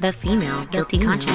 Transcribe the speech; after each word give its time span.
The 0.00 0.12
female 0.12 0.64
guilty 0.66 0.96
conscience. 1.00 1.34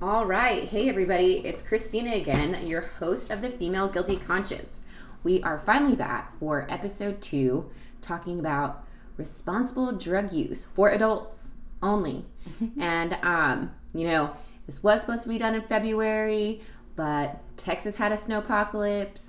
All 0.00 0.24
right. 0.24 0.64
Hey, 0.70 0.88
everybody. 0.88 1.46
It's 1.46 1.62
Christina 1.62 2.14
again, 2.14 2.66
your 2.66 2.80
host 2.80 3.30
of 3.30 3.42
the 3.42 3.50
Female 3.50 3.88
Guilty 3.88 4.16
Conscience. 4.16 4.80
We 5.22 5.42
are 5.42 5.58
finally 5.58 5.96
back 5.96 6.38
for 6.38 6.66
episode 6.70 7.20
two, 7.20 7.70
talking 8.00 8.40
about 8.40 8.86
responsible 9.18 9.92
drug 9.92 10.32
use 10.32 10.64
for 10.64 10.88
adults 10.88 11.54
only. 11.82 12.24
and, 12.78 13.18
um, 13.22 13.72
you 13.92 14.06
know, 14.06 14.34
this 14.66 14.82
was 14.82 15.02
supposed 15.02 15.24
to 15.24 15.28
be 15.28 15.36
done 15.36 15.54
in 15.54 15.62
February, 15.62 16.62
but 16.96 17.42
Texas 17.58 17.96
had 17.96 18.12
a 18.12 18.16
snowpocalypse. 18.16 19.28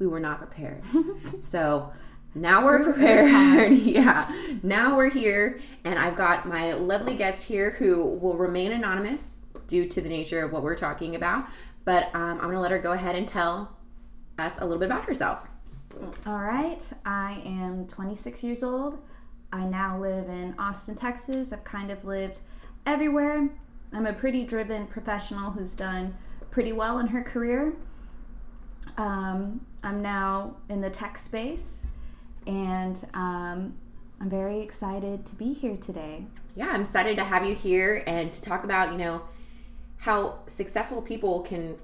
We 0.00 0.08
were 0.08 0.20
not 0.20 0.38
prepared. 0.38 0.82
so, 1.40 1.92
now 2.34 2.64
we're 2.64 2.82
prepared. 2.82 3.72
yeah. 3.78 4.30
Now 4.62 4.96
we're 4.96 5.10
here, 5.10 5.60
and 5.84 5.98
I've 5.98 6.16
got 6.16 6.46
my 6.46 6.72
lovely 6.72 7.14
guest 7.14 7.44
here 7.44 7.70
who 7.70 8.04
will 8.04 8.36
remain 8.36 8.72
anonymous 8.72 9.38
due 9.66 9.88
to 9.88 10.00
the 10.00 10.08
nature 10.08 10.44
of 10.44 10.52
what 10.52 10.62
we're 10.62 10.76
talking 10.76 11.14
about. 11.14 11.46
But 11.84 12.14
um, 12.14 12.32
I'm 12.32 12.40
going 12.40 12.54
to 12.54 12.60
let 12.60 12.70
her 12.70 12.78
go 12.78 12.92
ahead 12.92 13.16
and 13.16 13.26
tell 13.26 13.77
us 14.38 14.58
a 14.58 14.62
little 14.62 14.78
bit 14.78 14.86
about 14.86 15.04
herself. 15.04 15.46
All 16.26 16.38
right, 16.38 16.80
I 17.04 17.42
am 17.44 17.86
26 17.86 18.44
years 18.44 18.62
old. 18.62 18.98
I 19.52 19.64
now 19.64 19.98
live 19.98 20.28
in 20.28 20.54
Austin, 20.58 20.94
Texas. 20.94 21.52
I've 21.52 21.64
kind 21.64 21.90
of 21.90 22.04
lived 22.04 22.40
everywhere. 22.86 23.48
I'm 23.92 24.06
a 24.06 24.12
pretty 24.12 24.44
driven 24.44 24.86
professional 24.86 25.50
who's 25.50 25.74
done 25.74 26.16
pretty 26.50 26.72
well 26.72 26.98
in 26.98 27.08
her 27.08 27.22
career. 27.22 27.74
Um, 28.96 29.64
I'm 29.82 30.02
now 30.02 30.56
in 30.68 30.80
the 30.80 30.90
tech 30.90 31.18
space, 31.18 31.86
and 32.46 33.02
um, 33.14 33.74
I'm 34.20 34.30
very 34.30 34.60
excited 34.60 35.24
to 35.26 35.36
be 35.36 35.52
here 35.52 35.76
today. 35.76 36.26
Yeah, 36.54 36.68
I'm 36.68 36.82
excited 36.82 37.16
to 37.16 37.24
have 37.24 37.44
you 37.44 37.54
here 37.54 38.04
and 38.06 38.32
to 38.32 38.42
talk 38.42 38.64
about, 38.64 38.92
you 38.92 38.98
know, 38.98 39.22
how 39.96 40.40
successful 40.46 41.02
people 41.02 41.40
can 41.42 41.76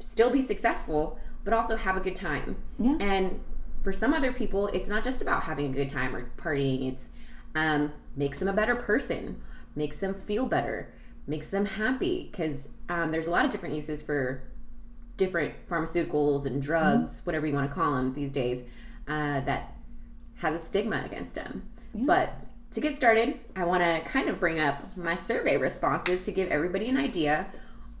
still 0.00 0.30
be 0.30 0.42
successful, 0.42 1.18
but 1.44 1.52
also 1.52 1.76
have 1.76 1.96
a 1.96 2.00
good 2.00 2.16
time. 2.16 2.56
Yeah. 2.78 2.96
And 3.00 3.40
for 3.82 3.92
some 3.92 4.12
other 4.12 4.32
people, 4.32 4.68
it's 4.68 4.88
not 4.88 5.04
just 5.04 5.22
about 5.22 5.44
having 5.44 5.66
a 5.66 5.72
good 5.72 5.88
time 5.88 6.14
or 6.14 6.30
partying. 6.36 6.88
It's 6.88 7.08
um, 7.54 7.92
makes 8.16 8.38
them 8.38 8.48
a 8.48 8.52
better 8.52 8.74
person, 8.74 9.40
makes 9.74 10.00
them 10.00 10.14
feel 10.14 10.46
better, 10.46 10.92
makes 11.26 11.46
them 11.48 11.64
happy. 11.64 12.28
Because 12.30 12.68
um, 12.88 13.10
there's 13.10 13.26
a 13.26 13.30
lot 13.30 13.44
of 13.44 13.50
different 13.50 13.74
uses 13.74 14.02
for 14.02 14.42
different 15.16 15.54
pharmaceuticals 15.68 16.46
and 16.46 16.62
drugs, 16.62 17.22
whatever 17.24 17.46
you 17.46 17.54
want 17.54 17.68
to 17.68 17.74
call 17.74 17.94
them 17.94 18.14
these 18.14 18.32
days, 18.32 18.62
uh, 19.08 19.40
that 19.40 19.74
has 20.36 20.54
a 20.54 20.58
stigma 20.58 21.02
against 21.04 21.34
them. 21.34 21.68
But 21.94 22.32
to 22.72 22.80
get 22.80 22.94
started, 22.94 23.40
I 23.56 23.64
want 23.64 23.82
to 23.82 24.00
kind 24.08 24.28
of 24.28 24.38
bring 24.38 24.60
up 24.60 24.96
my 24.96 25.16
survey 25.16 25.56
responses 25.56 26.24
to 26.26 26.32
give 26.32 26.48
everybody 26.50 26.88
an 26.88 26.96
idea 26.96 27.46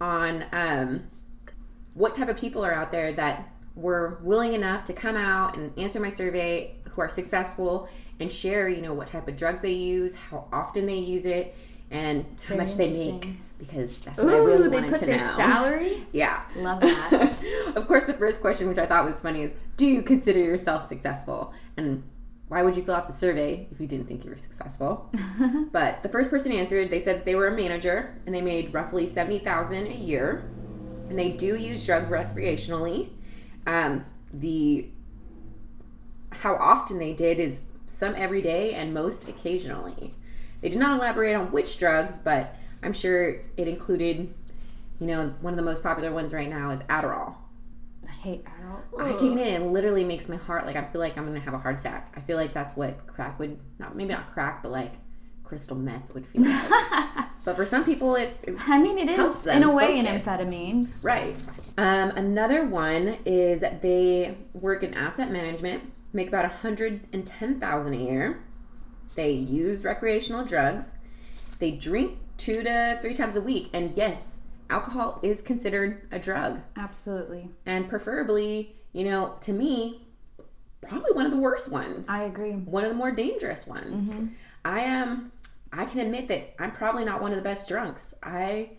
on 0.00 0.44
um, 0.52 1.04
what 1.98 2.14
type 2.14 2.28
of 2.28 2.36
people 2.38 2.64
are 2.64 2.72
out 2.72 2.92
there 2.92 3.12
that 3.12 3.50
were 3.74 4.18
willing 4.22 4.52
enough 4.52 4.84
to 4.84 4.92
come 4.92 5.16
out 5.16 5.56
and 5.56 5.76
answer 5.78 5.98
my 6.00 6.08
survey 6.08 6.74
who 6.90 7.00
are 7.00 7.08
successful 7.08 7.88
and 8.20 8.30
share 8.30 8.68
you 8.68 8.80
know 8.80 8.94
what 8.94 9.08
type 9.08 9.26
of 9.28 9.36
drugs 9.36 9.60
they 9.60 9.72
use 9.72 10.14
how 10.14 10.46
often 10.52 10.86
they 10.86 10.98
use 10.98 11.26
it 11.26 11.56
and 11.90 12.24
how 12.42 12.54
very 12.54 12.58
much 12.58 12.74
they 12.76 12.90
make 12.90 13.28
because 13.58 13.98
that's 14.00 14.18
what 14.18 14.32
i 14.32 14.36
really 14.36 14.66
Ooh, 14.66 14.70
they 14.70 14.76
wanted 14.76 14.90
put 14.90 15.00
to 15.00 15.06
their 15.06 15.18
know. 15.18 15.36
salary. 15.36 16.06
yeah. 16.12 16.42
Love 16.56 16.80
that. 16.80 17.36
of 17.76 17.88
course 17.88 18.04
the 18.04 18.14
first 18.14 18.40
question 18.40 18.68
which 18.68 18.78
i 18.78 18.86
thought 18.86 19.04
was 19.04 19.20
funny 19.20 19.42
is 19.42 19.50
do 19.76 19.86
you 19.86 20.02
consider 20.02 20.40
yourself 20.40 20.84
successful? 20.84 21.52
And 21.76 22.02
why 22.48 22.62
would 22.62 22.76
you 22.76 22.82
fill 22.82 22.94
out 22.94 23.06
the 23.06 23.12
survey 23.12 23.68
if 23.70 23.80
you 23.80 23.86
didn't 23.86 24.06
think 24.08 24.24
you 24.24 24.30
were 24.30 24.36
successful? 24.36 25.10
But 25.72 26.02
the 26.02 26.08
first 26.08 26.30
person 26.30 26.50
answered 26.52 26.90
they 26.90 26.98
said 26.98 27.24
they 27.24 27.34
were 27.34 27.48
a 27.48 27.56
manager 27.56 28.16
and 28.26 28.34
they 28.34 28.40
made 28.40 28.74
roughly 28.74 29.06
70000 29.06 29.86
a 29.86 29.94
year 29.94 30.50
and 31.08 31.18
they 31.18 31.30
do 31.30 31.56
use 31.56 31.84
drug 31.84 32.08
recreationally 32.08 33.10
um, 33.66 34.04
the 34.32 34.88
how 36.30 36.54
often 36.56 36.98
they 36.98 37.12
did 37.12 37.38
is 37.38 37.60
some 37.86 38.14
every 38.16 38.42
day 38.42 38.74
and 38.74 38.92
most 38.92 39.28
occasionally 39.28 40.14
they 40.60 40.68
did 40.68 40.78
not 40.78 40.96
elaborate 40.96 41.34
on 41.34 41.50
which 41.50 41.78
drugs 41.78 42.18
but 42.22 42.54
i'm 42.82 42.92
sure 42.92 43.40
it 43.56 43.66
included 43.66 44.32
you 45.00 45.06
know 45.06 45.34
one 45.40 45.52
of 45.52 45.56
the 45.56 45.62
most 45.62 45.82
popular 45.82 46.12
ones 46.12 46.32
right 46.32 46.50
now 46.50 46.70
is 46.70 46.80
adderall 46.82 47.34
I 48.06 48.10
hate 48.10 48.44
Adderall. 48.44 48.82
I 49.00 49.12
take 49.12 49.36
it 49.36 49.54
and 49.54 49.64
it 49.64 49.68
literally 49.68 50.02
makes 50.02 50.28
my 50.28 50.36
heart 50.36 50.66
like 50.66 50.76
I 50.76 50.84
feel 50.84 51.00
like 51.00 51.16
I'm 51.16 51.26
gonna 51.26 51.40
have 51.40 51.54
a 51.54 51.58
heart 51.58 51.78
attack. 51.78 52.12
I 52.16 52.20
feel 52.20 52.36
like 52.36 52.52
that's 52.52 52.74
what 52.76 53.06
crack 53.06 53.38
would 53.38 53.58
not 53.78 53.94
maybe 53.94 54.12
not 54.12 54.32
crack, 54.32 54.62
but 54.62 54.72
like 54.72 54.92
crystal 55.44 55.76
meth 55.76 56.12
would 56.14 56.26
feel 56.26 56.42
like. 56.44 57.27
But 57.48 57.56
for 57.56 57.64
some 57.64 57.82
people, 57.82 58.14
it, 58.14 58.36
it 58.42 58.58
I 58.68 58.78
mean, 58.78 58.98
it 58.98 59.08
is 59.08 59.46
in 59.46 59.62
a 59.62 59.72
way 59.74 60.02
focus. 60.02 60.26
an 60.26 60.38
amphetamine. 60.38 60.88
Right. 61.02 61.34
Um, 61.78 62.10
another 62.10 62.66
one 62.66 63.16
is 63.24 63.64
they 63.80 64.36
work 64.52 64.82
in 64.82 64.92
asset 64.92 65.30
management, 65.32 65.90
make 66.12 66.28
about 66.28 66.44
a 66.44 66.48
110000 66.48 67.94
a 67.94 67.96
year. 67.96 68.42
They 69.14 69.30
use 69.32 69.82
recreational 69.82 70.44
drugs. 70.44 70.92
They 71.58 71.70
drink 71.70 72.18
two 72.36 72.62
to 72.62 72.98
three 73.00 73.14
times 73.14 73.34
a 73.34 73.40
week. 73.40 73.70
And 73.72 73.96
yes, 73.96 74.40
alcohol 74.68 75.18
is 75.22 75.40
considered 75.40 76.06
a 76.12 76.18
drug. 76.18 76.60
Absolutely, 76.76 77.48
And 77.64 77.88
preferably, 77.88 78.76
you 78.92 79.04
know, 79.04 79.36
to 79.40 79.54
me, 79.54 80.02
probably 80.82 81.12
one 81.12 81.24
of 81.24 81.30
the 81.32 81.38
worst 81.38 81.70
ones. 81.72 82.10
I 82.10 82.24
agree. 82.24 82.52
one 82.52 82.84
of 82.84 82.90
the 82.90 82.96
more 82.96 83.10
dangerous 83.10 83.66
ones. 83.66 84.14
I 84.66 84.80
am. 84.80 85.32
I 85.72 85.84
can 85.84 86.00
admit 86.00 86.28
that 86.28 86.54
I'm 86.58 86.72
probably 86.72 87.04
not 87.04 87.20
one 87.20 87.32
of 87.32 87.36
the 87.36 87.42
best 87.42 87.68
drunks. 87.68 88.14
I 88.22 88.70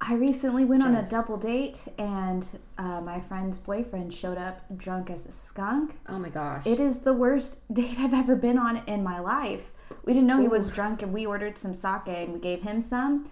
I 0.00 0.14
recently 0.14 0.64
went 0.64 0.84
on 0.84 0.94
a 0.94 1.08
double 1.08 1.36
date, 1.36 1.88
and 1.98 2.48
uh, 2.78 3.00
my 3.00 3.18
friend's 3.20 3.58
boyfriend 3.58 4.14
showed 4.14 4.38
up 4.38 4.60
drunk 4.76 5.10
as 5.10 5.26
a 5.26 5.32
skunk. 5.32 5.98
oh 6.08 6.18
my 6.18 6.28
gosh. 6.28 6.64
It 6.66 6.78
is 6.78 7.00
the 7.00 7.12
worst 7.12 7.60
date 7.72 7.98
I've 7.98 8.14
ever 8.14 8.36
been 8.36 8.58
on 8.58 8.82
in 8.86 9.02
my 9.02 9.18
life. 9.18 9.72
We 10.04 10.12
didn't 10.12 10.28
know 10.28 10.40
he 10.40 10.48
was 10.48 10.70
drunk, 10.70 11.02
and 11.02 11.12
we 11.12 11.26
ordered 11.26 11.58
some 11.58 11.74
sake, 11.74 12.06
and 12.06 12.32
we 12.34 12.38
gave 12.38 12.62
him 12.62 12.80
some. 12.80 13.28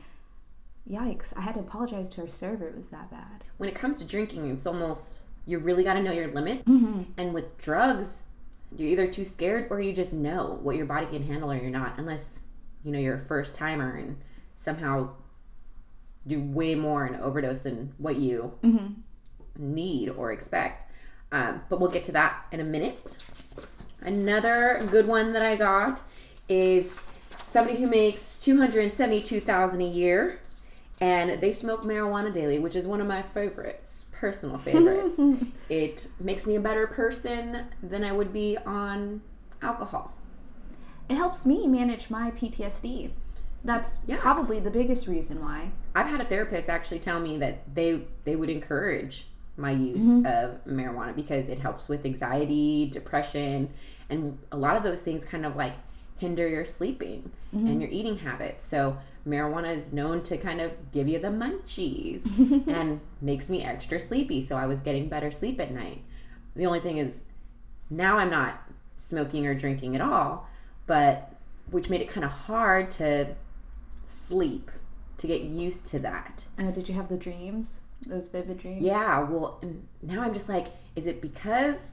Yikes! 0.90 1.36
I 1.36 1.42
had 1.42 1.54
to 1.54 1.60
apologize 1.60 2.08
to 2.10 2.22
our 2.22 2.28
server. 2.28 2.68
It 2.68 2.76
was 2.76 2.88
that 2.88 3.10
bad. 3.10 3.44
when 3.58 3.68
it 3.68 3.74
comes 3.74 3.98
to 3.98 4.04
drinking, 4.04 4.50
it's 4.50 4.66
almost 4.66 5.22
you 5.46 5.58
really 5.58 5.84
got 5.84 5.94
to 5.94 6.02
know 6.02 6.12
your 6.12 6.28
limit. 6.28 6.64
Mm-hmm. 6.64 7.02
And 7.16 7.32
with 7.32 7.56
drugs, 7.58 8.24
you're 8.76 8.88
either 8.88 9.08
too 9.08 9.24
scared 9.24 9.68
or 9.70 9.80
you 9.80 9.92
just 9.92 10.12
know 10.12 10.58
what 10.62 10.76
your 10.76 10.86
body 10.86 11.06
can 11.06 11.22
handle 11.22 11.52
or 11.52 11.56
you're 11.56 11.70
not, 11.70 11.94
unless 11.98 12.42
you 12.86 12.92
know 12.92 12.98
you're 13.00 13.16
a 13.16 13.24
first 13.26 13.56
timer 13.56 13.96
and 13.96 14.16
somehow 14.54 15.10
do 16.26 16.40
way 16.40 16.74
more 16.76 17.04
in 17.06 17.16
overdose 17.16 17.60
than 17.60 17.92
what 17.98 18.16
you 18.16 18.52
Mm-hmm. 18.62 18.92
need 19.58 20.08
or 20.10 20.30
expect. 20.32 20.90
Um, 21.32 21.62
but 21.68 21.80
we'll 21.80 21.90
get 21.90 22.04
to 22.04 22.12
that 22.12 22.46
in 22.52 22.60
a 22.60 22.64
minute. 22.64 23.18
Another 24.00 24.86
good 24.90 25.06
one 25.08 25.32
that 25.32 25.42
I 25.42 25.56
got 25.56 26.00
is 26.48 26.96
somebody 27.46 27.76
who 27.78 27.88
makes 27.88 28.40
two 28.42 28.58
hundred 28.58 28.84
and 28.84 28.94
seventy-two 28.94 29.40
thousand 29.40 29.80
a 29.82 29.86
year, 29.88 30.40
and 31.00 31.40
they 31.40 31.50
smoke 31.50 31.82
marijuana 31.82 32.32
daily, 32.32 32.60
which 32.60 32.76
is 32.76 32.86
one 32.86 33.00
of 33.00 33.08
my 33.08 33.22
favorites, 33.22 34.04
personal 34.12 34.58
favorites. 34.58 35.18
it 35.68 36.06
makes 36.20 36.46
me 36.46 36.54
a 36.54 36.60
better 36.60 36.86
person 36.86 37.66
than 37.82 38.04
I 38.04 38.12
would 38.12 38.32
be 38.32 38.56
on 38.64 39.22
alcohol. 39.62 40.12
It 41.08 41.16
helps 41.16 41.46
me 41.46 41.66
manage 41.66 42.10
my 42.10 42.30
PTSD. 42.30 43.10
That's 43.64 44.00
Yeah. 44.06 44.18
probably 44.18 44.60
the 44.60 44.70
biggest 44.70 45.06
reason 45.06 45.40
why. 45.40 45.72
I've 45.94 46.06
had 46.06 46.20
a 46.20 46.24
therapist 46.24 46.68
actually 46.68 47.00
tell 47.00 47.20
me 47.20 47.38
that 47.38 47.74
they 47.74 48.06
they 48.24 48.36
would 48.36 48.50
encourage 48.50 49.28
my 49.56 49.70
use 49.70 50.04
mm-hmm. 50.04 50.26
of 50.26 50.64
marijuana 50.66 51.14
because 51.14 51.48
it 51.48 51.60
helps 51.60 51.88
with 51.88 52.04
anxiety, 52.04 52.88
depression, 52.90 53.70
and 54.10 54.38
a 54.52 54.56
lot 54.56 54.76
of 54.76 54.82
those 54.82 55.00
things 55.02 55.24
kind 55.24 55.46
of 55.46 55.56
like 55.56 55.72
hinder 56.18 56.48
your 56.48 56.64
sleeping 56.64 57.30
mm-hmm. 57.54 57.66
and 57.66 57.80
your 57.80 57.90
eating 57.90 58.18
habits. 58.18 58.64
So 58.64 58.98
marijuana 59.26 59.76
is 59.76 59.92
known 59.92 60.22
to 60.24 60.36
kind 60.36 60.60
of 60.60 60.72
give 60.92 61.08
you 61.08 61.18
the 61.18 61.28
munchies 61.28 62.26
and 62.68 63.00
makes 63.20 63.50
me 63.50 63.62
extra 63.62 63.98
sleepy. 63.98 64.40
So 64.40 64.56
I 64.56 64.66
was 64.66 64.80
getting 64.82 65.08
better 65.08 65.30
sleep 65.30 65.60
at 65.60 65.72
night. 65.72 66.02
The 66.54 66.66
only 66.66 66.80
thing 66.80 66.98
is 66.98 67.22
now 67.90 68.18
I'm 68.18 68.30
not 68.30 68.62
smoking 68.96 69.46
or 69.46 69.54
drinking 69.54 69.94
at 69.94 70.00
all, 70.00 70.48
but 70.86 71.32
which 71.70 71.90
made 71.90 72.00
it 72.00 72.08
kind 72.08 72.24
of 72.24 72.30
hard 72.30 72.90
to 72.92 73.34
sleep 74.06 74.70
to 75.18 75.26
get 75.26 75.42
used 75.42 75.86
to 75.86 75.98
that. 76.00 76.44
Oh, 76.58 76.70
did 76.70 76.88
you 76.88 76.94
have 76.94 77.08
the 77.08 77.16
dreams? 77.16 77.80
Those 78.06 78.28
vivid 78.28 78.58
dreams? 78.58 78.82
Yeah, 78.82 79.20
well, 79.20 79.60
now 80.02 80.22
I'm 80.22 80.32
just 80.32 80.48
like, 80.48 80.66
is 80.94 81.06
it 81.06 81.20
because 81.20 81.92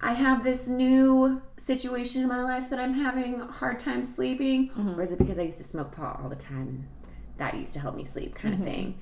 I 0.00 0.12
have 0.12 0.44
this 0.44 0.68
new 0.68 1.42
situation 1.56 2.22
in 2.22 2.28
my 2.28 2.42
life 2.42 2.70
that 2.70 2.78
I'm 2.78 2.94
having 2.94 3.40
a 3.40 3.46
hard 3.46 3.78
time 3.78 4.04
sleeping, 4.04 4.68
mm-hmm. 4.70 4.98
or 4.98 5.02
is 5.02 5.10
it 5.10 5.18
because 5.18 5.38
I 5.38 5.42
used 5.42 5.58
to 5.58 5.64
smoke 5.64 5.92
pot 5.92 6.20
all 6.22 6.28
the 6.28 6.36
time 6.36 6.68
and 6.68 6.86
that 7.36 7.54
used 7.54 7.72
to 7.74 7.80
help 7.80 7.96
me 7.96 8.04
sleep, 8.04 8.34
kind 8.34 8.54
of 8.54 8.60
mm-hmm. 8.60 8.70
thing? 8.70 9.00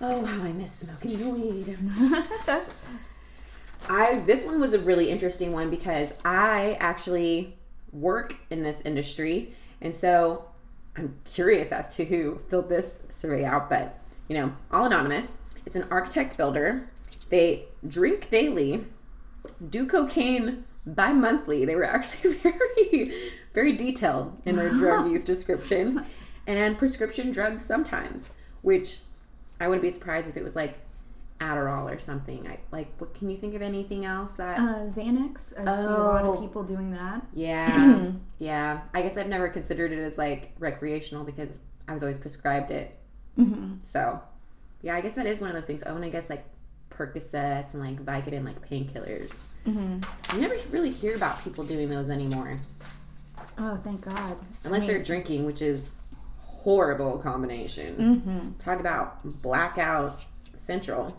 Oh, 0.00 0.24
how 0.24 0.42
I 0.42 0.52
miss 0.52 0.72
smoking 0.72 1.32
weed. 1.32 1.78
I 3.88 4.18
this 4.26 4.44
one 4.44 4.60
was 4.60 4.74
a 4.74 4.78
really 4.78 5.10
interesting 5.10 5.52
one 5.52 5.68
because 5.68 6.14
I 6.24 6.76
actually 6.80 7.56
work 7.92 8.36
in 8.50 8.62
this 8.62 8.80
industry, 8.82 9.54
and 9.80 9.94
so 9.94 10.50
I'm 10.96 11.16
curious 11.24 11.72
as 11.72 11.94
to 11.96 12.04
who 12.04 12.40
filled 12.48 12.68
this 12.68 13.00
survey 13.10 13.44
out. 13.44 13.68
But 13.68 13.98
you 14.28 14.36
know, 14.36 14.52
all 14.70 14.86
anonymous. 14.86 15.36
It's 15.64 15.76
an 15.76 15.86
architect 15.90 16.36
builder. 16.36 16.88
They 17.28 17.66
drink 17.86 18.30
daily, 18.30 18.84
do 19.68 19.86
cocaine 19.86 20.64
bi-monthly. 20.86 21.64
They 21.64 21.76
were 21.76 21.84
actually 21.96 22.34
very, 22.34 23.14
very 23.54 23.72
detailed 23.72 24.40
in 24.44 24.56
their 24.56 24.70
drug 24.70 25.10
use 25.10 25.24
description, 25.24 26.04
and 26.46 26.78
prescription 26.78 27.30
drugs 27.30 27.64
sometimes. 27.64 28.32
Which 28.62 29.00
I 29.60 29.68
wouldn't 29.68 29.82
be 29.82 29.90
surprised 29.90 30.28
if 30.28 30.36
it 30.36 30.44
was 30.44 30.56
like 30.56 30.78
Adderall 31.42 31.92
or 31.92 31.98
something. 31.98 32.46
I 32.46 32.58
like. 32.70 32.88
What 32.98 33.14
can 33.14 33.28
you 33.30 33.36
think 33.36 33.54
of 33.54 33.62
anything 33.62 34.04
else 34.04 34.32
that? 34.32 34.58
Uh, 34.58 34.84
Xanax. 34.84 35.52
I 35.58 35.64
see 35.76 35.82
a 35.84 35.90
lot 35.90 36.24
Oh. 36.24 36.34
of 36.34 36.40
people 36.40 36.62
doing 36.62 36.90
that. 36.92 37.26
Yeah, 37.34 38.12
yeah. 38.38 38.82
I 38.94 39.02
guess 39.02 39.16
I've 39.16 39.28
never 39.28 39.48
considered 39.48 39.92
it 39.92 39.98
as 39.98 40.16
like 40.18 40.52
recreational 40.58 41.24
because 41.24 41.58
I 41.88 41.92
was 41.94 42.02
always 42.02 42.18
prescribed 42.18 42.70
it. 42.70 42.96
Mm-hmm. 43.38 43.74
So, 43.90 44.20
yeah, 44.82 44.94
I 44.94 45.00
guess 45.00 45.14
that 45.16 45.26
is 45.26 45.40
one 45.40 45.48
of 45.50 45.54
those 45.56 45.66
things. 45.66 45.82
Oh, 45.86 45.96
and 45.96 46.04
I 46.04 46.08
guess 46.10 46.30
like 46.30 46.44
Percocets 46.90 47.74
and 47.74 47.82
like 47.82 48.04
Vicodin, 48.04 48.44
like 48.44 48.60
painkillers. 48.68 49.42
Mm-hmm. 49.66 50.34
You 50.36 50.40
never 50.40 50.56
really 50.70 50.90
hear 50.90 51.16
about 51.16 51.42
people 51.42 51.64
doing 51.64 51.88
those 51.88 52.10
anymore, 52.10 52.56
Oh, 53.58 53.76
thank 53.76 54.00
God. 54.02 54.36
unless 54.64 54.86
they're 54.86 55.02
drinking, 55.02 55.44
which 55.46 55.62
is 55.62 55.94
horrible 56.40 57.18
combination. 57.18 57.96
Mm-hmm. 57.96 58.50
Talk 58.58 58.80
about 58.80 59.22
blackout 59.42 60.24
central. 60.56 61.16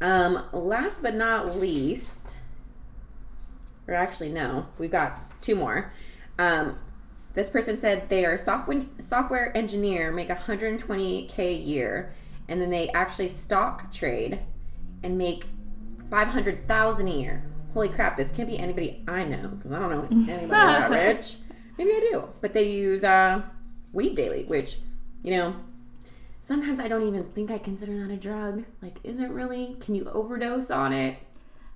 Um, 0.00 0.44
last 0.52 1.02
but 1.02 1.14
not 1.14 1.56
least, 1.56 2.36
or 3.86 3.94
actually 3.94 4.30
no, 4.30 4.66
we've 4.78 4.90
got 4.90 5.40
two 5.40 5.54
more. 5.54 5.92
Um, 6.38 6.78
this 7.34 7.48
person 7.50 7.78
said 7.78 8.08
they 8.08 8.24
are 8.24 8.36
software 8.36 8.82
software 8.98 9.56
engineer, 9.56 10.10
make 10.10 10.28
120k 10.28 11.38
a 11.38 11.52
year, 11.54 12.14
and 12.48 12.60
then 12.60 12.70
they 12.70 12.88
actually 12.90 13.28
stock 13.28 13.92
trade 13.92 14.40
and 15.02 15.16
make 15.16 15.44
500,000 16.10 17.08
a 17.08 17.10
year. 17.10 17.44
Holy 17.72 17.88
crap! 17.88 18.16
This 18.16 18.32
can't 18.32 18.48
be 18.48 18.58
anybody 18.58 19.02
I 19.08 19.24
know 19.24 19.48
because 19.48 19.72
I 19.72 19.78
don't 19.78 19.90
know 19.90 20.06
anybody 20.32 20.46
that 20.48 20.90
rich. 20.90 21.36
Maybe 21.78 21.90
I 21.90 22.08
do, 22.10 22.28
but 22.40 22.52
they 22.52 22.70
use 22.70 23.02
uh, 23.02 23.42
weed 23.92 24.14
daily, 24.14 24.44
which 24.44 24.78
you 25.22 25.36
know 25.36 25.56
sometimes 26.42 26.78
I 26.78 26.88
don't 26.88 27.06
even 27.08 27.24
think 27.24 27.50
I 27.50 27.56
consider 27.56 27.96
that 28.00 28.10
a 28.12 28.16
drug. 28.16 28.64
Like, 28.82 28.98
is 29.04 29.18
it 29.18 29.30
really? 29.30 29.76
Can 29.80 29.94
you 29.94 30.04
overdose 30.10 30.70
on 30.70 30.92
it? 30.92 31.16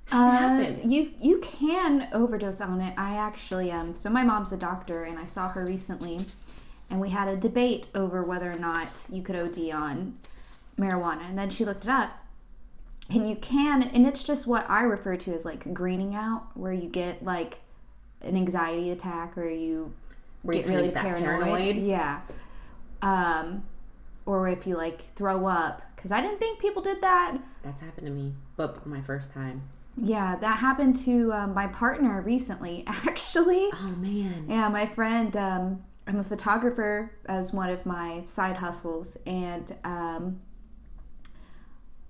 Has 0.07 0.29
it 0.29 0.37
Uh, 0.37 0.39
happened? 0.39 0.93
you 0.93 1.13
you 1.21 1.39
can 1.41 2.09
overdose 2.13 2.61
on 2.61 2.81
it. 2.83 2.93
I 2.99 3.17
actually 3.17 3.73
um 3.73 3.95
so 3.95 4.11
my 4.11 4.23
mom's 4.23 4.53
a 4.53 4.57
doctor 4.59 5.03
and 5.05 5.19
I 5.19 5.25
saw 5.25 5.49
her 5.49 5.65
recently 5.65 6.27
and 6.91 7.01
we 7.01 7.09
had 7.09 7.27
a 7.27 7.37
debate 7.37 7.87
over 7.95 8.23
whether 8.23 8.51
or 8.53 8.59
not 8.59 8.89
you 9.11 9.23
could 9.23 9.35
OD 9.37 9.71
on 9.73 10.19
marijuana 10.79 11.29
and 11.29 11.37
then 11.39 11.49
she 11.51 11.65
looked 11.65 11.85
it 11.85 11.91
up 11.91 12.11
and 13.11 13.29
you 13.29 13.35
can 13.35 13.83
and 13.83 14.07
it's 14.07 14.23
just 14.23 14.47
what 14.47 14.69
I 14.71 14.83
refer 14.83 15.17
to 15.17 15.33
as 15.35 15.45
like 15.45 15.73
greening 15.75 16.15
out 16.15 16.49
where 16.55 16.73
you 16.73 16.89
get 16.89 17.25
like 17.25 17.59
an 18.21 18.37
anxiety 18.37 18.91
attack 18.91 19.37
or 19.37 19.49
you 19.49 19.93
Where 20.43 20.55
get 20.55 20.65
kinda 20.67 20.77
really 20.79 20.91
get 20.93 21.03
paranoid. 21.03 21.45
paranoid? 21.49 21.77
Yeah. 21.79 22.21
Um 23.03 23.65
or 24.27 24.49
if 24.49 24.67
you 24.67 24.77
like 24.77 25.15
throw 25.15 25.47
up 25.47 25.83
cuz 25.97 26.13
I 26.13 26.21
didn't 26.21 26.39
think 26.39 26.59
people 26.59 26.83
did 26.83 27.01
that. 27.01 27.39
That's 27.63 27.81
happened 27.81 28.07
to 28.07 28.13
me, 28.13 28.35
but 28.57 28.87
my 28.87 29.01
first 29.01 29.33
time. 29.33 29.63
Yeah, 29.97 30.37
that 30.37 30.59
happened 30.59 30.97
to 31.05 31.33
um, 31.33 31.55
my 31.55 31.69
partner 31.69 32.21
recently, 32.21 32.85
actually. 32.87 33.71
Oh 33.73 33.95
man. 33.99 34.47
Yeah, 34.49 34.69
my 34.69 34.85
friend, 34.85 35.35
um, 35.37 35.85
I'm 36.07 36.19
a 36.21 36.25
photographer 36.25 37.13
as 37.27 37.53
one 37.53 37.71
of 37.71 37.87
my 37.87 38.23
side 38.27 38.57
hustles, 38.57 39.17
and 39.27 39.75
um, 39.85 40.41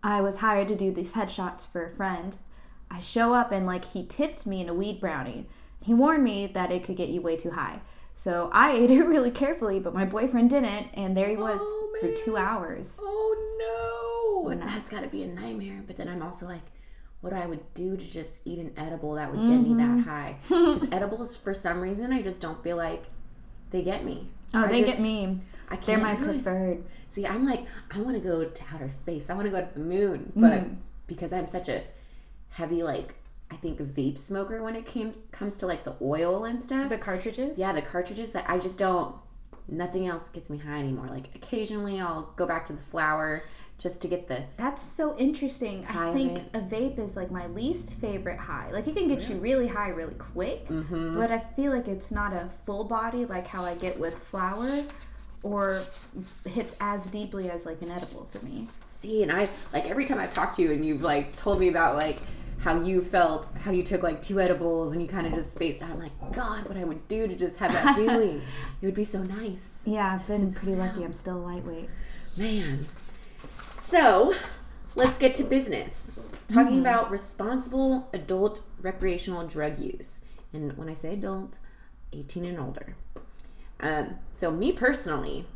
I 0.02 0.20
was 0.20 0.38
hired 0.38 0.68
to 0.68 0.76
do 0.76 0.92
these 0.92 1.14
headshots 1.14 1.70
for 1.70 1.86
a 1.86 1.90
friend. 1.90 2.36
I 2.90 3.00
show 3.00 3.34
up 3.34 3.52
and, 3.52 3.66
like, 3.66 3.84
he 3.86 4.04
tipped 4.06 4.46
me 4.46 4.60
in 4.60 4.68
a 4.68 4.74
weed 4.74 5.00
brownie. 5.00 5.46
He 5.82 5.94
warned 5.94 6.24
me 6.24 6.46
that 6.46 6.70
it 6.70 6.84
could 6.84 6.96
get 6.96 7.08
you 7.08 7.20
way 7.20 7.36
too 7.36 7.52
high. 7.52 7.80
So 8.16 8.48
I 8.50 8.72
ate 8.76 8.90
it 8.90 9.04
really 9.04 9.30
carefully, 9.30 9.78
but 9.78 9.94
my 9.94 10.06
boyfriend 10.06 10.48
didn't, 10.48 10.88
and 10.94 11.14
there 11.14 11.28
he 11.28 11.36
was 11.36 11.60
Oh, 11.62 11.96
for 12.00 12.10
two 12.12 12.36
hours. 12.36 12.98
Oh 13.00 14.48
no. 14.48 14.54
That's 14.54 14.90
got 14.90 15.04
to 15.04 15.10
be 15.10 15.22
a 15.22 15.26
nightmare. 15.26 15.82
But 15.86 15.98
then 15.98 16.08
I'm 16.08 16.22
also 16.22 16.46
like, 16.46 16.62
what 17.20 17.32
I 17.32 17.46
would 17.46 17.74
do 17.74 17.96
to 17.96 18.04
just 18.04 18.40
eat 18.44 18.58
an 18.58 18.72
edible 18.76 19.14
that 19.14 19.30
would 19.30 19.40
get 19.40 19.60
me 19.60 19.74
that 19.74 19.82
mm-hmm. 19.82 20.00
high. 20.00 20.36
Because 20.48 20.90
edibles, 20.92 21.36
for 21.36 21.52
some 21.52 21.80
reason, 21.80 22.12
I 22.12 22.22
just 22.22 22.40
don't 22.40 22.62
feel 22.62 22.76
like 22.76 23.04
they 23.70 23.82
get 23.82 24.04
me. 24.04 24.28
Oh, 24.54 24.64
I 24.64 24.68
they 24.68 24.80
just- 24.82 24.94
get 24.94 25.00
me. 25.00 25.40
I 25.68 25.76
can't 25.76 25.86
They're 25.86 25.98
my 25.98 26.14
do 26.14 26.24
it. 26.30 26.42
preferred. 26.42 26.84
See, 27.10 27.26
I'm 27.26 27.44
like, 27.44 27.66
I 27.90 28.00
want 28.00 28.16
to 28.16 28.20
go 28.20 28.44
to 28.44 28.62
outer 28.72 28.88
space. 28.88 29.28
I 29.28 29.34
want 29.34 29.46
to 29.46 29.50
go 29.50 29.60
to 29.60 29.74
the 29.74 29.80
moon. 29.80 30.32
Mm-hmm. 30.36 30.40
But 30.40 30.64
because 31.06 31.32
I'm 31.32 31.48
such 31.48 31.68
a 31.68 31.82
heavy, 32.50 32.82
like, 32.84 33.14
I 33.50 33.56
think 33.56 33.78
vape 33.80 34.18
smoker 34.18 34.62
when 34.62 34.74
it 34.76 34.86
came 34.86 35.12
comes 35.30 35.56
to 35.58 35.66
like 35.66 35.84
the 35.84 35.94
oil 36.02 36.44
and 36.44 36.60
stuff. 36.60 36.88
The 36.88 36.98
cartridges? 36.98 37.58
yeah, 37.58 37.72
the 37.72 37.82
cartridges 37.82 38.32
that 38.32 38.44
I 38.48 38.58
just 38.58 38.78
don't. 38.78 39.14
Nothing 39.68 40.06
else 40.06 40.28
gets 40.28 40.48
me 40.50 40.58
high 40.58 40.78
anymore. 40.78 41.06
Like 41.08 41.28
occasionally, 41.34 42.00
I'll 42.00 42.32
go 42.36 42.46
back 42.46 42.64
to 42.66 42.72
the 42.72 42.82
flower 42.82 43.42
just 43.78 44.00
to 44.02 44.08
get 44.08 44.26
the. 44.28 44.42
That's 44.56 44.80
so 44.82 45.16
interesting. 45.18 45.84
I 45.88 46.12
think 46.12 46.38
a 46.54 46.60
vape 46.60 46.98
is 46.98 47.16
like 47.16 47.30
my 47.30 47.46
least 47.48 48.00
favorite 48.00 48.38
high. 48.38 48.70
Like 48.72 48.86
it 48.88 48.96
can 48.96 49.06
get 49.08 49.28
you 49.28 49.36
really 49.36 49.66
high 49.66 49.88
really 49.90 50.14
quick, 50.14 50.66
Mm-hmm. 50.68 51.16
but 51.16 51.30
I 51.30 51.38
feel 51.56 51.72
like 51.72 51.86
it's 51.88 52.10
not 52.10 52.32
a 52.32 52.48
full 52.64 52.84
body 52.84 53.26
like 53.26 53.46
how 53.46 53.64
I 53.64 53.74
get 53.74 53.98
with 53.98 54.18
flower 54.18 54.82
or 55.42 55.82
hits 56.46 56.74
as 56.80 57.06
deeply 57.06 57.50
as 57.50 57.66
like 57.66 57.80
an 57.82 57.90
edible 57.90 58.26
for 58.32 58.44
me. 58.44 58.66
See, 58.98 59.22
and 59.22 59.30
I 59.30 59.48
like 59.72 59.84
every 59.86 60.04
time 60.06 60.18
I've 60.18 60.32
talked 60.34 60.56
to 60.56 60.62
you 60.62 60.72
and 60.72 60.84
you've 60.84 61.02
like 61.02 61.36
told 61.36 61.60
me 61.60 61.68
about 61.68 61.96
like 61.96 62.18
how 62.66 62.82
you 62.82 63.00
felt, 63.00 63.48
how 63.60 63.70
you 63.70 63.84
took 63.84 64.02
like 64.02 64.20
two 64.20 64.40
edibles 64.40 64.92
and 64.92 65.00
you 65.00 65.06
kind 65.06 65.24
of 65.24 65.32
just 65.32 65.52
spaced 65.52 65.82
out. 65.82 65.90
I'm 65.90 66.00
like, 66.00 66.32
God, 66.32 66.66
what 66.66 66.76
I 66.76 66.82
would 66.82 67.06
do 67.06 67.28
to 67.28 67.36
just 67.36 67.58
have 67.58 67.72
that 67.72 67.94
feeling. 67.94 68.42
it 68.82 68.84
would 68.84 68.92
be 68.92 69.04
so 69.04 69.22
nice. 69.22 69.78
Yeah, 69.84 70.14
I've 70.14 70.26
been 70.26 70.52
pretty 70.52 70.74
lucky. 70.74 71.04
I'm 71.04 71.12
still 71.12 71.38
lightweight. 71.38 71.88
Man. 72.36 72.88
So, 73.78 74.34
let's 74.96 75.16
get 75.16 75.32
to 75.36 75.44
business. 75.44 76.10
Talking 76.48 76.80
about 76.80 77.08
responsible 77.08 78.08
adult 78.12 78.62
recreational 78.80 79.46
drug 79.46 79.78
use. 79.78 80.18
And 80.52 80.76
when 80.76 80.88
I 80.88 80.94
say 80.94 81.12
adult, 81.12 81.58
18 82.12 82.44
and 82.44 82.58
older. 82.58 82.96
Um, 83.78 84.16
so, 84.32 84.50
me 84.50 84.72
personally, 84.72 85.46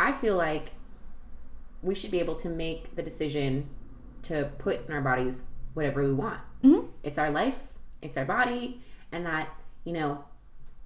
I 0.00 0.10
feel 0.10 0.34
like 0.34 0.72
we 1.80 1.94
should 1.94 2.10
be 2.10 2.18
able 2.18 2.34
to 2.34 2.48
make 2.48 2.96
the 2.96 3.04
decision 3.04 3.68
to 4.22 4.50
put 4.58 4.88
in 4.88 4.92
our 4.92 5.00
bodies 5.00 5.44
whatever 5.76 6.02
we 6.02 6.12
want. 6.12 6.40
It's 7.02 7.18
our 7.18 7.30
life, 7.30 7.72
it's 8.02 8.16
our 8.16 8.24
body, 8.24 8.80
and 9.12 9.24
that, 9.26 9.48
you 9.84 9.92
know, 9.92 10.24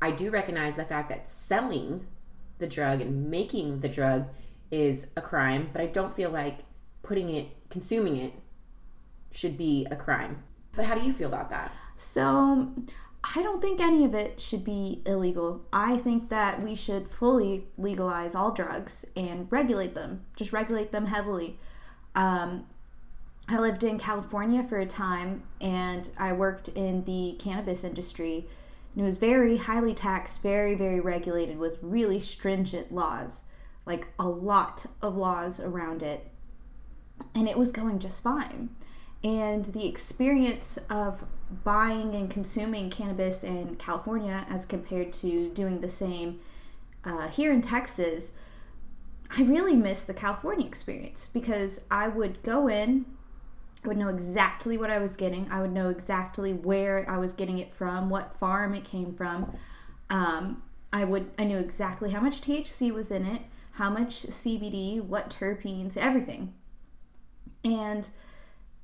I 0.02 0.10
do 0.10 0.30
recognize 0.30 0.76
the 0.76 0.84
fact 0.84 1.08
that 1.10 1.28
selling 1.28 2.06
the 2.58 2.66
drug 2.66 3.00
and 3.00 3.30
making 3.30 3.80
the 3.80 3.88
drug 3.88 4.28
is 4.70 5.08
a 5.16 5.22
crime, 5.22 5.70
but 5.72 5.80
I 5.80 5.86
don't 5.86 6.14
feel 6.14 6.30
like 6.30 6.60
putting 7.02 7.30
it, 7.30 7.48
consuming 7.68 8.16
it, 8.16 8.32
should 9.32 9.56
be 9.56 9.86
a 9.90 9.96
crime. 9.96 10.42
But 10.74 10.84
how 10.84 10.94
do 10.94 11.02
you 11.02 11.12
feel 11.12 11.28
about 11.28 11.50
that? 11.50 11.72
So, 11.96 12.72
I 13.22 13.42
don't 13.42 13.60
think 13.60 13.80
any 13.80 14.04
of 14.04 14.14
it 14.14 14.40
should 14.40 14.64
be 14.64 15.02
illegal. 15.04 15.62
I 15.72 15.98
think 15.98 16.30
that 16.30 16.62
we 16.62 16.74
should 16.74 17.08
fully 17.08 17.66
legalize 17.76 18.34
all 18.34 18.50
drugs 18.50 19.04
and 19.14 19.46
regulate 19.50 19.94
them, 19.94 20.24
just 20.36 20.52
regulate 20.52 20.90
them 20.90 21.06
heavily. 21.06 21.58
Um, 22.14 22.66
I 23.50 23.58
lived 23.58 23.82
in 23.82 23.98
California 23.98 24.62
for 24.62 24.78
a 24.78 24.86
time 24.86 25.42
and 25.60 26.08
I 26.16 26.32
worked 26.32 26.68
in 26.68 27.04
the 27.04 27.36
cannabis 27.40 27.82
industry. 27.82 28.46
And 28.94 29.02
it 29.02 29.04
was 29.04 29.18
very 29.18 29.56
highly 29.56 29.92
taxed, 29.92 30.40
very, 30.40 30.76
very 30.76 31.00
regulated 31.00 31.58
with 31.58 31.78
really 31.82 32.20
stringent 32.20 32.92
laws, 32.92 33.42
like 33.86 34.06
a 34.20 34.28
lot 34.28 34.86
of 35.02 35.16
laws 35.16 35.58
around 35.58 36.00
it. 36.00 36.28
And 37.34 37.48
it 37.48 37.58
was 37.58 37.72
going 37.72 37.98
just 37.98 38.22
fine. 38.22 38.70
And 39.24 39.64
the 39.64 39.86
experience 39.86 40.78
of 40.88 41.24
buying 41.64 42.14
and 42.14 42.30
consuming 42.30 42.88
cannabis 42.88 43.42
in 43.42 43.74
California 43.76 44.46
as 44.48 44.64
compared 44.64 45.12
to 45.14 45.50
doing 45.50 45.80
the 45.80 45.88
same 45.88 46.38
uh, 47.04 47.26
here 47.26 47.50
in 47.50 47.62
Texas, 47.62 48.32
I 49.36 49.42
really 49.42 49.74
miss 49.74 50.04
the 50.04 50.14
California 50.14 50.66
experience 50.66 51.28
because 51.32 51.84
I 51.90 52.06
would 52.06 52.42
go 52.44 52.68
in 52.68 53.06
I 53.84 53.88
would 53.88 53.96
know 53.96 54.08
exactly 54.08 54.76
what 54.76 54.90
I 54.90 54.98
was 54.98 55.16
getting. 55.16 55.48
I 55.50 55.60
would 55.60 55.72
know 55.72 55.88
exactly 55.88 56.52
where 56.52 57.08
I 57.08 57.16
was 57.18 57.32
getting 57.32 57.58
it 57.58 57.72
from, 57.72 58.10
what 58.10 58.34
farm 58.34 58.74
it 58.74 58.84
came 58.84 59.12
from. 59.12 59.56
Um, 60.10 60.62
I 60.92 61.04
would 61.04 61.30
I 61.38 61.44
knew 61.44 61.58
exactly 61.58 62.10
how 62.10 62.20
much 62.20 62.40
THC 62.40 62.92
was 62.92 63.10
in 63.10 63.24
it, 63.24 63.42
how 63.72 63.90
much 63.90 64.22
CBD, 64.26 65.02
what 65.02 65.30
terpenes, 65.30 65.96
everything. 65.96 66.52
And 67.64 68.08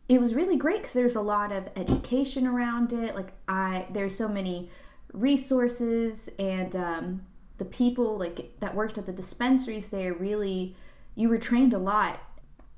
it 0.08 0.20
was 0.20 0.34
really 0.34 0.56
great 0.56 0.78
because 0.78 0.92
there's 0.92 1.16
a 1.16 1.20
lot 1.20 1.50
of 1.52 1.68
education 1.76 2.46
around 2.46 2.92
it. 2.92 3.14
Like 3.14 3.32
I, 3.48 3.86
there's 3.90 4.14
so 4.16 4.28
many 4.28 4.70
resources 5.12 6.28
and 6.38 6.76
um, 6.76 7.26
the 7.58 7.64
people 7.64 8.16
like 8.16 8.58
that 8.60 8.74
worked 8.74 8.98
at 8.98 9.06
the 9.06 9.12
dispensaries 9.12 9.88
there 9.88 10.12
really, 10.12 10.76
you 11.14 11.28
were 11.28 11.38
trained 11.38 11.74
a 11.74 11.78
lot, 11.78 12.20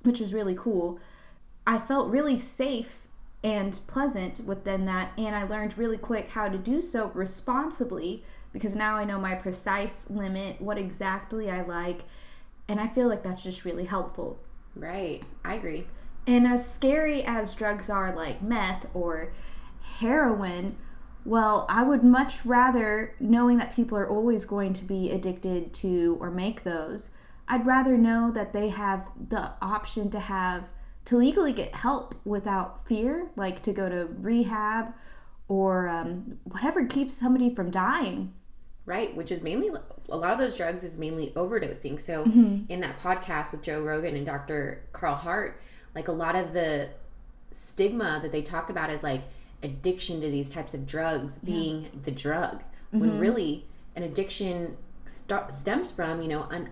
which 0.02 0.20
was 0.20 0.32
really 0.32 0.54
cool. 0.54 0.98
I 1.68 1.78
felt 1.78 2.10
really 2.10 2.38
safe 2.38 3.02
and 3.44 3.78
pleasant 3.87 4.40
within 4.40 4.87
that, 4.87 5.12
and 5.18 5.37
I 5.37 5.42
learned 5.42 5.76
really 5.76 5.98
quick 5.98 6.30
how 6.30 6.48
to 6.48 6.56
do 6.56 6.80
so 6.80 7.10
responsibly 7.12 8.25
because 8.54 8.75
now 8.75 8.96
I 8.96 9.04
know 9.04 9.20
my 9.20 9.34
precise 9.34 10.08
limit, 10.08 10.62
what 10.62 10.78
exactly 10.78 11.50
I 11.50 11.60
like, 11.60 12.04
and 12.68 12.80
I 12.80 12.88
feel 12.88 13.06
like 13.06 13.22
that's 13.22 13.42
just 13.42 13.66
really 13.66 13.84
helpful. 13.84 14.38
Right. 14.75 15.22
I 15.44 15.56
agree. 15.56 15.87
And 16.26 16.46
as 16.46 16.66
scary 16.66 17.22
as 17.22 17.54
drugs 17.54 17.90
are, 17.90 18.16
like 18.16 18.40
meth 18.40 18.87
or 18.94 19.34
heroin, 19.98 20.75
well, 21.26 21.66
I 21.68 21.82
would 21.82 22.02
much 22.02 22.46
rather, 22.46 23.14
knowing 23.20 23.58
that 23.58 23.76
people 23.76 23.98
are 23.98 24.08
always 24.08 24.46
going 24.46 24.72
to 24.72 24.87
be 24.87 25.10
addicted 25.10 25.75
to 25.75 26.16
or 26.18 26.30
make 26.30 26.64
those, 26.64 27.10
I'd 27.46 27.66
rather 27.66 27.98
know 27.98 28.30
that 28.30 28.54
they 28.54 28.70
have 28.70 29.10
the 29.28 29.52
option 29.60 30.08
to 30.10 30.18
have 30.18 30.70
to 31.08 31.16
legally 31.16 31.54
get 31.54 31.74
help 31.74 32.14
without 32.26 32.86
fear, 32.86 33.30
like 33.34 33.62
to 33.62 33.72
go 33.72 33.88
to 33.88 34.06
rehab 34.20 34.92
or 35.48 35.88
um, 35.88 36.38
whatever 36.44 36.84
keeps 36.84 37.14
somebody 37.14 37.54
from 37.54 37.70
dying. 37.70 38.34
Right, 38.84 39.16
which 39.16 39.32
is 39.32 39.40
mainly 39.40 39.70
a 40.10 40.16
lot 40.16 40.32
of 40.32 40.38
those 40.38 40.54
drugs 40.54 40.84
is 40.84 40.98
mainly 40.98 41.30
overdosing. 41.30 41.98
So 41.98 42.26
mm-hmm. 42.26 42.70
in 42.70 42.80
that 42.80 42.98
podcast 42.98 43.52
with 43.52 43.62
Joe 43.62 43.82
Rogan 43.82 44.16
and 44.16 44.26
Dr. 44.26 44.82
Carl 44.92 45.14
Hart, 45.14 45.62
like 45.94 46.08
a 46.08 46.12
lot 46.12 46.36
of 46.36 46.52
the 46.52 46.90
stigma 47.52 48.20
that 48.20 48.30
they 48.30 48.42
talk 48.42 48.68
about 48.68 48.90
is 48.90 49.02
like 49.02 49.22
addiction 49.62 50.20
to 50.20 50.30
these 50.30 50.52
types 50.52 50.74
of 50.74 50.86
drugs 50.86 51.38
being 51.38 51.88
the 52.04 52.10
drug, 52.10 52.62
when 52.90 53.12
mm-hmm. 53.12 53.18
really 53.18 53.64
an 53.96 54.02
addiction 54.02 54.76
st- 55.06 55.50
stems 55.50 55.90
from 55.90 56.20
you 56.20 56.28
know 56.28 56.42
a 56.42 56.66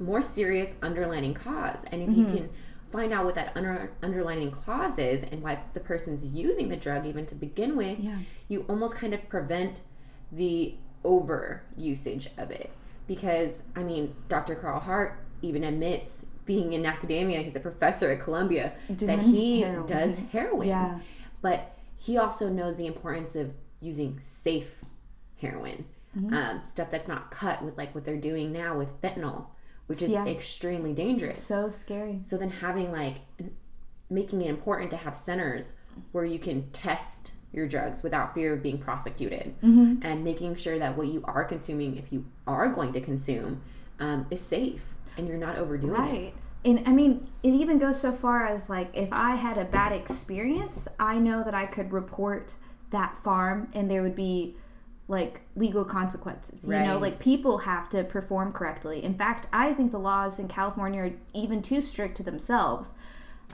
more 0.00 0.22
serious 0.22 0.76
underlining 0.80 1.34
cause. 1.34 1.84
And 1.90 2.02
if 2.02 2.16
you 2.16 2.24
mm-hmm. 2.24 2.36
can 2.36 2.50
find 2.90 3.12
out 3.12 3.24
what 3.24 3.34
that 3.36 3.52
under- 3.56 3.92
underlining 4.02 4.50
cause 4.50 4.98
is 4.98 5.22
and 5.22 5.42
why 5.42 5.60
the 5.74 5.80
person's 5.80 6.26
using 6.28 6.68
the 6.68 6.76
drug 6.76 7.06
even 7.06 7.26
to 7.26 7.34
begin 7.34 7.76
with, 7.76 7.98
Yeah. 7.98 8.18
you 8.48 8.62
almost 8.68 8.96
kind 8.96 9.14
of 9.14 9.28
prevent 9.28 9.80
the 10.32 10.74
over 11.04 11.62
usage 11.76 12.28
of 12.36 12.50
it. 12.50 12.70
Because, 13.06 13.62
I 13.74 13.82
mean, 13.82 14.14
Dr. 14.28 14.54
Carl 14.54 14.80
Hart 14.80 15.18
even 15.42 15.64
admits, 15.64 16.26
being 16.46 16.72
in 16.72 16.84
academia, 16.84 17.40
he's 17.42 17.56
a 17.56 17.60
professor 17.60 18.10
at 18.10 18.20
Columbia, 18.20 18.72
that 18.88 19.20
he 19.20 19.62
heroin. 19.62 19.86
does 19.86 20.14
heroin. 20.32 20.68
Yeah. 20.68 20.98
But 21.42 21.76
he 21.96 22.18
also 22.18 22.48
knows 22.48 22.76
the 22.76 22.86
importance 22.86 23.36
of 23.36 23.54
using 23.80 24.18
safe 24.20 24.82
heroin, 25.40 25.84
Mm-hmm. 26.18 26.34
um, 26.34 26.60
stuff 26.64 26.90
that's 26.90 27.06
not 27.06 27.30
cut 27.30 27.62
with 27.64 27.78
like 27.78 27.94
what 27.94 28.04
they're 28.04 28.16
doing 28.16 28.50
now 28.52 28.76
with 28.76 29.00
fentanyl, 29.00 29.46
which 29.90 30.02
is 30.02 30.10
Yeah. 30.10 30.24
extremely 30.26 30.92
dangerous. 30.94 31.36
So 31.42 31.68
scary. 31.68 32.20
So 32.24 32.36
then 32.36 32.50
having 32.50 32.92
like 32.92 33.16
making 34.08 34.40
it 34.42 34.48
important 34.48 34.90
to 34.90 34.96
have 34.96 35.16
centers 35.16 35.72
where 36.12 36.24
you 36.24 36.38
can 36.38 36.70
test 36.70 37.32
your 37.52 37.66
drugs 37.66 38.02
without 38.04 38.32
fear 38.32 38.52
of 38.54 38.62
being 38.62 38.78
prosecuted 38.78 39.54
Mm-hmm. 39.62 39.96
and 40.02 40.22
making 40.22 40.54
sure 40.54 40.78
that 40.78 40.96
what 40.96 41.08
you 41.08 41.22
are 41.24 41.44
consuming 41.44 41.96
if 41.96 42.12
you 42.12 42.24
are 42.46 42.68
going 42.68 42.92
to 42.92 43.00
consume 43.00 43.62
um, 43.98 44.26
is 44.30 44.40
safe 44.40 44.94
and 45.16 45.26
you're 45.26 45.36
not 45.36 45.56
overdoing 45.56 45.94
it 45.94 45.98
Right. 45.98 46.34
And 46.64 46.82
I 46.86 46.92
mean, 46.92 47.26
it 47.42 47.54
even 47.54 47.78
goes 47.78 47.98
so 48.00 48.12
far 48.12 48.46
as 48.46 48.68
like 48.70 48.90
if 48.94 49.08
I 49.10 49.34
had 49.34 49.56
a 49.58 49.64
bad 49.64 49.92
experience, 49.92 50.86
I 51.00 51.18
know 51.18 51.42
that 51.42 51.54
I 51.54 51.66
could 51.66 51.90
report 51.90 52.54
that 52.90 53.16
farm 53.16 53.68
and 53.74 53.90
there 53.90 54.02
would 54.02 54.14
be 54.16 54.56
like 55.10 55.40
legal 55.56 55.84
consequences. 55.84 56.66
You 56.86 56.92
know, 56.92 56.98
like 56.98 57.18
people 57.18 57.58
have 57.58 57.88
to 57.88 58.04
perform 58.04 58.52
correctly. 58.52 59.02
In 59.02 59.14
fact, 59.14 59.48
I 59.52 59.74
think 59.74 59.90
the 59.90 59.98
laws 59.98 60.38
in 60.38 60.46
California 60.46 61.00
are 61.02 61.12
even 61.34 61.62
too 61.62 61.80
strict 61.80 62.16
to 62.18 62.22
themselves, 62.22 62.94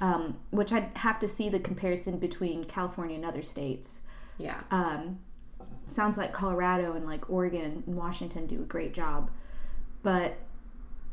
um, 0.02 0.36
which 0.50 0.70
I'd 0.70 0.90
have 0.96 1.18
to 1.20 1.26
see 1.26 1.48
the 1.48 1.58
comparison 1.58 2.18
between 2.18 2.64
California 2.64 3.16
and 3.16 3.25
other 3.25 3.40
states. 3.40 4.02
yeah 4.36 4.60
Um, 4.70 5.20
sounds 5.86 6.18
like 6.18 6.34
Colorado 6.34 6.92
and 6.92 7.06
like 7.06 7.30
Oregon 7.30 7.82
and 7.86 7.96
Washington 7.96 8.46
do 8.46 8.60
a 8.60 8.64
great 8.64 8.92
job. 8.92 9.30
But 10.02 10.36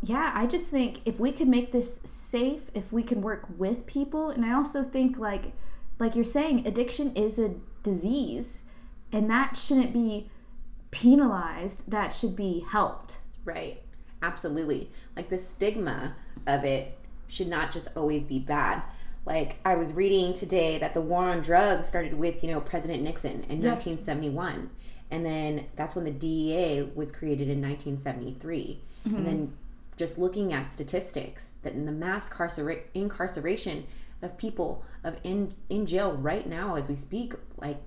yeah, 0.01 0.33
I 0.35 0.45
just 0.45 0.69
think 0.69 1.00
if 1.05 1.21
we 1.21 1.31
could 1.31 1.47
make 1.47 1.71
this 1.71 2.01
safe, 2.03 2.69
if 2.73 2.91
we 2.91 3.01
can 3.01 3.21
work 3.21 3.47
with 3.57 3.85
people, 3.85 4.29
and 4.29 4.43
I 4.43 4.51
also 4.51 4.83
think 4.83 5.17
like 5.17 5.53
like 6.00 6.15
you're 6.15 6.25
saying, 6.25 6.67
addiction 6.67 7.15
is 7.15 7.39
a 7.39 7.55
disease, 7.81 8.63
and 9.13 9.29
that 9.29 9.55
shouldn't 9.55 9.93
be 9.93 10.29
penalized. 10.91 11.89
That 11.89 12.10
should 12.10 12.36
be 12.36 12.65
helped. 12.70 13.17
Right. 13.46 13.82
Absolutely. 14.22 14.89
Like 15.15 15.29
the 15.29 15.38
stigma 15.38 16.15
of 16.48 16.63
it 16.63 16.98
should 17.27 17.48
not 17.48 17.72
just 17.72 17.89
always 17.96 18.25
be 18.25 18.39
bad. 18.39 18.82
Like 19.25 19.58
I 19.63 19.75
was 19.75 19.93
reading 19.93 20.34
today 20.34 20.77
that 20.79 20.93
the 20.93 21.01
war 21.01 21.25
on 21.25 21.41
drugs 21.41 21.88
started 21.88 22.15
with, 22.15 22.43
you 22.43 22.51
know, 22.51 22.60
President 22.60 23.03
Nixon 23.03 23.43
in 23.43 23.62
Yes. 23.62 23.86
1971. 23.86 24.70
And 25.12 25.25
then 25.25 25.67
that's 25.75 25.96
when 25.96 26.05
the 26.05 26.12
DEA 26.12 26.91
was 26.96 27.12
created 27.12 27.50
in 27.50 27.62
1973. 27.62 28.82
And 29.05 29.13
mm-hmm. 29.13 29.24
then 29.24 29.58
just 29.96 30.17
looking 30.17 30.53
at 30.53 30.67
statistics 30.67 31.51
that 31.62 31.74
in 31.74 31.86
the 31.86 31.91
mass 31.91 32.29
carcera- 32.29 32.84
incarceration 32.93 33.86
of 34.22 34.38
people 34.38 34.84
of 35.03 35.17
in 35.24 35.53
in 35.70 35.86
jail 35.86 36.13
right 36.13 36.48
now 36.48 36.75
as 36.75 36.89
we 36.89 36.96
speak, 36.96 37.34
like 37.58 37.77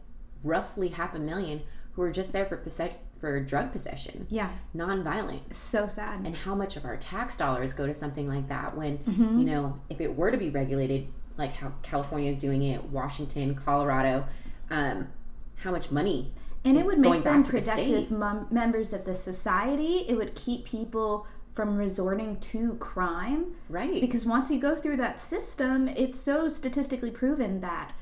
roughly 0.46 0.88
half 0.88 1.14
a 1.14 1.18
million 1.18 1.62
who 1.92 2.02
are 2.02 2.12
just 2.12 2.32
there 2.32 2.44
for 2.46 2.56
possess- 2.56 2.96
for 3.20 3.40
drug 3.40 3.72
possession 3.72 4.26
Yeah, 4.30 4.50
non-violent 4.74 5.54
so 5.54 5.86
sad. 5.86 6.26
and 6.26 6.36
how 6.36 6.54
much 6.54 6.76
of 6.76 6.84
our 6.84 6.96
tax 6.96 7.34
dollars 7.36 7.72
go 7.72 7.86
to 7.86 7.94
something 7.94 8.28
like 8.28 8.48
that 8.48 8.76
when 8.76 8.98
Mm-hmm. 8.98 9.38
you 9.40 9.44
know 9.46 9.80
if 9.90 10.00
it 10.00 10.14
were 10.16 10.30
to 10.30 10.36
be 10.36 10.50
regulated 10.50 11.08
like 11.38 11.52
how 11.54 11.72
california 11.82 12.30
is 12.30 12.38
doing 12.38 12.62
it 12.62 12.84
washington 12.84 13.54
colorado 13.54 14.26
um, 14.70 15.08
how 15.56 15.70
much 15.70 15.90
money 15.90 16.32
And 16.64 16.76
it 16.76 16.84
would 16.84 16.98
make 16.98 17.22
them 17.24 17.42
to 17.44 17.52
the 17.52 17.58
productive 17.60 18.10
mem- 18.10 18.46
members 18.50 18.92
of 18.92 19.04
the 19.04 19.14
society. 19.14 20.04
It 20.08 20.16
would 20.16 20.34
keep 20.34 20.64
people 20.66 21.26
from 21.54 21.76
resorting 21.78 22.38
to 22.52 22.74
crime. 22.74 23.54
right 23.68 24.00
Because 24.00 24.26
once 24.26 24.50
you 24.50 24.58
go 24.60 24.74
through 24.76 24.96
that 24.98 25.18
system, 25.20 25.86
it's 25.88 26.18
so 26.18 26.48
statistically 26.48 27.10
proven 27.12 27.60
that 27.60 27.92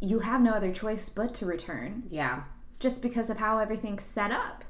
you 0.00 0.20
have 0.20 0.40
no 0.40 0.52
other 0.52 0.72
choice 0.72 1.08
but 1.08 1.34
to 1.34 1.46
return 1.46 2.02
yeah 2.10 2.42
just 2.78 3.02
because 3.02 3.28
of 3.28 3.36
how 3.36 3.58
everything's 3.58 4.02
set 4.02 4.30
up. 4.32 4.64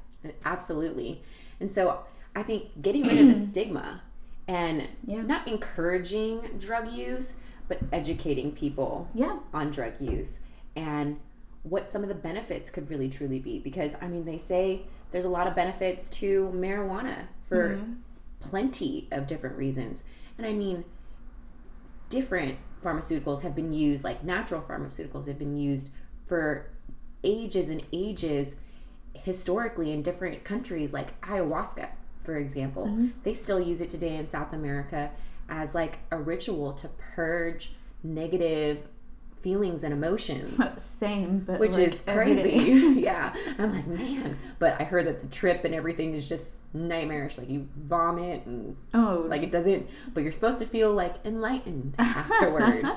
absolutely 0.45 1.21
and 1.59 1.71
so 1.71 2.01
i 2.35 2.43
think 2.43 2.81
getting 2.81 3.03
rid 3.07 3.19
of 3.19 3.27
the 3.27 3.35
stigma 3.47 4.01
and 4.47 4.87
Yeah. 5.05 5.21
not 5.21 5.47
encouraging 5.47 6.41
drug 6.59 6.91
use 6.91 7.33
but 7.67 7.79
educating 7.91 8.51
people 8.51 9.09
Yeah. 9.13 9.39
on 9.53 9.71
drug 9.71 9.99
use 10.01 10.39
and 10.75 11.19
what 11.63 11.87
some 11.87 12.01
of 12.01 12.09
the 12.09 12.15
benefits 12.15 12.69
could 12.69 12.89
really 12.89 13.07
truly 13.09 13.39
be 13.39 13.59
because 13.59 13.95
i 14.01 14.07
mean 14.07 14.25
they 14.25 14.37
say 14.37 14.81
there's 15.11 15.25
a 15.25 15.29
lot 15.29 15.47
of 15.47 15.55
benefits 15.55 16.09
to 16.09 16.51
marijuana 16.55 17.27
for 17.43 17.75
mm-hmm. 17.75 17.93
plenty 18.39 19.07
of 19.11 19.27
different 19.27 19.55
reasons 19.57 20.03
and 20.37 20.47
i 20.47 20.53
mean 20.53 20.83
different 22.09 22.57
pharmaceuticals 22.83 23.41
have 23.41 23.55
been 23.55 23.71
used 23.71 24.03
like 24.03 24.23
natural 24.23 24.61
pharmaceuticals 24.61 25.27
have 25.27 25.39
been 25.39 25.57
used 25.57 25.89
for 26.27 26.69
ages 27.23 27.69
and 27.69 27.83
ages 27.93 28.55
historically 29.13 29.91
in 29.91 30.01
different 30.01 30.43
countries 30.43 30.93
like 30.93 31.19
ayahuasca 31.21 31.87
for 32.23 32.35
example. 32.35 32.85
Mm-hmm. 32.85 33.07
They 33.23 33.33
still 33.33 33.59
use 33.59 33.81
it 33.81 33.89
today 33.89 34.15
in 34.15 34.27
south 34.27 34.53
america 34.53 35.11
as 35.49 35.75
like 35.75 35.99
a 36.11 36.17
ritual 36.17 36.73
to 36.73 36.87
purge 37.15 37.73
negative 38.03 38.87
feelings 39.41 39.83
and 39.83 39.93
emotions 39.93 40.81
Same, 40.81 41.39
but 41.39 41.59
which 41.59 41.73
like, 41.73 41.87
is 41.87 42.01
crazy. 42.01 42.99
yeah. 43.01 43.33
I'm 43.57 43.73
like, 43.73 43.87
man. 43.87 44.37
But 44.59 44.79
I 44.79 44.83
heard 44.83 45.07
that 45.07 45.21
the 45.21 45.27
trip 45.27 45.63
and 45.65 45.73
everything 45.75 46.13
is 46.13 46.27
just 46.29 46.61
nightmarish. 46.73 47.37
Like 47.37 47.49
you 47.49 47.67
vomit 47.75 48.45
and 48.45 48.75
Oh, 48.93 49.25
like 49.27 49.43
it 49.43 49.51
doesn't 49.51 49.87
but 50.13 50.23
you're 50.23 50.31
supposed 50.31 50.59
to 50.59 50.65
feel 50.65 50.93
like 50.93 51.15
enlightened 51.25 51.95
afterwards. 51.99 52.65
like, 52.75 52.83
man, 52.83 52.93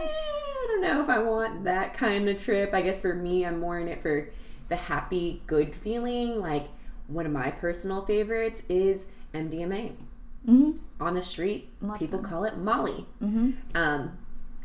I 0.00 0.66
don't 0.68 0.80
know 0.82 1.02
if 1.02 1.08
I 1.08 1.18
want 1.18 1.64
that 1.64 1.94
kind 1.94 2.28
of 2.28 2.42
trip. 2.42 2.72
I 2.72 2.80
guess 2.82 3.00
for 3.00 3.14
me 3.14 3.44
I'm 3.44 3.60
more 3.60 3.78
in 3.78 3.88
it 3.88 4.00
for 4.02 4.28
the 4.68 4.76
happy, 4.76 5.42
good 5.46 5.74
feeling. 5.74 6.40
Like 6.40 6.68
one 7.06 7.26
of 7.26 7.32
my 7.32 7.50
personal 7.50 8.04
favorites 8.06 8.62
is 8.68 9.06
MDMA. 9.34 9.92
Mhm. 10.48 10.78
On 11.00 11.14
the 11.14 11.22
street, 11.22 11.70
Love 11.80 11.98
people 11.98 12.20
them. 12.20 12.30
call 12.30 12.44
it 12.44 12.56
Molly. 12.58 13.06
Mhm. 13.22 13.54
Um, 13.74 14.18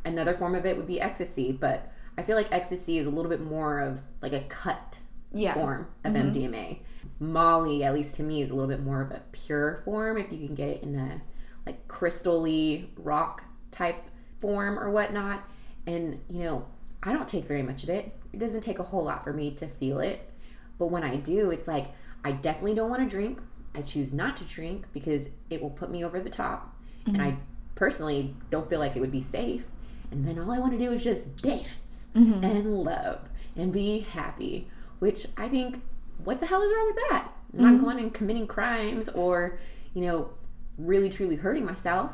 Another 0.05 0.33
form 0.33 0.55
of 0.55 0.65
it 0.65 0.77
would 0.77 0.87
be 0.87 1.01
ecstasy, 1.01 1.51
but 1.51 1.91
I 2.17 2.21
feel 2.21 2.35
like 2.35 2.51
ecstasy 2.51 2.97
is 2.97 3.07
a 3.07 3.09
little 3.09 3.29
bit 3.29 3.41
more 3.41 3.79
of 3.79 4.01
like 4.21 4.33
a 4.33 4.41
cut 4.41 4.99
Yeah. 5.31 5.53
form 5.53 5.87
of 6.03 6.13
mm-hmm. 6.13 6.31
MDMA. 6.31 6.79
Molly, 7.19 7.83
at 7.83 7.93
least 7.93 8.15
to 8.15 8.23
me, 8.23 8.41
is 8.41 8.49
a 8.49 8.53
little 8.53 8.69
bit 8.69 8.83
more 8.83 9.01
of 9.01 9.11
a 9.11 9.21
pure 9.31 9.81
form 9.85 10.17
if 10.17 10.31
you 10.31 10.45
can 10.45 10.55
get 10.55 10.69
it 10.69 10.83
in 10.83 10.95
a 10.95 11.21
like 11.65 11.87
crystally 11.87 12.87
rock 12.97 13.43
type 13.71 14.03
form 14.41 14.79
or 14.79 14.89
whatnot. 14.89 15.43
And 15.85 16.19
you 16.29 16.43
know, 16.43 16.65
I 17.03 17.13
don't 17.13 17.27
take 17.27 17.45
very 17.45 17.63
much 17.63 17.83
of 17.83 17.89
it. 17.89 18.13
It 18.33 18.39
doesn't 18.39 18.61
take 18.61 18.79
a 18.79 18.83
whole 18.83 19.03
lot 19.03 19.23
for 19.23 19.33
me 19.33 19.51
to 19.51 19.67
feel 19.67 19.99
it. 19.99 20.29
But 20.77 20.87
when 20.87 21.03
I 21.03 21.17
do, 21.17 21.51
it's 21.51 21.67
like 21.67 21.87
I 22.23 22.31
definitely 22.31 22.75
don't 22.75 22.89
want 22.89 23.01
to 23.01 23.09
drink. 23.09 23.39
I 23.75 23.81
choose 23.81 24.11
not 24.11 24.35
to 24.37 24.43
drink 24.45 24.85
because 24.93 25.29
it 25.49 25.61
will 25.61 25.69
put 25.69 25.91
me 25.91 26.03
over 26.03 26.19
the 26.19 26.29
top. 26.29 26.75
And 27.05 27.17
mm-hmm. 27.17 27.27
I 27.27 27.37
personally 27.75 28.35
don't 28.49 28.69
feel 28.69 28.79
like 28.79 28.95
it 28.95 28.99
would 28.99 29.11
be 29.11 29.21
safe. 29.21 29.65
And 30.11 30.27
then 30.27 30.39
all 30.39 30.51
I 30.51 30.59
want 30.59 30.73
to 30.73 30.77
do 30.77 30.91
is 30.91 31.03
just 31.03 31.37
dance 31.41 32.07
and 32.15 32.83
love 32.83 33.29
and 33.55 33.71
be 33.71 33.99
happy, 33.99 34.67
which 34.99 35.27
I 35.37 35.47
think, 35.47 35.81
what 36.23 36.39
the 36.39 36.47
hell 36.47 36.61
is 36.61 36.73
wrong 36.73 36.87
with 36.87 37.09
that? 37.09 37.31
I'm 37.53 37.63
not 37.63 37.83
going 37.83 37.99
and 37.99 38.13
committing 38.13 38.47
crimes 38.47 39.09
or, 39.09 39.59
you 39.93 40.01
know, 40.01 40.31
really 40.77 41.09
truly 41.09 41.35
hurting 41.35 41.65
myself. 41.65 42.13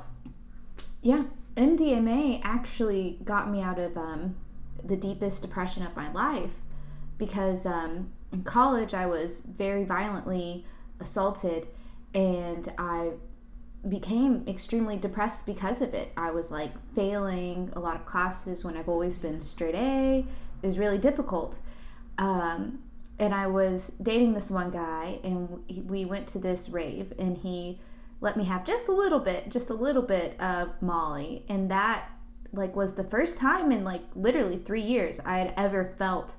Yeah, 1.01 1.23
MDMA 1.55 2.41
actually 2.43 3.19
got 3.23 3.49
me 3.49 3.61
out 3.61 3.79
of 3.79 3.97
um, 3.97 4.35
the 4.83 4.95
deepest 4.95 5.41
depression 5.41 5.85
of 5.85 5.95
my 5.95 6.11
life 6.11 6.59
because 7.17 7.65
um, 7.65 8.11
in 8.31 8.43
college 8.43 8.93
I 8.93 9.05
was 9.05 9.39
very 9.39 9.83
violently 9.83 10.65
assaulted 10.99 11.67
and 12.13 12.71
I 12.77 13.11
became 13.87 14.43
extremely 14.47 14.97
depressed 14.97 15.45
because 15.45 15.81
of 15.81 15.93
it. 15.93 16.11
I 16.17 16.31
was 16.31 16.51
like 16.51 16.71
failing 16.93 17.71
a 17.75 17.79
lot 17.79 17.95
of 17.95 18.05
classes 18.05 18.63
when 18.63 18.75
I've 18.75 18.89
always 18.89 19.17
been 19.17 19.39
straight 19.39 19.75
A. 19.75 20.25
Was 20.61 20.79
really 20.79 20.97
difficult. 20.97 21.59
Um, 22.17 22.79
and 23.19 23.33
I 23.33 23.47
was 23.47 23.89
dating 24.01 24.33
this 24.33 24.49
one 24.49 24.71
guy, 24.71 25.19
and 25.23 25.63
we 25.87 26.05
went 26.05 26.27
to 26.27 26.39
this 26.39 26.69
rave, 26.69 27.13
and 27.19 27.37
he 27.37 27.79
let 28.19 28.35
me 28.35 28.45
have 28.45 28.65
just 28.65 28.87
a 28.87 28.91
little 28.91 29.19
bit, 29.19 29.49
just 29.49 29.69
a 29.69 29.73
little 29.73 30.01
bit 30.01 30.39
of 30.39 30.69
Molly, 30.81 31.45
and 31.47 31.69
that 31.69 32.09
like 32.51 32.75
was 32.75 32.95
the 32.95 33.03
first 33.03 33.37
time 33.37 33.71
in 33.71 33.83
like 33.83 34.01
literally 34.15 34.57
three 34.57 34.81
years 34.81 35.19
I 35.25 35.37
had 35.37 35.53
ever 35.55 35.93
felt 35.97 36.35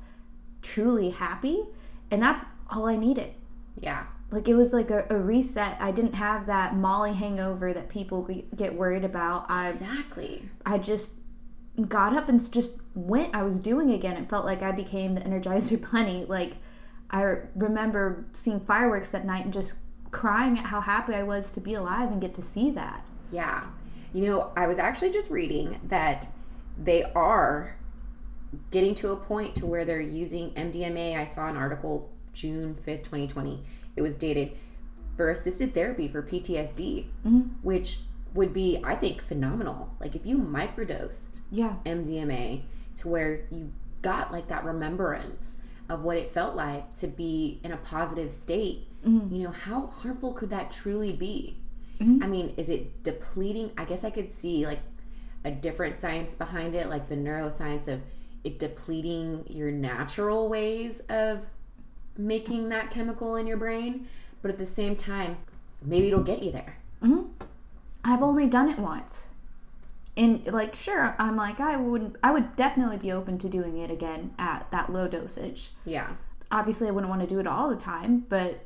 truly 0.62 1.11
happy, 1.11 1.65
and 2.11 2.23
that's 2.23 2.47
all 2.71 2.87
I 2.87 2.97
needed. 2.97 3.35
Yeah. 3.79 4.07
Like 4.37 4.49
it 4.49 4.55
was 4.55 4.75
like 4.75 4.90
a, 4.90 5.07
a 5.09 5.16
reset. 5.16 5.78
I 5.81 5.93
didn't 5.93 6.12
have 6.12 6.45
that 6.45 6.76
Molly 6.76 7.14
hangover 7.14 7.73
that 7.73 7.88
people 7.88 8.28
get 8.55 8.75
worried 8.75 9.02
about. 9.02 9.47
I 9.49 9.71
Exactly. 9.71 10.47
I 10.66 10.76
just 10.76 11.14
got 11.88 12.14
up 12.14 12.28
and 12.28 12.52
just 12.52 12.83
went. 12.95 13.35
I 13.35 13.45
was 13.45 13.59
doing 13.59 13.90
again. 13.93 14.19
It 14.19 14.28
felt 14.28 14.45
like 14.45 14.61
I 14.61 14.73
became 14.73 15.14
the 15.14 15.23
Energizer 15.23 15.90
Bunny. 15.90 16.26
Like 16.28 16.57
I 17.11 17.37
remember 17.55 18.26
seeing 18.33 18.61
fireworks 18.61 19.09
that 19.09 19.25
night 19.25 19.45
and 19.45 19.55
just 19.55 19.78
crying 20.11 20.59
at 20.59 20.66
how 20.66 20.83
happy 20.83 21.14
I 21.14 21.23
was 21.23 21.50
to 21.52 21.61
be 21.62 21.73
alive 21.73 22.12
and 22.12 22.21
get 22.21 22.35
to 22.35 22.43
see 22.43 22.71
that. 22.73 23.07
Yeah. 23.33 23.64
You 24.12 24.26
know, 24.26 24.52
I 24.55 24.66
was 24.66 24.78
actually 24.78 25.12
just 25.12 25.31
reading 25.31 25.81
that 25.85 26.28
they 26.76 27.05
are 27.14 27.75
getting 28.71 28.95
to 28.97 29.12
a 29.12 29.16
point 29.16 29.57
to 29.57 29.64
where 29.66 29.87
they're 29.87 29.99
using 29.99 30.50
MDMA. 30.50 31.19
I 31.19 31.25
saw 31.25 31.49
an 31.49 31.57
article 31.57 32.12
June 32.35 32.75
5th, 32.75 33.05
2020. 33.05 33.62
It 33.97 34.03
was 34.03 34.17
dated 34.17 34.53
for 35.17 35.31
assisted 35.31 35.75
therapy 35.75 36.09
for 36.09 36.23
PTSD, 36.23 37.07
mm-hmm. 37.26 37.41
which 37.62 38.00
would 38.35 38.53
be, 38.53 38.81
I 38.85 38.95
think, 38.95 39.23
phenomenal. 39.23 39.95
Like 39.99 40.15
if 40.15 40.26
you 40.26 40.38
microdosed 40.38 41.41
Yeah. 41.50 41.76
MDMA 41.85 42.62
to 42.97 43.09
where 43.09 43.47
you 43.50 43.73
got 44.03 44.33
like 44.33 44.49
that 44.49 44.65
remembrance 44.65 45.59
of 45.88 46.03
what 46.03 46.17
it 46.17 46.33
felt 46.33 46.55
like 46.55 46.95
to 46.97 47.07
be 47.07 47.61
in 47.65 47.73
a 47.73 47.76
positive 47.79 48.33
state, 48.33 48.88
mm-hmm. 49.07 49.35
you 49.35 49.45
know, 49.45 49.50
how 49.50 49.87
harmful 49.87 50.33
could 50.35 50.51
that 50.51 50.70
truly 50.70 51.12
be? 51.12 51.59
Mm-hmm. 52.01 52.23
I 52.23 52.27
mean, 52.27 52.55
is 52.57 52.68
it 52.68 53.03
depleting? 53.03 53.70
I 53.79 53.85
guess 53.85 54.05
I 54.05 54.11
could 54.11 54.31
see 54.31 54.66
like 54.66 54.81
a 55.44 55.51
different 55.51 56.01
science 56.01 56.35
behind 56.35 56.75
it, 56.75 56.88
like 56.88 57.09
the 57.09 57.16
neuroscience 57.16 57.88
of 57.88 58.03
it 58.44 58.59
depleting 58.59 59.44
your 59.49 59.70
natural 59.70 60.49
ways 60.49 61.01
of 61.09 61.47
making 62.18 62.68
that 62.70 62.90
chemical 62.90 63.37
in 63.37 63.46
your 63.46 63.57
brain, 63.57 64.09
but 64.42 64.50
at 64.50 64.59
the 64.59 64.66
same 64.66 64.96
time, 64.96 65.37
maybe 65.83 66.09
it'll 66.09 66.22
get 66.22 66.42
you 66.42 66.52
there. 66.52 66.79
Mm-hmm. 67.02 67.22
I've 68.05 68.22
only 68.22 68.46
done 68.46 68.68
it 68.68 68.79
once. 68.79 69.31
And 70.16 70.46
like 70.46 70.74
sure, 70.76 71.14
I'm 71.18 71.37
like 71.37 71.61
I 71.61 71.76
wouldn't 71.76 72.16
I 72.22 72.31
would 72.33 72.57
definitely 72.57 72.96
be 72.96 73.12
open 73.12 73.37
to 73.38 73.48
doing 73.48 73.76
it 73.76 73.90
again 73.90 74.33
at 74.38 74.70
that 74.70 74.90
low 74.92 75.09
dosage. 75.09 75.70
Yeah. 75.85 76.12
obviously 76.50 76.88
I 76.88 76.90
wouldn't 76.92 77.11
want 77.11 77.20
to 77.22 77.26
do 77.26 77.38
it 77.38 77.46
all 77.46 77.68
the 77.68 77.76
time, 77.76 78.24
but 78.29 78.64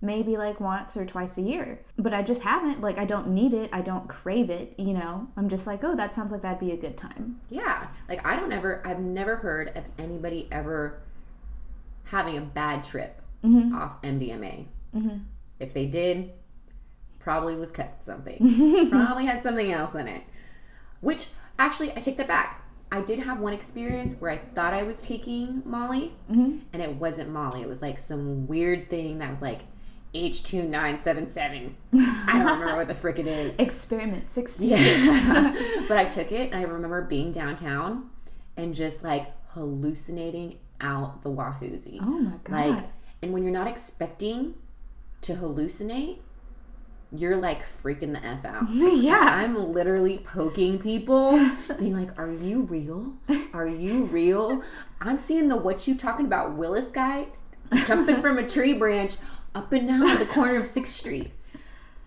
maybe 0.00 0.36
like 0.36 0.60
once 0.60 0.96
or 0.96 1.04
twice 1.04 1.36
a 1.36 1.42
year. 1.42 1.80
But 1.98 2.14
I 2.14 2.22
just 2.22 2.42
haven't. 2.42 2.80
Like 2.80 2.96
I 2.96 3.04
don't 3.04 3.28
need 3.28 3.52
it. 3.52 3.68
I 3.74 3.82
don't 3.82 4.08
crave 4.08 4.48
it, 4.48 4.72
you 4.78 4.94
know. 4.94 5.28
I'm 5.36 5.48
just 5.50 5.66
like, 5.66 5.84
"Oh, 5.84 5.94
that 5.96 6.14
sounds 6.14 6.32
like 6.32 6.40
that'd 6.42 6.60
be 6.60 6.72
a 6.72 6.76
good 6.78 6.96
time." 6.96 7.40
Yeah. 7.50 7.88
Like 8.08 8.26
I 8.26 8.36
don't 8.36 8.52
ever 8.52 8.80
I've 8.86 9.00
never 9.00 9.36
heard 9.36 9.76
of 9.76 9.84
anybody 9.98 10.48
ever 10.50 11.00
having 12.06 12.38
a 12.38 12.40
bad 12.40 12.84
trip 12.84 13.20
mm-hmm. 13.44 13.74
off 13.74 14.00
MDMA. 14.02 14.66
Mm-hmm. 14.94 15.18
If 15.58 15.74
they 15.74 15.86
did, 15.86 16.32
probably 17.18 17.56
was 17.56 17.70
cut 17.70 17.98
something. 18.04 18.88
probably 18.90 19.26
had 19.26 19.42
something 19.42 19.72
else 19.72 19.94
in 19.94 20.08
it. 20.08 20.22
Which 21.00 21.28
actually 21.58 21.92
I 21.92 22.00
take 22.00 22.16
that 22.16 22.28
back. 22.28 22.62
I 22.92 23.00
did 23.00 23.18
have 23.18 23.40
one 23.40 23.52
experience 23.52 24.14
where 24.20 24.30
I 24.30 24.38
thought 24.38 24.72
I 24.72 24.84
was 24.84 25.00
taking 25.00 25.62
Molly 25.64 26.12
mm-hmm. 26.30 26.58
and 26.72 26.82
it 26.82 26.94
wasn't 26.94 27.30
Molly. 27.30 27.62
It 27.62 27.68
was 27.68 27.82
like 27.82 27.98
some 27.98 28.46
weird 28.46 28.88
thing 28.88 29.18
that 29.18 29.28
was 29.28 29.42
like 29.42 29.62
H2977. 30.14 31.72
I 31.92 32.32
don't 32.32 32.60
remember 32.60 32.76
what 32.76 32.86
the 32.86 32.94
frick 33.02 33.18
it 33.18 33.26
is. 33.26 33.56
Experiment 33.56 34.30
66. 34.30 35.28
but 35.88 35.98
I 35.98 36.04
took 36.04 36.30
it 36.30 36.52
and 36.52 36.60
I 36.60 36.62
remember 36.62 37.02
being 37.02 37.32
downtown 37.32 38.10
and 38.56 38.72
just 38.72 39.02
like 39.02 39.32
hallucinating 39.48 40.58
out 40.80 41.22
the 41.22 41.30
wahoozy. 41.30 41.98
Oh 42.00 42.18
my 42.18 42.36
god. 42.44 42.68
Like, 42.68 42.84
and 43.22 43.32
when 43.32 43.42
you're 43.42 43.52
not 43.52 43.66
expecting 43.66 44.54
to 45.22 45.34
hallucinate, 45.34 46.18
you're 47.12 47.36
like 47.36 47.62
freaking 47.64 48.12
the 48.12 48.24
F 48.24 48.44
out. 48.44 48.64
yeah. 48.70 49.18
I'm 49.20 49.72
literally 49.72 50.18
poking 50.18 50.78
people, 50.78 51.32
being 51.78 51.94
like, 51.94 52.18
Are 52.18 52.32
you 52.32 52.62
real? 52.62 53.14
Are 53.52 53.66
you 53.66 54.04
real? 54.04 54.62
I'm 55.00 55.18
seeing 55.18 55.48
the 55.48 55.56
what 55.56 55.86
you 55.86 55.94
talking 55.94 56.26
about 56.26 56.54
Willis 56.56 56.90
guy 56.90 57.26
jumping 57.86 58.20
from 58.20 58.38
a 58.38 58.46
tree 58.46 58.72
branch 58.72 59.16
up 59.54 59.72
and 59.72 59.88
down 59.88 60.18
the 60.18 60.26
corner 60.26 60.56
of 60.56 60.64
6th 60.64 60.88
Street. 60.88 61.30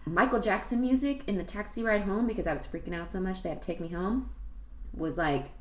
Michael 0.06 0.40
Jackson 0.40 0.82
music 0.82 1.24
in 1.28 1.38
the 1.38 1.44
taxi 1.44 1.84
ride 1.84 2.02
home 2.02 2.26
because 2.26 2.48
I 2.48 2.54
was 2.54 2.66
freaking 2.66 2.96
out 2.96 3.10
so 3.10 3.20
much 3.20 3.44
they 3.44 3.50
had 3.50 3.62
to 3.62 3.66
take 3.66 3.80
me 3.80 3.90
home 3.90 4.30
was 4.94 5.18
like 5.18 5.52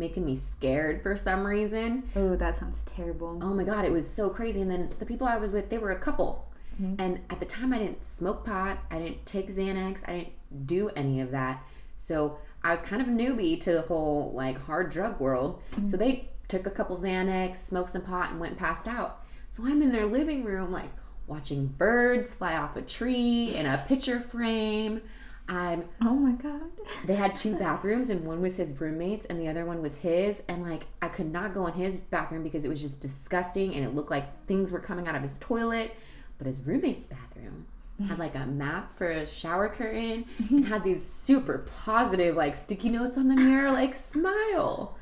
making 0.00 0.24
me 0.24 0.34
scared 0.34 1.02
for 1.02 1.14
some 1.14 1.46
reason. 1.46 2.02
Oh, 2.16 2.34
that 2.34 2.56
sounds 2.56 2.82
terrible. 2.82 3.38
Oh 3.40 3.54
my 3.54 3.62
god, 3.62 3.84
it 3.84 3.92
was 3.92 4.08
so 4.08 4.30
crazy. 4.30 4.60
And 4.60 4.70
then 4.70 4.92
the 4.98 5.06
people 5.06 5.28
I 5.28 5.36
was 5.36 5.52
with, 5.52 5.70
they 5.70 5.78
were 5.78 5.92
a 5.92 5.98
couple. 5.98 6.50
Mm-hmm. 6.82 7.00
And 7.00 7.20
at 7.30 7.38
the 7.38 7.46
time, 7.46 7.72
I 7.72 7.78
didn't 7.78 8.04
smoke 8.04 8.44
pot, 8.44 8.78
I 8.90 8.98
didn't 8.98 9.24
take 9.26 9.50
Xanax, 9.54 10.08
I 10.08 10.12
didn't 10.12 10.66
do 10.66 10.88
any 10.96 11.20
of 11.20 11.30
that. 11.30 11.62
So 11.96 12.38
I 12.64 12.70
was 12.72 12.82
kind 12.82 13.00
of 13.02 13.08
a 13.08 13.10
newbie 13.10 13.60
to 13.60 13.72
the 13.74 13.82
whole 13.82 14.32
like 14.34 14.60
hard 14.60 14.90
drug 14.90 15.20
world. 15.20 15.62
Mm-hmm. 15.72 15.86
So 15.86 15.96
they 15.96 16.30
took 16.48 16.66
a 16.66 16.70
couple 16.70 16.96
Xanax, 16.96 17.56
smoked 17.56 17.90
some 17.90 18.02
pot, 18.02 18.30
and 18.30 18.40
went 18.40 18.52
and 18.52 18.58
passed 18.58 18.88
out. 18.88 19.24
So 19.50 19.64
I'm 19.66 19.82
in 19.82 19.92
their 19.92 20.06
living 20.06 20.44
room, 20.44 20.72
like 20.72 20.90
watching 21.26 21.66
birds 21.66 22.34
fly 22.34 22.56
off 22.56 22.76
a 22.76 22.82
tree 22.82 23.54
in 23.54 23.66
a 23.66 23.84
picture 23.86 24.20
frame. 24.20 25.02
I'm 25.50 25.84
Oh 26.00 26.14
my 26.14 26.32
god. 26.32 26.62
they 27.06 27.16
had 27.16 27.34
two 27.34 27.56
bathrooms 27.56 28.08
and 28.08 28.24
one 28.24 28.40
was 28.40 28.56
his 28.56 28.80
roommates 28.80 29.26
and 29.26 29.38
the 29.40 29.48
other 29.48 29.64
one 29.66 29.82
was 29.82 29.96
his. 29.96 30.42
And 30.48 30.62
like 30.62 30.86
i 31.02 31.08
could 31.08 31.30
not 31.30 31.52
go 31.52 31.66
in 31.66 31.72
his 31.74 31.96
bathroom 31.96 32.42
because 32.42 32.64
it 32.64 32.68
was 32.68 32.80
just 32.80 33.00
disgusting 33.00 33.74
and 33.74 33.84
it 33.84 33.94
looked 33.94 34.10
like 34.10 34.46
things 34.46 34.70
were 34.70 34.78
coming 34.78 35.08
out 35.08 35.16
of 35.16 35.22
his 35.22 35.36
toilet. 35.40 35.94
But 36.38 36.46
his 36.46 36.60
roommate's 36.62 37.06
bathroom 37.06 37.66
had 38.08 38.18
like 38.18 38.34
a 38.34 38.46
map 38.46 38.96
for 38.96 39.10
a 39.10 39.26
shower 39.26 39.68
curtain 39.68 40.24
and 40.48 40.64
had 40.64 40.82
these 40.84 41.04
super 41.04 41.66
positive 41.82 42.34
like 42.36 42.56
sticky 42.56 42.88
notes 42.88 43.18
on 43.18 43.28
the 43.28 43.36
mirror 43.36 43.70
like 43.72 43.94
smile 43.94 44.96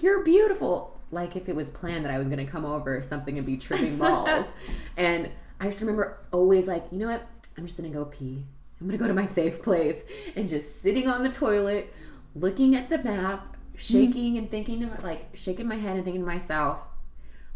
you're 0.00 0.22
beautiful. 0.22 0.98
Like 1.10 1.36
if 1.36 1.48
it 1.48 1.54
was 1.56 1.70
planned 1.70 2.04
that 2.04 2.12
i 2.12 2.18
was 2.18 2.28
going 2.28 2.44
to 2.44 2.50
come 2.50 2.64
over 2.64 2.96
or 2.96 3.02
something 3.02 3.36
and 3.38 3.46
be 3.46 3.56
tripping 3.56 3.98
balls 3.98 4.52
and 4.96 5.28
i 5.60 5.66
just 5.66 5.80
remember 5.80 6.18
always 6.32 6.66
like 6.66 6.84
you 6.90 6.98
know 6.98 7.08
what? 7.08 7.26
I'm 7.56 7.66
just 7.66 7.78
going 7.78 7.90
to 7.92 7.96
go 7.98 8.04
pee 8.04 8.44
i'm 8.80 8.90
to 8.90 8.96
go 8.96 9.06
to 9.06 9.14
my 9.14 9.24
safe 9.24 9.62
place 9.62 10.02
and 10.36 10.48
just 10.48 10.80
sitting 10.80 11.08
on 11.08 11.22
the 11.22 11.30
toilet 11.30 11.92
looking 12.34 12.74
at 12.74 12.88
the 12.88 12.98
map 12.98 13.56
shaking 13.76 14.38
and 14.38 14.50
thinking 14.50 14.82
about 14.82 15.02
like 15.04 15.28
shaking 15.34 15.66
my 15.68 15.76
head 15.76 15.96
and 15.96 16.04
thinking 16.04 16.22
to 16.22 16.26
myself 16.26 16.84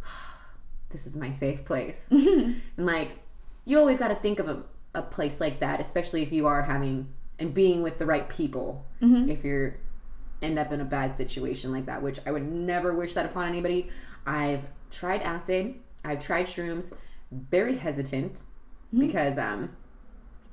this 0.90 1.06
is 1.06 1.16
my 1.16 1.30
safe 1.30 1.64
place. 1.64 2.06
Mm-hmm. 2.12 2.58
And 2.76 2.86
like 2.86 3.10
you 3.64 3.78
always 3.78 3.98
got 3.98 4.08
to 4.08 4.14
think 4.14 4.38
of 4.38 4.48
a, 4.48 4.62
a 4.94 5.02
place 5.02 5.40
like 5.40 5.60
that 5.60 5.80
especially 5.80 6.22
if 6.22 6.32
you 6.32 6.46
are 6.46 6.62
having 6.62 7.08
and 7.38 7.52
being 7.52 7.82
with 7.82 7.98
the 7.98 8.06
right 8.06 8.28
people. 8.28 8.86
Mm-hmm. 9.00 9.30
If 9.30 9.44
you're 9.44 9.76
end 10.42 10.58
up 10.58 10.72
in 10.72 10.80
a 10.80 10.84
bad 10.84 11.14
situation 11.14 11.72
like 11.72 11.86
that, 11.86 12.02
which 12.02 12.18
I 12.26 12.32
would 12.32 12.50
never 12.50 12.94
wish 12.94 13.14
that 13.14 13.26
upon 13.26 13.48
anybody. 13.48 13.90
I've 14.26 14.66
tried 14.90 15.22
acid, 15.22 15.74
I've 16.04 16.24
tried 16.24 16.46
shrooms, 16.46 16.92
very 17.30 17.76
hesitant 17.76 18.34
mm-hmm. 18.34 19.00
because 19.06 19.38
um 19.38 19.76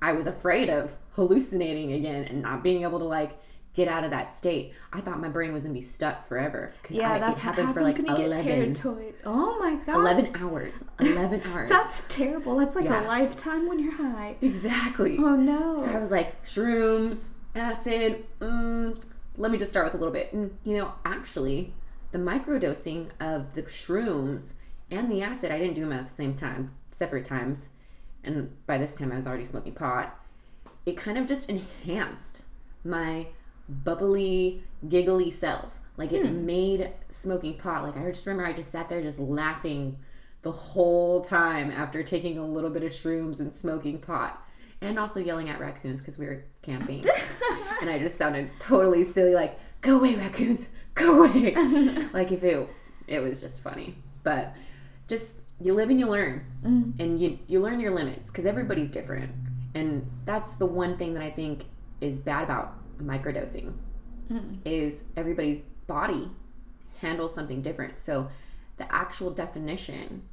I 0.01 0.13
was 0.13 0.27
afraid 0.27 0.69
of 0.69 0.95
hallucinating 1.13 1.93
again 1.93 2.23
and 2.25 2.41
not 2.41 2.63
being 2.63 2.83
able 2.83 2.99
to 2.99 3.05
like 3.05 3.37
get 3.73 3.87
out 3.87 4.03
of 4.03 4.11
that 4.11 4.33
state. 4.33 4.73
I 4.91 4.99
thought 5.01 5.19
my 5.19 5.29
brain 5.29 5.53
was 5.53 5.63
gonna 5.63 5.73
be 5.73 5.81
stuck 5.81 6.27
forever. 6.27 6.73
Yeah, 6.89 7.13
I, 7.13 7.19
that's 7.19 7.39
it 7.39 7.43
happened 7.43 7.73
for 7.73 7.81
like 7.81 7.97
when 7.97 8.07
you 8.07 8.15
11, 8.15 8.45
get 8.73 8.81
paranoid. 8.83 9.13
Oh 9.25 9.59
my 9.59 9.75
god. 9.85 9.95
11 9.95 10.35
hours. 10.35 10.83
11 10.99 11.41
hours. 11.53 11.69
That's 11.69 12.07
terrible. 12.13 12.57
That's 12.57 12.75
like 12.75 12.85
Yeah. 12.85 13.05
a 13.05 13.07
lifetime 13.07 13.67
when 13.67 13.79
you're 13.79 13.93
high. 13.93 14.35
exactly. 14.41 15.17
Oh 15.19 15.35
no. 15.35 15.77
So 15.77 15.91
I 15.91 15.99
was 15.99 16.11
like, 16.11 16.43
shrooms, 16.45 17.27
acid, 17.55 18.25
mm, 18.39 18.99
let 19.37 19.51
me 19.51 19.57
just 19.57 19.69
start 19.71 19.85
with 19.85 19.93
a 19.93 19.97
little 19.97 20.13
bit. 20.13 20.33
And, 20.33 20.57
you 20.63 20.77
know, 20.77 20.93
actually, 21.05 21.73
the 22.11 22.17
microdosing 22.17 23.09
of 23.19 23.53
the 23.53 23.61
shrooms 23.63 24.53
and 24.91 25.11
the 25.11 25.21
acid, 25.21 25.51
I 25.51 25.59
didn't 25.59 25.75
do 25.75 25.81
them 25.81 25.93
at 25.93 26.07
the 26.07 26.13
same 26.13 26.35
time, 26.35 26.73
separate 26.91 27.25
times. 27.25 27.69
And 28.29 28.65
by 28.67 28.77
this 28.77 28.95
time, 28.95 29.11
I 29.11 29.15
was 29.15 29.25
already 29.25 29.43
smoking 29.43 29.73
pot. 29.73 30.15
It 30.85 30.95
kind 30.95 31.17
of 31.17 31.25
just 31.25 31.49
enhanced 31.49 32.45
my 32.83 33.27
bubbly, 33.67 34.63
giggly 34.87 35.31
self. 35.31 35.79
Like 35.97 36.11
it 36.11 36.25
hmm. 36.25 36.45
made 36.45 36.91
smoking 37.09 37.57
pot. 37.57 37.83
Like 37.83 37.97
I 37.97 38.07
just 38.09 38.25
remember 38.27 38.47
I 38.47 38.53
just 38.53 38.71
sat 38.71 38.87
there 38.87 39.01
just 39.01 39.19
laughing 39.19 39.97
the 40.43 40.51
whole 40.51 41.21
time 41.21 41.71
after 41.71 42.03
taking 42.03 42.37
a 42.37 42.45
little 42.45 42.69
bit 42.69 42.83
of 42.83 42.91
shrooms 42.91 43.39
and 43.39 43.51
smoking 43.51 43.97
pot. 43.97 44.45
And 44.81 44.97
also 44.99 45.19
yelling 45.19 45.49
at 45.49 45.59
raccoons 45.59 45.99
because 45.99 46.17
we 46.17 46.27
were 46.27 46.45
camping. 46.61 47.03
and 47.81 47.89
I 47.89 47.97
just 47.97 48.15
sounded 48.15 48.51
totally 48.59 49.03
silly, 49.03 49.33
like, 49.33 49.59
go 49.81 49.97
away, 49.97 50.15
raccoons, 50.15 50.69
go 50.93 51.23
away. 51.23 51.53
like 52.13 52.31
if 52.31 52.43
it 52.43 52.69
it 53.07 53.19
was 53.21 53.41
just 53.41 53.63
funny. 53.63 53.95
But 54.23 54.55
just 55.07 55.39
you 55.61 55.73
live 55.73 55.89
and 55.89 55.99
you 55.99 56.07
learn. 56.07 56.45
Mm. 56.63 56.99
And 56.99 57.19
you 57.19 57.39
you 57.47 57.61
learn 57.61 57.79
your 57.79 57.91
limits 57.91 58.29
because 58.29 58.45
everybody's 58.45 58.91
different. 58.91 59.31
And 59.75 60.09
that's 60.25 60.55
the 60.55 60.65
one 60.65 60.97
thing 60.97 61.13
that 61.13 61.23
I 61.23 61.29
think 61.29 61.65
is 62.01 62.17
bad 62.17 62.43
about 62.43 62.75
microdosing 63.01 63.73
mm. 64.31 64.57
is 64.65 65.05
everybody's 65.15 65.59
body 65.87 66.29
handles 67.01 67.33
something 67.33 67.61
different. 67.61 67.99
So 67.99 68.29
the 68.77 68.93
actual 68.93 69.31
definition 69.31 70.23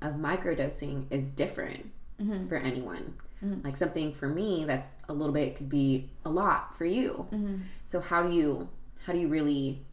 of 0.00 0.14
microdosing 0.14 1.06
is 1.10 1.30
different 1.30 1.90
mm-hmm. 2.20 2.48
for 2.48 2.56
anyone. 2.56 3.14
Mm-hmm. 3.44 3.64
Like 3.64 3.76
something 3.76 4.12
for 4.12 4.28
me 4.28 4.64
that's 4.64 4.88
a 5.08 5.12
little 5.12 5.34
bit 5.34 5.56
could 5.56 5.68
be 5.68 6.10
a 6.24 6.30
lot 6.30 6.74
for 6.76 6.84
you. 6.84 7.26
Mm-hmm. 7.32 7.56
So 7.84 8.00
how 8.00 8.22
do 8.22 8.34
you 8.34 8.68
how 9.06 9.12
do 9.12 9.18
you 9.18 9.28
really 9.28 9.84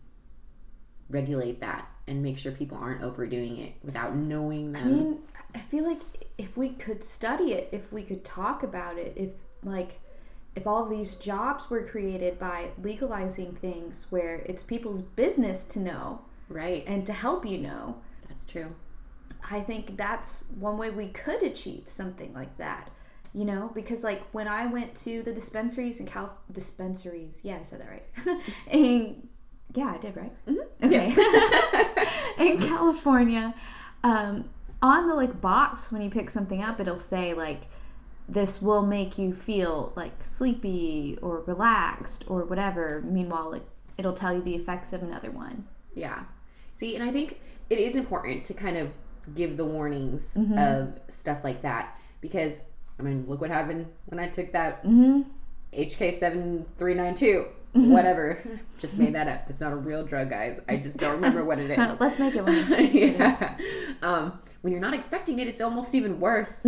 regulate 1.09 1.59
that 1.59 1.90
and 2.07 2.21
make 2.21 2.37
sure 2.37 2.51
people 2.51 2.77
aren't 2.77 3.03
overdoing 3.03 3.57
it 3.57 3.73
without 3.83 4.15
knowing 4.15 4.71
them? 4.71 4.83
I 4.83 4.91
mean, 4.91 5.19
I 5.55 5.59
feel 5.59 5.85
like 5.85 6.01
if 6.37 6.57
we 6.57 6.69
could 6.69 7.03
study 7.03 7.53
it, 7.53 7.69
if 7.71 7.91
we 7.91 8.03
could 8.03 8.23
talk 8.23 8.63
about 8.63 8.97
it, 8.97 9.13
if 9.15 9.43
like 9.63 9.99
if 10.55 10.67
all 10.67 10.83
of 10.83 10.89
these 10.89 11.15
jobs 11.15 11.69
were 11.69 11.83
created 11.85 12.37
by 12.37 12.69
legalizing 12.81 13.53
things 13.53 14.07
where 14.09 14.37
it's 14.45 14.63
people's 14.63 15.01
business 15.01 15.63
to 15.65 15.79
know 15.79 16.21
right. 16.49 16.83
and 16.85 17.05
to 17.05 17.13
help 17.13 17.45
you 17.45 17.57
know, 17.57 18.01
That's 18.27 18.45
true. 18.45 18.75
I 19.49 19.61
think 19.61 19.97
that's 19.97 20.45
one 20.59 20.77
way 20.77 20.89
we 20.89 21.07
could 21.07 21.41
achieve 21.41 21.83
something 21.87 22.33
like 22.33 22.57
that. 22.57 22.89
You 23.33 23.45
know, 23.45 23.71
because 23.73 24.03
like 24.03 24.21
when 24.33 24.49
I 24.49 24.65
went 24.65 24.93
to 24.95 25.23
the 25.23 25.33
dispensaries 25.33 26.01
in 26.01 26.05
Cal 26.05 26.37
dispensaries, 26.51 27.41
yeah, 27.43 27.59
I 27.59 27.63
said 27.63 27.79
that 27.79 27.89
right. 27.89 28.41
and 28.67 29.29
yeah, 29.73 29.93
I 29.95 29.97
did 29.99 30.17
right. 30.17 30.33
Mm-hmm. 30.47 30.85
Okay. 30.85 31.13
in 32.41 32.59
California, 32.59 33.53
um, 34.03 34.49
on 34.81 35.07
the 35.07 35.15
like 35.15 35.39
box 35.41 35.91
when 35.91 36.01
you 36.01 36.09
pick 36.09 36.29
something 36.29 36.61
up, 36.61 36.79
it'll 36.79 36.99
say 36.99 37.33
like 37.33 37.63
this 38.27 38.61
will 38.61 38.85
make 38.85 39.17
you 39.17 39.33
feel 39.33 39.93
like 39.95 40.23
sleepy 40.23 41.17
or 41.21 41.41
relaxed 41.41 42.23
or 42.27 42.43
whatever. 42.45 43.01
Meanwhile, 43.05 43.51
like 43.51 43.65
it'll 43.97 44.13
tell 44.13 44.33
you 44.33 44.41
the 44.41 44.55
effects 44.55 44.93
of 44.93 45.03
another 45.03 45.31
one. 45.31 45.67
Yeah. 45.93 46.23
See, 46.75 46.95
and 46.95 47.03
I 47.03 47.11
think 47.11 47.39
it 47.69 47.77
is 47.77 47.95
important 47.95 48.43
to 48.45 48.53
kind 48.53 48.77
of 48.77 48.91
give 49.35 49.57
the 49.57 49.65
warnings 49.65 50.33
of 50.57 50.99
stuff 51.09 51.43
like 51.43 51.61
that 51.61 51.97
because 52.21 52.63
I 52.99 53.03
mean, 53.03 53.25
look 53.27 53.41
what 53.41 53.49
happened 53.51 53.87
when 54.05 54.19
I 54.19 54.27
took 54.27 54.51
that 54.53 54.83
HK7392. 55.73 57.47
Whatever. 57.73 58.41
Just 58.79 58.97
made 58.97 59.15
that 59.15 59.27
up. 59.27 59.49
It's 59.49 59.61
not 59.61 59.71
a 59.71 59.75
real 59.77 60.05
drug, 60.05 60.29
guys. 60.29 60.59
I 60.67 60.77
just 60.77 60.97
don't 60.97 61.13
remember 61.15 61.43
what 61.45 61.59
it 61.59 61.69
is. 61.77 61.99
Let's 61.99 62.19
make 62.19 62.35
it 62.35 62.43
one. 62.43 62.65
yeah. 62.91 63.57
Um, 64.01 64.39
when 64.61 64.73
you're 64.73 64.81
not 64.81 64.93
expecting 64.93 65.39
it, 65.39 65.47
it's 65.47 65.61
almost 65.61 65.95
even 65.95 66.19
worse. 66.19 66.65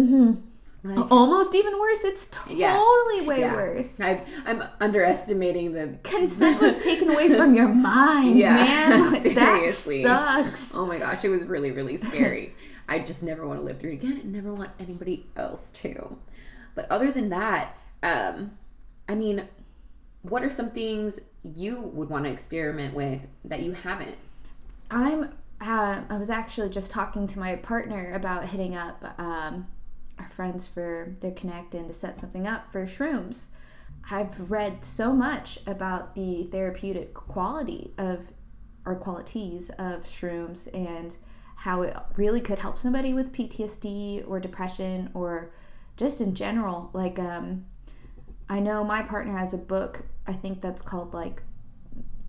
Like, 0.86 1.12
Almost 1.12 1.56
even 1.56 1.80
worse. 1.80 2.04
It's 2.04 2.26
totally 2.26 2.60
Yeah. 2.60 3.24
way 3.26 3.39
yeah. 3.42 3.54
worse. 3.54 4.02
I, 4.02 4.22
I'm 4.46 4.63
underestimating 4.82 5.74
the 5.74 5.98
Consent 6.04 6.60
was 6.62 6.78
taken 6.80 7.10
away 7.10 7.30
from 7.36 7.54
your 7.56 7.70
mind, 7.70 8.38
Yeah, 8.38 8.56
man. 8.56 9.12
Like, 9.13 9.22
seriously. 9.22 10.04
That 10.04 10.46
sucks. 10.46 10.76
Oh 10.76 10.86
my 10.86 10.98
gosh, 11.00 11.24
it 11.24 11.30
was 11.30 11.46
really, 11.46 11.72
really 11.72 11.96
scary. 11.98 12.54
I 12.88 13.00
just 13.00 13.24
never 13.24 13.48
want 13.48 13.60
to 13.60 13.66
live 13.66 13.80
through 13.80 13.92
it 13.92 14.04
again 14.04 14.20
and 14.24 14.34
never 14.34 14.54
want 14.54 14.72
anybody 14.80 15.26
else 15.38 15.72
to. 15.74 16.18
But 16.76 16.89
other 16.92 17.12
than 17.12 17.30
that, 17.30 17.78
um, 18.02 18.58
I 19.08 19.16
mean, 19.16 19.48
what 20.23 20.43
are 20.43 20.49
some 20.49 20.71
things 20.71 21.19
you 21.43 21.81
would 21.81 22.09
want 22.09 22.25
to 22.25 22.31
experiment 22.31 22.93
with 22.93 23.21
that 23.45 23.62
you 23.62 23.73
haven't? 23.73 24.17
I'm. 24.89 25.36
Uh, 25.62 26.01
I 26.09 26.17
was 26.17 26.29
actually 26.29 26.69
just 26.69 26.91
talking 26.91 27.25
to 27.27 27.39
my 27.39 27.55
partner 27.55 28.13
about 28.13 28.47
hitting 28.47 28.75
up 28.75 29.17
um, 29.17 29.67
our 30.19 30.27
friends 30.27 30.67
for 30.67 31.15
their 31.21 31.31
connect 31.31 31.73
and 31.73 31.88
to 31.88 31.93
set 31.93 32.17
something 32.17 32.45
up 32.45 32.67
for 32.69 32.83
shrooms. 32.86 33.47
I've 34.12 34.51
read 34.51 34.83
so 34.83 35.13
much 35.13 35.59
about 35.65 36.15
the 36.15 36.43
therapeutic 36.51 37.13
quality 37.13 37.93
of 37.97 38.27
or 38.86 38.95
qualities 38.95 39.69
of 39.71 40.03
shrooms 40.03 40.67
and 40.73 41.15
how 41.57 41.81
it 41.81 41.95
really 42.17 42.41
could 42.41 42.59
help 42.59 42.77
somebody 42.77 43.13
with 43.13 43.31
PTSD 43.31 44.27
or 44.27 44.39
depression 44.39 45.09
or 45.13 45.53
just 45.95 46.19
in 46.19 46.36
general. 46.36 46.89
Like, 46.91 47.17
um, 47.17 47.65
I 48.49 48.59
know 48.59 48.83
my 48.83 49.01
partner 49.01 49.38
has 49.38 49.53
a 49.53 49.57
book. 49.57 50.03
I 50.27 50.33
think 50.33 50.62
that's 50.62 50.81
called 50.81 51.13
like 51.13 51.41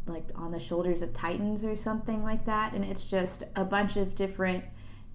like 0.07 0.25
on 0.35 0.53
the 0.53 0.61
shoulders 0.61 1.01
of 1.01 1.13
titans 1.15 1.65
or 1.65 1.75
something 1.75 2.23
like 2.23 2.45
that 2.45 2.75
and 2.75 2.85
it's 2.85 3.09
just 3.09 3.43
a 3.57 3.65
bunch 3.65 3.97
of 3.97 4.15
different 4.15 4.63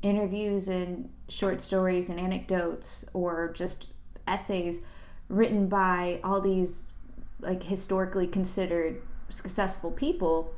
interviews 0.01 0.67
and 0.67 1.09
short 1.27 1.61
stories 1.61 2.09
and 2.09 2.19
anecdotes 2.19 3.05
or 3.13 3.51
just 3.53 3.89
essays 4.27 4.83
written 5.27 5.67
by 5.67 6.19
all 6.23 6.41
these 6.41 6.91
like 7.39 7.63
historically 7.63 8.27
considered 8.27 9.01
successful 9.29 9.91
people. 9.91 10.53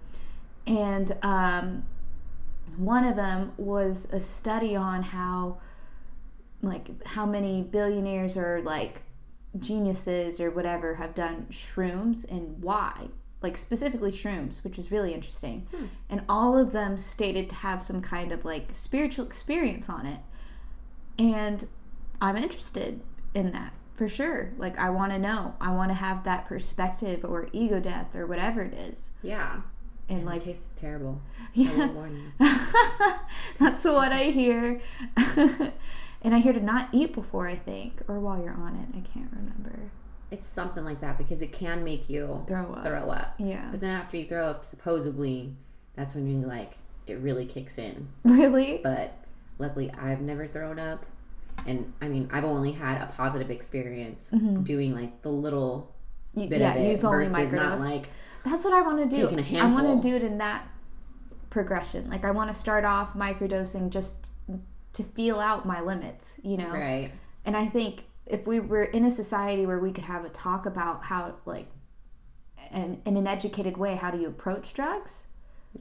And 0.65 1.17
um, 1.21 1.85
one 2.77 3.03
of 3.03 3.15
them 3.15 3.53
was 3.57 4.11
a 4.11 4.21
study 4.21 4.75
on 4.75 5.03
how 5.03 5.59
like 6.61 7.05
how 7.05 7.25
many 7.25 7.63
billionaires 7.63 8.37
or 8.37 8.61
like 8.61 9.01
geniuses 9.59 10.39
or 10.39 10.49
whatever 10.49 10.95
have 10.95 11.13
done 11.13 11.47
shrooms 11.51 12.29
and 12.29 12.61
why? 12.61 13.07
Like 13.41 13.57
specifically 13.57 14.11
shrooms 14.11 14.63
which 14.63 14.77
was 14.77 14.91
really 14.91 15.13
interesting. 15.13 15.67
Hmm. 15.75 15.85
And 16.09 16.21
all 16.29 16.57
of 16.57 16.71
them 16.71 16.97
stated 16.97 17.49
to 17.49 17.55
have 17.55 17.83
some 17.83 18.01
kind 18.01 18.31
of 18.31 18.45
like 18.45 18.67
spiritual 18.71 19.25
experience 19.25 19.89
on 19.89 20.05
it. 20.05 20.19
And 21.19 21.67
i'm 22.21 22.37
interested 22.37 23.01
in 23.33 23.51
that 23.51 23.73
for 23.95 24.07
sure. 24.07 24.53
Like 24.57 24.77
i 24.77 24.89
want 24.89 25.11
to 25.11 25.19
know. 25.19 25.55
I 25.59 25.73
want 25.73 25.89
to 25.89 25.95
have 25.95 26.23
that 26.23 26.45
perspective 26.45 27.25
or 27.25 27.49
ego 27.51 27.79
death 27.79 28.15
or 28.15 28.25
whatever 28.25 28.61
it 28.61 28.73
is. 28.73 29.11
Yeah. 29.21 29.61
and 30.07 30.25
Like, 30.25 30.35
like 30.35 30.43
taste 30.45 30.67
is 30.67 30.73
terrible. 30.73 31.21
Yeah 31.53 31.87
will 31.87 31.93
warn 31.93 32.33
you. 32.39 32.47
that's 33.59 33.83
what 33.83 34.11
i 34.13 34.25
hear 34.25 34.79
and 36.23 36.33
i 36.35 36.39
hear 36.39 36.53
to 36.53 36.59
not 36.59 36.87
eat 36.91 37.13
before 37.13 37.47
i 37.47 37.55
think 37.55 38.01
or 38.07 38.19
while 38.19 38.41
you're 38.41 38.53
on 38.53 38.75
it 38.75 38.87
i 38.97 39.01
can't 39.13 39.31
remember 39.31 39.91
It's 40.31 40.45
something 40.47 40.83
like 40.85 41.01
that 41.01 41.17
because 41.17 41.41
it 41.41 41.51
can 41.51 41.83
make 41.83 42.09
you 42.09 42.43
throw 42.47 42.73
up 42.73 42.85
throw 42.85 43.09
up. 43.09 43.35
yeah 43.37 43.67
But 43.71 43.81
then 43.81 43.89
after 43.89 44.17
you 44.17 44.25
throw 44.25 44.45
up, 44.47 44.63
supposedly, 44.65 45.53
that's 45.95 46.15
when 46.15 46.27
you 46.27 46.45
like 46.47 46.73
it 47.07 47.17
really 47.19 47.45
kicks 47.45 47.77
in. 47.77 48.07
really 48.23 48.79
But 48.83 49.13
luckily, 49.59 49.91
I've 49.91 50.21
never 50.21 50.47
thrown 50.47 50.79
up, 50.79 51.05
and 51.67 51.91
I 52.01 52.07
mean, 52.07 52.29
I've 52.31 52.45
only 52.45 52.71
had 52.71 53.01
a 53.01 53.07
positive 53.07 53.49
experience 53.51 54.29
doing 54.63 54.95
like 54.95 55.21
the 55.21 55.29
little 55.29 55.91
bit 56.33 56.49
Mm-hmm. 56.49 56.61
yeah 56.61 56.73
of 56.75 56.77
it 56.81 56.91
you've 56.93 57.03
only 57.05 57.25
versus 57.25 57.51
not 57.51 57.77
microdosed 57.77 57.89
like 57.89 58.09
That's 58.45 58.63
what 58.63 58.73
I 58.73 58.81
want 58.81 58.97
to 59.09 59.15
do. 59.17 59.27
I 59.57 59.69
want 59.69 60.01
to 60.01 60.09
do 60.09 60.15
it 60.15 60.23
in 60.23 60.37
that 60.37 60.65
progression. 61.49 62.09
Like 62.09 62.23
I 62.23 62.31
want 62.31 62.49
to 62.51 62.57
start 62.57 62.85
off 62.85 63.13
microdosing 63.13 63.89
just 63.89 64.30
to 64.93 65.03
feel 65.03 65.39
out 65.39 65.65
my 65.65 65.81
limits, 65.81 66.39
you 66.43 66.57
know. 66.57 66.69
right. 66.71 67.11
And 67.45 67.55
I 67.57 67.65
think 67.65 68.05
if 68.25 68.45
we 68.45 68.59
were 68.59 68.83
in 68.83 69.03
a 69.05 69.11
society 69.11 69.65
where 69.65 69.79
we 69.79 69.91
could 69.91 70.03
have 70.05 70.23
a 70.25 70.29
talk 70.29 70.65
about 70.65 71.05
how 71.05 71.35
like 71.45 71.67
and 72.71 73.01
in 73.05 73.17
an 73.17 73.27
educated 73.27 73.75
way 73.77 73.95
how 73.95 74.11
do 74.11 74.19
you 74.19 74.27
approach 74.27 74.73
drugs 74.73 75.25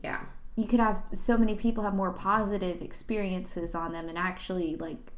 Yeah. 0.03 0.21
you 0.57 0.67
could 0.67 0.81
have 0.81 1.03
so 1.13 1.37
many 1.37 1.55
people 1.55 1.85
have 1.85 1.95
more 1.95 2.13
positive 2.13 2.81
experiences 2.83 3.75
on 3.75 3.93
them 3.93 4.09
and 4.09 4.17
actually 4.17 4.77
like 4.77 5.13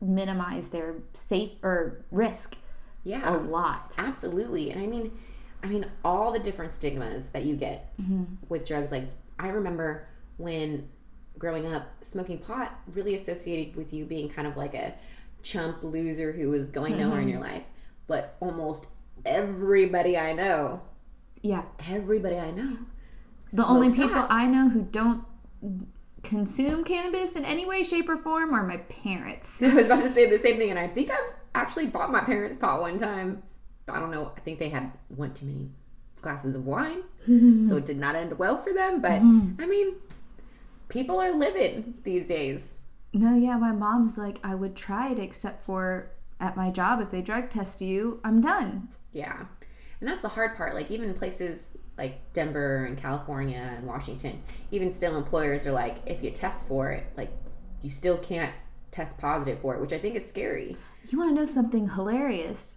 minimize 0.00 0.70
their 0.70 0.96
safe 1.14 1.52
or 1.62 2.04
risk 2.10 2.56
Yeah. 3.04 3.34
a 3.34 3.38
lot 3.38 3.94
Absolutely. 3.98 4.70
And 4.72 4.82
I 4.82 4.86
mean, 4.86 5.12
I 5.62 5.66
mean, 5.68 5.86
all 6.04 6.32
the 6.32 6.38
different 6.40 6.72
stigmas 6.72 7.28
that 7.28 7.44
you 7.44 7.56
get 7.56 7.96
mm-hmm. 7.98 8.24
with 8.50 8.66
drugs. 8.66 8.90
Like, 8.92 9.06
I 9.38 9.48
remember 9.48 10.06
when 10.36 10.88
growing 11.38 11.72
up, 11.72 11.88
smoking 12.02 12.38
pot 12.38 12.78
really 12.92 13.14
associated 13.14 13.76
with 13.76 13.92
you 13.92 14.04
being 14.04 14.28
kind 14.28 14.46
of 14.46 14.56
like 14.56 14.74
a 14.74 14.94
chump 15.42 15.82
loser 15.82 16.32
who 16.32 16.48
was 16.48 16.66
going 16.66 16.98
nowhere 16.98 17.20
in 17.20 17.26
mm-hmm. 17.26 17.34
your 17.34 17.40
life. 17.40 17.64
But 18.06 18.36
almost 18.40 18.86
everybody 19.24 20.16
I 20.18 20.32
know, 20.32 20.82
yeah 21.42 21.62
everybody 21.88 22.38
I 22.38 22.50
know, 22.50 22.78
the 23.52 23.66
only 23.66 23.90
people 23.90 24.08
pot. 24.08 24.26
i 24.30 24.46
know 24.46 24.68
who 24.68 24.82
don't 24.82 25.24
consume 26.22 26.84
cannabis 26.84 27.36
in 27.36 27.44
any 27.44 27.66
way 27.66 27.82
shape 27.82 28.08
or 28.08 28.16
form 28.16 28.54
are 28.54 28.66
my 28.66 28.78
parents 28.78 29.62
I 29.62 29.74
was 29.74 29.86
about 29.86 30.02
to 30.02 30.10
say 30.10 30.28
the 30.28 30.38
same 30.38 30.56
thing, 30.56 30.70
and 30.70 30.78
I 30.78 30.88
think 30.88 31.10
I've 31.10 31.34
actually 31.54 31.86
bought 31.86 32.10
my 32.10 32.20
parents 32.20 32.56
pot 32.56 32.80
one 32.80 32.98
time. 32.98 33.42
I 33.88 34.00
don't 34.00 34.10
know. 34.10 34.32
I 34.36 34.40
think 34.40 34.58
they 34.58 34.70
had 34.70 34.92
one 35.08 35.34
too 35.34 35.46
many 35.46 35.70
glasses 36.20 36.54
of 36.54 36.64
wine, 36.64 37.02
so 37.68 37.76
it 37.76 37.86
did 37.86 37.98
not 37.98 38.16
end 38.16 38.38
well 38.38 38.58
for 38.58 38.72
them. 38.72 39.00
But 39.00 39.20
mm-hmm. 39.20 39.60
I 39.60 39.66
mean, 39.66 39.94
people 40.94 41.20
are 41.20 41.32
living 41.46 41.94
these 42.04 42.26
days. 42.26 42.74
no 43.12 43.34
yeah 43.36 43.56
my 43.58 43.72
mom's 43.72 44.16
like 44.16 44.38
i 44.42 44.54
would 44.54 44.74
try 44.74 45.10
it 45.12 45.18
except 45.18 45.58
for 45.66 46.10
at 46.40 46.56
my 46.56 46.70
job 46.70 47.00
if 47.00 47.10
they 47.10 47.20
drug 47.22 47.50
test 47.50 47.80
you 47.80 48.20
i'm 48.24 48.40
done 48.40 48.88
Yeah, 49.12 49.44
and 50.00 50.08
that's 50.08 50.22
the 50.22 50.28
hard 50.36 50.56
part. 50.56 50.74
Like 50.74 50.90
even 50.90 51.14
places 51.14 51.70
like 51.96 52.14
Denver 52.32 52.84
and 52.86 52.98
California 52.98 53.62
and 53.76 53.86
Washington, 53.86 54.42
even 54.72 54.90
still 54.90 55.16
employers 55.16 55.66
are 55.68 55.72
like, 55.72 55.96
if 56.06 56.18
you 56.24 56.30
test 56.30 56.66
for 56.66 56.90
it, 56.90 57.04
like 57.16 57.30
you 57.82 57.88
still 57.90 58.18
can't 58.18 58.52
test 58.90 59.16
positive 59.18 59.60
for 59.60 59.74
it, 59.74 59.80
which 59.80 59.92
I 59.92 59.98
think 60.00 60.16
is 60.16 60.28
scary. 60.28 60.74
You 61.08 61.18
want 61.18 61.30
to 61.30 61.34
know 61.40 61.46
something 61.46 61.90
hilarious? 61.90 62.76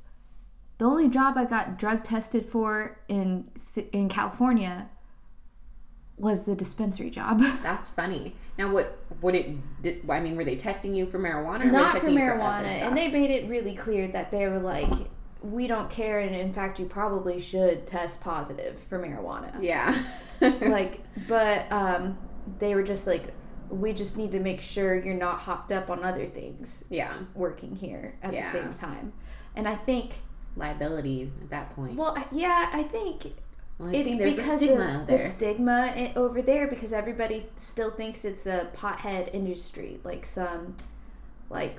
The 0.77 0.85
only 0.85 1.09
job 1.09 1.31
I 1.37 1.45
got 1.45 1.79
drug 1.79 2.03
tested 2.03 2.45
for 2.45 2.99
in 3.07 3.45
in 3.91 4.07
California 4.09 4.89
was 6.17 6.45
the 6.45 6.55
dispensary 6.55 7.09
job. 7.09 7.39
That's 7.63 7.89
funny. 7.89 8.35
Now, 8.57 8.71
what 8.71 8.97
what 9.21 9.35
it 9.35 9.81
did? 9.81 10.09
I 10.09 10.19
mean, 10.19 10.35
were 10.35 10.43
they 10.43 10.55
testing 10.55 10.95
you 10.95 11.05
for 11.05 11.19
marijuana? 11.19 11.65
Or 11.65 11.71
not 11.71 11.91
for 11.93 11.99
testing 11.99 12.15
you 12.15 12.21
other 12.23 12.39
marijuana 12.39 12.69
stuff? 12.69 12.81
and 12.83 12.97
they 12.97 13.09
made 13.09 13.29
it 13.31 13.47
really 13.49 13.75
clear 13.75 14.07
that 14.09 14.31
they 14.31 14.47
were 14.47 14.59
like 14.59 14.91
we 15.43 15.67
don't 15.67 15.89
care 15.91 16.19
and 16.19 16.35
in 16.35 16.51
fact 16.51 16.79
you 16.79 16.85
probably 16.87 17.39
should 17.39 17.85
test 17.85 18.19
positive 18.21 18.77
for 18.89 18.97
marijuana 18.97 19.53
Yeah. 19.61 19.95
like 20.41 21.01
but 21.27 21.71
um 21.71 22.17
they 22.57 22.73
were 22.73 22.81
just 22.81 23.05
like 23.05 23.33
we 23.69 23.93
just 23.93 24.17
need 24.17 24.31
to 24.31 24.39
make 24.39 24.59
sure 24.59 24.95
you're 24.95 25.13
not 25.13 25.39
hopped 25.39 25.71
up 25.71 25.91
on 25.91 26.03
other 26.03 26.25
things 26.25 26.83
yeah. 26.89 27.13
working 27.35 27.75
here 27.75 28.15
at 28.23 28.33
Yeah. 28.33 28.41
the 28.41 28.47
same 28.59 28.73
time 28.73 29.13
and 29.55 29.67
i 29.67 29.75
think 29.75 30.15
Liability 30.55 31.31
at 31.43 31.49
that 31.51 31.75
point. 31.75 31.95
well 31.95 32.17
yeah 32.31 32.69
i 32.73 32.81
think 32.81 33.33
Well, 33.79 33.93
it's 33.93 34.17
because 34.17 34.61
stigma 34.61 35.01
of 35.01 35.07
the 35.07 35.17
stigma 35.19 35.93
eh, 35.95 36.11
over 36.15 36.41
there 36.41 36.67
because 36.67 36.93
everybody 36.93 37.45
still 37.57 37.91
thinks 37.91 38.25
it's 38.25 38.47
a 38.47 38.69
pothead 38.73 39.31
industry 39.35 39.99
like 40.03 40.25
some 40.25 40.75
like 41.51 41.77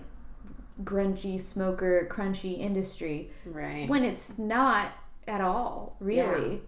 grungy 0.85 1.41
smoker 1.41 2.09
crunchy 2.09 2.57
industry 2.57 3.33
right. 3.47 3.89
when 3.89 4.05
it's 4.05 4.39
not 4.39 4.93
at 5.27 5.41
all 5.41 5.97
really 5.99 6.63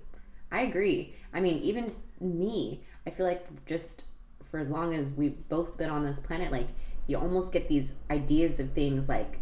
I 0.52 0.62
agree. 0.62 1.14
I 1.32 1.40
mean, 1.40 1.58
even 1.58 1.94
me, 2.20 2.82
I 3.06 3.10
feel 3.10 3.26
like 3.26 3.66
just 3.66 4.06
for 4.44 4.58
as 4.58 4.70
long 4.70 4.94
as 4.94 5.12
we've 5.12 5.48
both 5.48 5.76
been 5.76 5.90
on 5.90 6.04
this 6.04 6.18
planet, 6.18 6.50
like 6.50 6.68
you 7.06 7.18
almost 7.18 7.52
get 7.52 7.68
these 7.68 7.94
ideas 8.10 8.58
of 8.58 8.72
things 8.72 9.08
like 9.08 9.38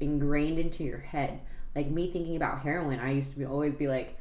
ingrained 0.00 0.58
into 0.58 0.84
your 0.84 0.98
head. 0.98 1.40
Like 1.74 1.90
me 1.90 2.10
thinking 2.10 2.36
about 2.36 2.60
heroin, 2.60 3.00
I 3.00 3.10
used 3.10 3.32
to 3.32 3.38
be, 3.38 3.44
always 3.44 3.74
be 3.74 3.88
like, 3.88 4.16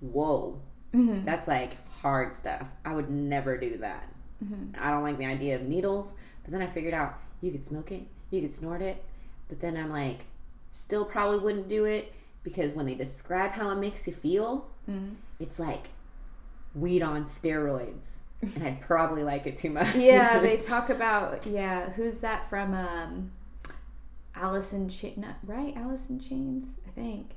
"Whoa, 0.00 0.60
mm-hmm. 0.92 1.24
that's 1.24 1.48
like 1.48 1.76
hard 1.88 2.32
stuff. 2.32 2.68
I 2.84 2.94
would 2.94 3.10
never 3.10 3.58
do 3.58 3.78
that. 3.78 4.12
Mm-hmm. 4.44 4.80
I 4.80 4.90
don't 4.90 5.02
like 5.02 5.18
the 5.18 5.26
idea 5.26 5.56
of 5.56 5.62
needles." 5.62 6.14
But 6.42 6.52
then 6.52 6.62
I 6.62 6.66
figured 6.66 6.94
out 6.94 7.18
you 7.40 7.50
could 7.52 7.66
smoke 7.66 7.92
it, 7.92 8.04
you 8.30 8.40
could 8.40 8.54
snort 8.54 8.82
it, 8.82 9.04
but 9.48 9.60
then 9.60 9.76
I'm 9.76 9.90
like, 9.90 10.24
still 10.72 11.04
probably 11.04 11.38
wouldn't 11.38 11.68
do 11.68 11.84
it 11.84 12.12
because 12.42 12.72
when 12.74 12.86
they 12.86 12.94
describe 12.94 13.52
how 13.52 13.70
it 13.70 13.76
makes 13.76 14.06
you 14.06 14.12
feel, 14.12 14.68
mm-hmm. 14.88 15.14
it's 15.38 15.58
like 15.58 15.88
weed 16.74 17.02
on 17.02 17.24
steroids, 17.24 18.18
and 18.42 18.62
I'd 18.62 18.80
probably 18.80 19.22
like 19.24 19.46
it 19.46 19.56
too 19.56 19.70
much. 19.70 19.94
yeah 19.94 20.38
they 20.40 20.56
talk 20.56 20.90
about 20.90 21.46
yeah 21.46 21.90
who's 21.90 22.20
that 22.20 22.48
from 22.48 22.74
um 22.74 23.32
allison 24.34 24.88
Ch- 24.88 25.16
not, 25.16 25.36
right 25.44 25.76
Alice 25.76 26.08
in 26.08 26.20
Chains 26.20 26.78
i 26.86 26.90
think 26.90 27.34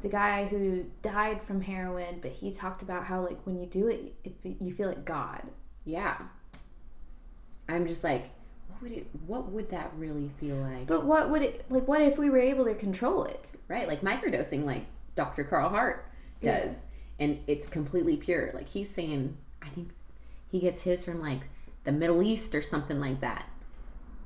the 0.00 0.08
guy 0.08 0.44
who 0.44 0.84
died 1.02 1.42
from 1.42 1.62
heroin 1.62 2.18
but 2.20 2.30
he 2.30 2.50
talked 2.50 2.82
about 2.82 3.04
how 3.04 3.20
like 3.22 3.38
when 3.44 3.58
you 3.58 3.66
do 3.66 3.88
it 3.88 4.14
you 4.42 4.72
feel 4.72 4.88
like 4.88 5.04
god 5.04 5.42
yeah. 5.86 6.18
I'm 7.68 7.86
just 7.86 8.04
like, 8.04 8.28
what 8.68 8.82
would 8.82 8.92
it? 8.92 9.06
What 9.26 9.50
would 9.52 9.70
that 9.70 9.92
really 9.96 10.28
feel 10.28 10.56
like? 10.56 10.86
but 10.86 11.06
what 11.06 11.30
would 11.30 11.40
it 11.42 11.64
like 11.70 11.88
what 11.88 12.02
if 12.02 12.18
we 12.18 12.28
were 12.28 12.38
able 12.38 12.64
to 12.66 12.74
control 12.74 13.24
it 13.24 13.52
right, 13.68 13.88
like 13.88 14.02
microdosing, 14.02 14.64
like 14.64 14.84
Dr. 15.14 15.44
Carl 15.44 15.70
Hart 15.70 16.10
does, 16.42 16.82
and 17.18 17.40
it's 17.46 17.66
completely 17.66 18.16
pure. 18.16 18.50
Like 18.52 18.68
he's 18.68 18.90
saying, 18.90 19.36
I 19.62 19.68
think 19.68 19.90
he 20.50 20.60
gets 20.60 20.82
his 20.82 21.04
from 21.04 21.22
like 21.22 21.48
the 21.84 21.92
Middle 21.92 22.22
East 22.22 22.54
or 22.54 22.62
something 22.62 23.00
like 23.00 23.20
that. 23.20 23.48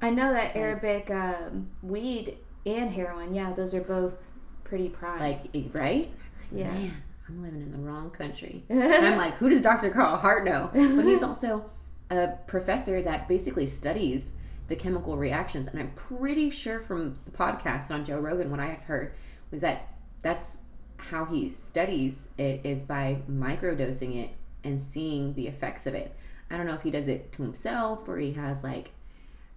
i 0.02 0.09
know 0.09 0.33
that 0.33 0.56
arabic 0.56 1.11
um, 1.11 1.68
weed 1.83 2.38
and 2.64 2.90
heroin 2.92 3.35
yeah 3.35 3.52
those 3.52 3.74
are 3.74 3.83
both 3.83 4.35
pretty 4.70 4.88
prime 4.88 5.18
Like, 5.18 5.74
right? 5.74 6.11
yeah 6.52 6.70
man, 6.72 7.02
I'm 7.28 7.42
living 7.42 7.61
in 7.61 7.72
the 7.72 7.78
wrong 7.78 8.11
country. 8.11 8.64
I'm 8.70 9.18
like, 9.18 9.35
who 9.35 9.50
does 9.50 9.61
Dr. 9.61 9.90
Carl 9.90 10.16
Hart 10.16 10.44
know? 10.44 10.70
But 10.72 11.04
he's 11.04 11.22
also 11.22 11.68
a 12.09 12.28
professor 12.46 13.02
that 13.02 13.28
basically 13.28 13.66
studies 13.66 14.30
the 14.68 14.76
chemical 14.76 15.16
reactions. 15.16 15.66
And 15.66 15.78
I'm 15.78 15.90
pretty 15.92 16.50
sure 16.50 16.78
from 16.78 17.18
the 17.24 17.33
podcast 17.33 17.90
on 17.90 18.04
Joe 18.04 18.20
Rogan, 18.20 18.50
what 18.50 18.61
I 18.61 18.66
had 18.66 18.83
heard 18.83 19.12
was 19.50 19.61
that 19.62 19.92
that's 20.22 20.59
how 20.98 21.24
he 21.24 21.48
studies 21.48 22.28
it 22.38 22.61
is 22.64 22.83
by 22.85 23.18
microdosing 23.28 24.22
it 24.22 24.30
and 24.62 24.80
seeing 24.80 25.35
the 25.35 25.48
effects 25.48 25.87
of 25.87 25.94
it. 25.94 26.14
I 26.48 26.56
don't 26.56 26.66
know 26.66 26.74
if 26.74 26.83
he 26.83 26.92
does 26.92 27.09
it 27.09 27.33
to 27.33 27.42
himself 27.42 28.09
or 28.09 28.18
he 28.18 28.33
has 28.35 28.62
like 28.62 28.92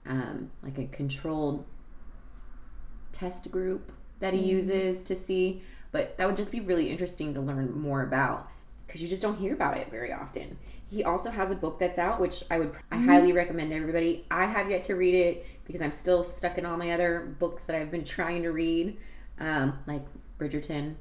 um, 0.07 0.51
like 0.63 0.79
a 0.79 0.85
controlled 0.85 1.65
test 3.11 3.51
group 3.51 3.91
that 4.19 4.33
he 4.33 4.41
uses 4.41 5.03
to 5.03 5.15
see. 5.15 5.63
But 5.91 6.17
that 6.17 6.27
would 6.27 6.37
just 6.37 6.51
be 6.51 6.59
really 6.59 6.89
interesting 6.89 7.33
to 7.33 7.41
learn 7.41 7.79
more 7.79 8.01
about 8.01 8.49
because 8.85 9.01
you 9.01 9.07
just 9.07 9.21
don't 9.21 9.37
hear 9.37 9.53
about 9.53 9.77
it 9.77 9.89
very 9.89 10.13
often. 10.13 10.57
He 10.89 11.03
also 11.03 11.31
has 11.31 11.49
a 11.49 11.55
book 11.55 11.79
that's 11.79 11.97
out, 11.97 12.19
which 12.19 12.43
I 12.51 12.59
would 12.59 12.75
I 12.91 12.97
highly 12.97 13.33
recommend 13.33 13.71
to 13.71 13.75
everybody. 13.75 14.25
I 14.29 14.45
have 14.45 14.69
yet 14.69 14.83
to 14.83 14.95
read 14.95 15.15
it 15.15 15.47
because 15.65 15.81
I'm 15.81 15.91
still 15.91 16.23
stuck 16.23 16.57
in 16.59 16.65
all 16.65 16.77
my 16.77 16.91
other 16.91 17.35
books 17.39 17.65
that 17.65 17.75
I've 17.75 17.89
been 17.89 18.03
trying 18.03 18.43
to 18.43 18.51
read, 18.51 18.97
um, 19.39 19.79
like 19.87 20.03
Bridgerton, 20.37 20.95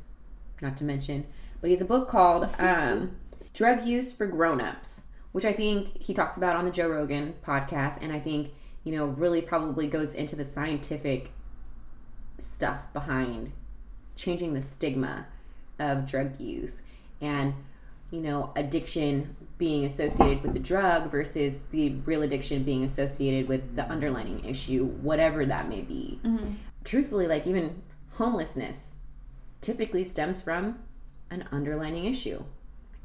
not 0.62 0.78
to 0.78 0.84
mention. 0.84 1.26
But 1.60 1.68
he 1.68 1.74
has 1.74 1.82
a 1.82 1.86
book 1.86 2.08
called 2.08 2.48
um, 2.58 3.16
Drug 3.52 3.84
Use 3.84 4.12
for 4.12 4.26
Grown-ups, 4.26 5.02
which 5.32 5.44
I 5.44 5.52
think 5.52 6.00
he 6.00 6.14
talks 6.14 6.38
about 6.38 6.56
on 6.56 6.64
the 6.64 6.70
Joe 6.70 6.88
Rogan 6.88 7.34
podcast, 7.44 7.98
and 8.00 8.12
I 8.12 8.20
think 8.20 8.52
you 8.84 8.96
know 8.96 9.06
really 9.06 9.42
probably 9.42 9.86
goes 9.86 10.14
into 10.14 10.36
the 10.36 10.44
scientific 10.44 11.30
stuff 12.42 12.92
behind 12.92 13.52
changing 14.16 14.54
the 14.54 14.62
stigma 14.62 15.26
of 15.78 16.06
drug 16.06 16.38
use 16.40 16.80
and 17.20 17.54
you 18.10 18.20
know 18.20 18.52
addiction 18.56 19.34
being 19.58 19.84
associated 19.84 20.42
with 20.42 20.52
the 20.54 20.60
drug 20.60 21.10
versus 21.10 21.60
the 21.70 21.90
real 22.04 22.22
addiction 22.22 22.62
being 22.62 22.84
associated 22.84 23.48
with 23.48 23.76
the 23.76 23.90
underlining 23.90 24.44
issue 24.44 24.84
whatever 24.84 25.46
that 25.46 25.68
may 25.68 25.80
be. 25.80 26.20
Mm-hmm. 26.24 26.54
Truthfully 26.84 27.26
like 27.26 27.46
even 27.46 27.82
homelessness 28.10 28.96
typically 29.60 30.04
stems 30.04 30.42
from 30.42 30.78
an 31.30 31.48
underlining 31.52 32.04
issue 32.04 32.42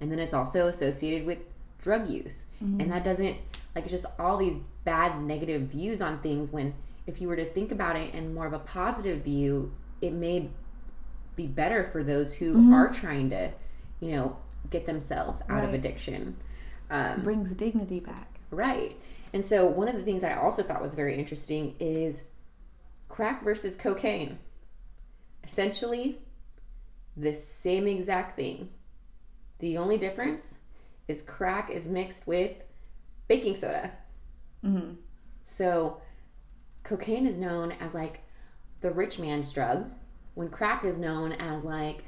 and 0.01 0.11
then 0.11 0.19
it's 0.19 0.33
also 0.33 0.67
associated 0.67 1.25
with 1.25 1.39
drug 1.79 2.09
use. 2.09 2.45
Mm-hmm. 2.63 2.81
And 2.81 2.91
that 2.91 3.03
doesn't 3.03 3.37
like 3.75 3.83
it's 3.83 3.91
just 3.91 4.07
all 4.19 4.37
these 4.37 4.59
bad 4.83 5.21
negative 5.21 5.63
views 5.63 6.01
on 6.01 6.19
things 6.19 6.51
when 6.51 6.73
if 7.07 7.19
you 7.19 7.27
were 7.27 7.35
to 7.35 7.45
think 7.45 7.71
about 7.71 7.95
it 7.95 8.13
in 8.13 8.33
more 8.33 8.45
of 8.45 8.53
a 8.53 8.59
positive 8.59 9.23
view 9.23 9.71
it 10.01 10.13
may 10.13 10.49
be 11.35 11.47
better 11.47 11.83
for 11.83 12.03
those 12.03 12.33
who 12.33 12.73
are 12.73 12.91
trying 12.91 13.29
to 13.29 13.51
you 13.99 14.11
know 14.11 14.37
get 14.69 14.85
themselves 14.85 15.41
out 15.49 15.63
of 15.63 15.73
addiction 15.73 16.35
um, 16.89 17.23
Brings 17.23 17.53
dignity 17.53 17.99
back. 17.99 18.39
Right. 18.49 18.97
And 19.33 19.45
so 19.45 19.65
one 19.65 19.87
of 19.87 19.95
the 19.95 20.03
things 20.03 20.23
I 20.23 20.33
also 20.35 20.63
thought 20.63 20.81
was 20.81 20.95
very 20.95 21.15
interesting 21.15 21.75
is 21.79 22.25
crack 23.09 23.43
versus 23.43 23.75
cocaine. 23.75 24.39
Essentially, 25.43 26.19
the 27.15 27.33
same 27.33 27.87
exact 27.87 28.37
thing. 28.37 28.69
The 29.59 29.77
only 29.77 29.97
difference 29.97 30.55
is 31.07 31.21
crack 31.21 31.69
is 31.69 31.87
mixed 31.87 32.27
with 32.27 32.51
baking 33.27 33.55
soda. 33.55 33.91
So 35.45 36.01
cocaine 36.87 37.27
is 37.27 37.37
known 37.37 37.73
as 37.73 37.93
like 37.93 38.21
the 38.81 38.89
rich 38.89 39.19
man's 39.19 39.51
drug, 39.51 39.91
when 40.35 40.49
crack 40.49 40.85
is 40.85 40.97
known 40.97 41.33
as 41.33 41.63
like 41.65 42.05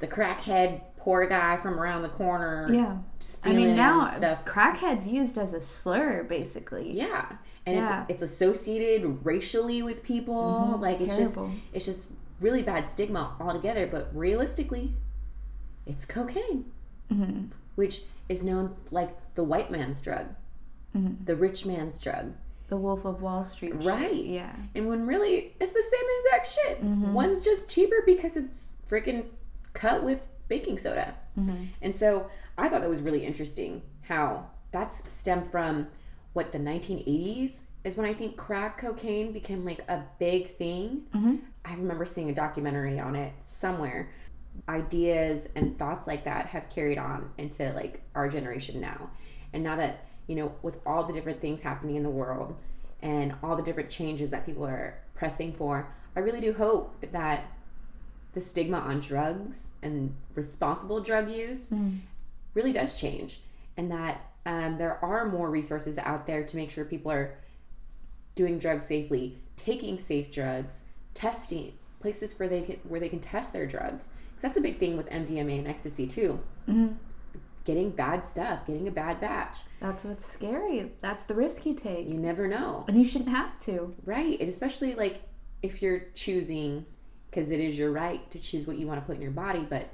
the 0.00 0.06
crackhead 0.06 0.80
poor 0.96 1.26
guy 1.26 1.58
from 1.58 1.78
around 1.78 2.02
the 2.02 2.08
corner. 2.08 2.70
Yeah. 2.72 2.98
I 3.44 3.52
mean, 3.52 3.76
now 3.76 4.08
stuff. 4.08 4.44
crackhead's 4.46 5.06
used 5.06 5.36
as 5.36 5.52
a 5.52 5.60
slur, 5.60 6.24
basically. 6.24 6.90
Yeah, 6.92 7.36
and 7.66 7.76
Yeah. 7.76 8.04
it's 8.08 8.22
it's 8.22 8.32
associated 8.32 9.24
racially 9.24 9.82
with 9.82 10.02
people. 10.02 10.70
Mm-hmm. 10.72 10.82
Like 10.82 11.00
it's 11.00 11.16
Terrible. 11.16 11.48
just 11.48 11.60
it's 11.74 11.84
just 11.84 12.08
really 12.40 12.62
bad 12.62 12.88
stigma 12.88 13.36
altogether. 13.38 13.86
But 13.86 14.10
realistically, 14.14 14.94
it's 15.86 16.06
cocaine, 16.06 16.64
mm-hmm. 17.12 17.46
which 17.74 18.04
is 18.30 18.42
known 18.42 18.76
like 18.90 19.34
the 19.34 19.44
white 19.44 19.70
man's 19.70 20.00
drug, 20.00 20.28
mm-hmm. 20.96 21.24
the 21.24 21.36
rich 21.36 21.66
man's 21.66 21.98
drug, 21.98 22.32
The 22.70 22.76
Wolf 22.76 23.04
of 23.04 23.20
Wall 23.20 23.44
Street. 23.44 23.74
shit. 23.76 23.84
right? 23.84 24.14
Yeah. 24.14 24.54
and 24.74 24.88
when 24.88 25.06
really 25.06 25.54
it's 25.60 25.72
the 25.72 25.82
same 25.82 26.08
exact 26.20 26.46
shit. 26.52 26.84
Mm-hmm. 26.84 27.12
One's 27.12 27.44
just 27.44 27.68
cheaper 27.68 27.96
because 28.06 28.36
it's 28.36 28.68
freaking 28.88 29.26
cut 29.74 30.02
with 30.02 30.20
baking 30.48 30.78
soda. 30.78 31.14
Mm-hmm. 31.38 31.64
And 31.82 31.94
so 31.94 32.30
I 32.56 32.68
thought 32.68 32.80
that 32.80 32.90
was 32.90 33.00
really 33.00 33.26
interesting 33.26 33.82
how 34.02 34.46
that's 34.72 35.10
stemmed 35.12 35.50
from 35.50 35.88
what 36.32 36.52
the 36.52 36.58
1980s 36.58 37.60
is 37.82 37.96
when 37.96 38.06
I 38.06 38.14
think 38.14 38.36
crack 38.36 38.78
cocaine 38.78 39.32
became 39.32 39.64
like 39.64 39.80
a 39.88 40.04
big 40.18 40.56
thing. 40.56 41.02
Mm-hmm. 41.14 41.36
I 41.64 41.74
remember 41.74 42.04
seeing 42.04 42.30
a 42.30 42.34
documentary 42.34 42.98
on 43.00 43.16
it 43.16 43.32
somewhere. 43.40 44.10
Ideas 44.68 45.48
and 45.56 45.78
thoughts 45.78 46.06
like 46.06 46.24
that 46.24 46.46
have 46.46 46.68
carried 46.68 46.98
on 46.98 47.30
into 47.38 47.72
like 47.72 48.02
our 48.14 48.28
generation 48.28 48.80
now. 48.80 49.10
And 49.52 49.64
now 49.64 49.76
that, 49.76 50.06
you 50.30 50.36
know, 50.36 50.54
with 50.62 50.76
all 50.86 51.02
the 51.02 51.12
different 51.12 51.40
things 51.40 51.62
happening 51.62 51.96
in 51.96 52.04
the 52.04 52.10
world 52.10 52.54
and 53.02 53.34
all 53.42 53.56
the 53.56 53.64
different 53.64 53.90
changes 53.90 54.30
that 54.30 54.46
people 54.46 54.64
are 54.64 54.94
pressing 55.16 55.52
for, 55.52 55.92
I 56.14 56.20
really 56.20 56.40
do 56.40 56.52
hope 56.52 57.04
that 57.10 57.50
the 58.32 58.40
stigma 58.40 58.78
on 58.78 59.00
drugs 59.00 59.70
and 59.82 60.14
responsible 60.36 61.00
drug 61.00 61.28
use 61.28 61.66
really 62.54 62.72
does 62.72 63.00
change 63.00 63.40
and 63.76 63.90
that 63.90 64.20
um, 64.46 64.78
there 64.78 65.04
are 65.04 65.28
more 65.28 65.50
resources 65.50 65.98
out 65.98 66.28
there 66.28 66.44
to 66.44 66.56
make 66.56 66.70
sure 66.70 66.84
people 66.84 67.10
are 67.10 67.34
doing 68.36 68.56
drugs 68.60 68.86
safely 68.86 69.38
taking 69.56 69.98
safe 69.98 70.30
drugs 70.30 70.82
testing 71.12 71.72
places 71.98 72.38
where 72.38 72.48
they 72.48 72.60
can 72.62 72.76
where 72.84 73.00
they 73.00 73.08
can 73.08 73.18
test 73.20 73.52
their 73.52 73.66
drugs. 73.66 74.10
Because 74.28 74.42
that's 74.42 74.56
a 74.56 74.60
big 74.60 74.78
thing 74.78 74.96
with 74.96 75.10
mdma 75.10 75.58
and 75.58 75.66
ecstasy 75.66 76.06
too 76.06 76.38
getting 77.64 77.90
bad 77.90 78.24
stuff 78.24 78.66
getting 78.66 78.88
a 78.88 78.90
bad 78.90 79.20
batch 79.20 79.58
That's 79.80 80.04
what's 80.04 80.26
scary. 80.26 80.92
That's 81.00 81.24
the 81.24 81.34
risk 81.34 81.66
you 81.66 81.74
take. 81.74 82.08
you 82.08 82.18
never 82.18 82.48
know 82.48 82.84
And 82.88 82.96
you 82.96 83.04
shouldn't 83.04 83.30
have 83.30 83.58
to. 83.60 83.94
Right. 84.04 84.38
And 84.40 84.48
especially 84.48 84.94
like 84.94 85.22
if 85.62 85.82
you're 85.82 86.06
choosing, 86.14 86.86
because 87.30 87.50
it 87.50 87.60
is 87.60 87.76
your 87.76 87.92
right 87.92 88.28
to 88.30 88.38
choose 88.38 88.66
what 88.66 88.76
you 88.76 88.86
want 88.86 89.00
to 89.00 89.06
put 89.06 89.16
in 89.16 89.22
your 89.22 89.30
body, 89.30 89.66
but 89.68 89.90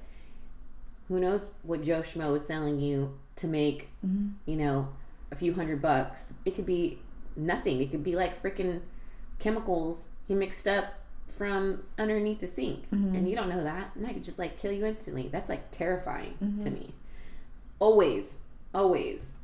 who 1.08 1.20
knows 1.20 1.48
what 1.62 1.82
Joe 1.82 2.00
Schmo 2.00 2.34
is 2.36 2.46
selling 2.46 2.80
you 2.80 3.18
to 3.36 3.46
make, 3.46 3.90
mm-hmm. 4.04 4.28
you 4.44 4.56
know, 4.56 4.88
a 5.30 5.34
few 5.34 5.54
hundred 5.54 5.82
bucks. 5.82 6.34
It 6.44 6.54
could 6.54 6.66
be 6.66 6.98
nothing. 7.36 7.80
It 7.80 7.90
could 7.90 8.02
be 8.02 8.16
like 8.16 8.42
freaking 8.42 8.80
chemicals 9.38 10.08
he 10.26 10.34
mixed 10.34 10.66
up 10.66 10.94
from 11.28 11.82
underneath 11.98 12.40
the 12.40 12.46
sink. 12.46 12.90
Mm-hmm. 12.90 13.14
And 13.14 13.28
you 13.28 13.36
don't 13.36 13.48
know 13.48 13.62
that. 13.62 13.94
And 13.94 14.04
that 14.04 14.14
could 14.14 14.24
just 14.24 14.38
like 14.38 14.58
kill 14.58 14.72
you 14.72 14.86
instantly. 14.86 15.28
That's 15.30 15.48
like 15.48 15.70
terrifying 15.70 16.34
mm-hmm. 16.42 16.60
to 16.60 16.70
me. 16.70 16.94
Always, 17.78 18.38
always 18.74 19.34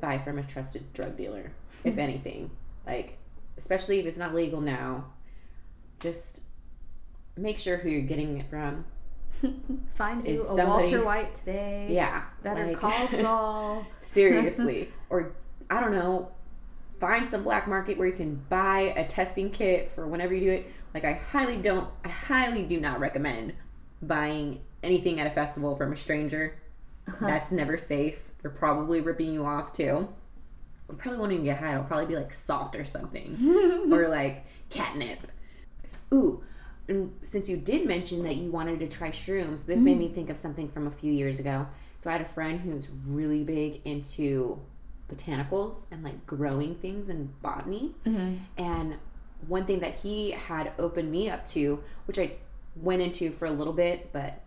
buy 0.00 0.18
from 0.18 0.38
a 0.38 0.42
trusted 0.42 0.92
drug 0.92 1.16
dealer, 1.16 1.52
if 1.84 1.94
hmm. 1.94 2.00
anything. 2.00 2.50
Like, 2.86 3.18
especially 3.56 3.98
if 3.98 4.06
it's 4.06 4.18
not 4.18 4.34
legal 4.34 4.60
now, 4.60 5.06
just 6.00 6.42
make 7.36 7.58
sure 7.58 7.76
who 7.76 7.88
you're 7.88 8.02
getting 8.02 8.38
it 8.38 8.48
from. 8.48 8.84
Find 9.94 10.26
you 10.26 10.34
a 10.34 10.38
somebody- 10.38 10.90
Walter 10.90 11.04
White 11.04 11.34
today. 11.34 11.88
Yeah. 11.90 12.24
Better 12.42 12.66
like- 12.66 12.76
call 12.76 13.08
Saul. 13.08 13.86
Seriously. 14.00 14.92
or, 15.10 15.32
I 15.70 15.80
don't 15.80 15.92
know, 15.92 16.30
find 16.98 17.28
some 17.28 17.42
black 17.42 17.68
market 17.68 17.98
where 17.98 18.08
you 18.08 18.14
can 18.14 18.42
buy 18.48 18.94
a 18.96 19.06
testing 19.06 19.50
kit 19.50 19.90
for 19.90 20.06
whenever 20.06 20.34
you 20.34 20.40
do 20.40 20.50
it. 20.52 20.72
Like, 20.94 21.04
I 21.04 21.12
highly 21.12 21.58
don't, 21.58 21.88
I 22.04 22.08
highly 22.08 22.62
do 22.62 22.80
not 22.80 23.00
recommend 23.00 23.52
buying 24.00 24.60
anything 24.82 25.20
at 25.20 25.26
a 25.26 25.30
festival 25.30 25.76
from 25.76 25.92
a 25.92 25.96
stranger. 25.96 26.56
Uh-huh. 27.08 27.26
That's 27.26 27.52
never 27.52 27.76
safe. 27.76 28.32
They're 28.42 28.50
probably 28.50 29.00
ripping 29.00 29.32
you 29.32 29.44
off 29.44 29.72
too. 29.72 30.08
You 30.88 30.96
probably 30.96 31.18
won't 31.18 31.32
even 31.32 31.44
get 31.44 31.58
high. 31.58 31.72
It'll 31.72 31.84
probably 31.84 32.06
be 32.06 32.16
like 32.16 32.32
salt 32.32 32.76
or 32.76 32.84
something, 32.84 33.88
or 33.92 34.08
like 34.08 34.44
catnip. 34.70 35.18
Ooh, 36.14 36.42
and 36.88 37.12
since 37.22 37.48
you 37.48 37.56
did 37.56 37.86
mention 37.86 38.22
that 38.24 38.36
you 38.36 38.50
wanted 38.50 38.78
to 38.80 38.88
try 38.88 39.10
shrooms, 39.10 39.66
this 39.66 39.80
made 39.80 39.92
mm-hmm. 39.92 40.00
me 40.00 40.08
think 40.08 40.30
of 40.30 40.38
something 40.38 40.68
from 40.68 40.86
a 40.86 40.90
few 40.90 41.12
years 41.12 41.40
ago. 41.40 41.66
So 41.98 42.10
I 42.10 42.12
had 42.12 42.22
a 42.22 42.26
friend 42.26 42.60
who's 42.60 42.88
really 43.06 43.42
big 43.42 43.80
into 43.84 44.60
botanicals 45.12 45.86
and 45.90 46.04
like 46.04 46.26
growing 46.26 46.76
things 46.76 47.08
and 47.08 47.40
botany. 47.42 47.94
Mm-hmm. 48.04 48.36
And 48.56 48.96
one 49.46 49.66
thing 49.66 49.80
that 49.80 49.96
he 49.96 50.32
had 50.32 50.72
opened 50.78 51.10
me 51.10 51.28
up 51.28 51.46
to, 51.48 51.82
which 52.06 52.18
I 52.18 52.32
went 52.76 53.02
into 53.02 53.32
for 53.32 53.46
a 53.46 53.50
little 53.50 53.72
bit, 53.72 54.12
but 54.12 54.42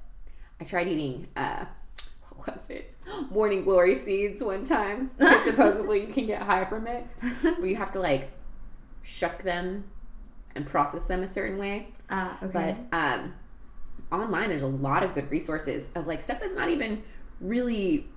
I 0.62 0.64
tried 0.64 0.88
eating 0.88 1.28
uh 1.36 1.66
was 2.46 2.70
it? 2.70 2.96
Morning 3.30 3.64
glory 3.64 3.96
seeds 3.96 4.44
one 4.44 4.64
time. 4.64 5.12
supposedly 5.44 6.02
you 6.06 6.14
can 6.14 6.26
get 6.26 6.42
high 6.42 6.66
from 6.66 6.88
it. 6.88 7.06
But 7.42 7.64
you 7.64 7.76
have 7.76 7.92
to 7.94 8.00
like 8.00 8.32
shuck 9.02 9.44
them 9.44 9.86
and 10.56 10.66
process 10.66 11.06
them 11.06 11.24
a 11.24 11.28
certain 11.28 11.58
way. 11.58 11.90
Ah, 12.10 12.38
okay. 12.44 12.76
But 12.92 12.98
um, 12.98 13.34
online, 14.12 14.50
there's 14.50 14.64
a 14.64 14.68
lot 14.68 15.04
of 15.04 15.14
good 15.14 15.30
resources 15.30 15.90
of 15.96 16.08
like 16.08 16.22
stuff 16.22 16.40
that's 16.40 16.56
not 16.56 16.70
even 16.70 17.04
really 17.40 18.08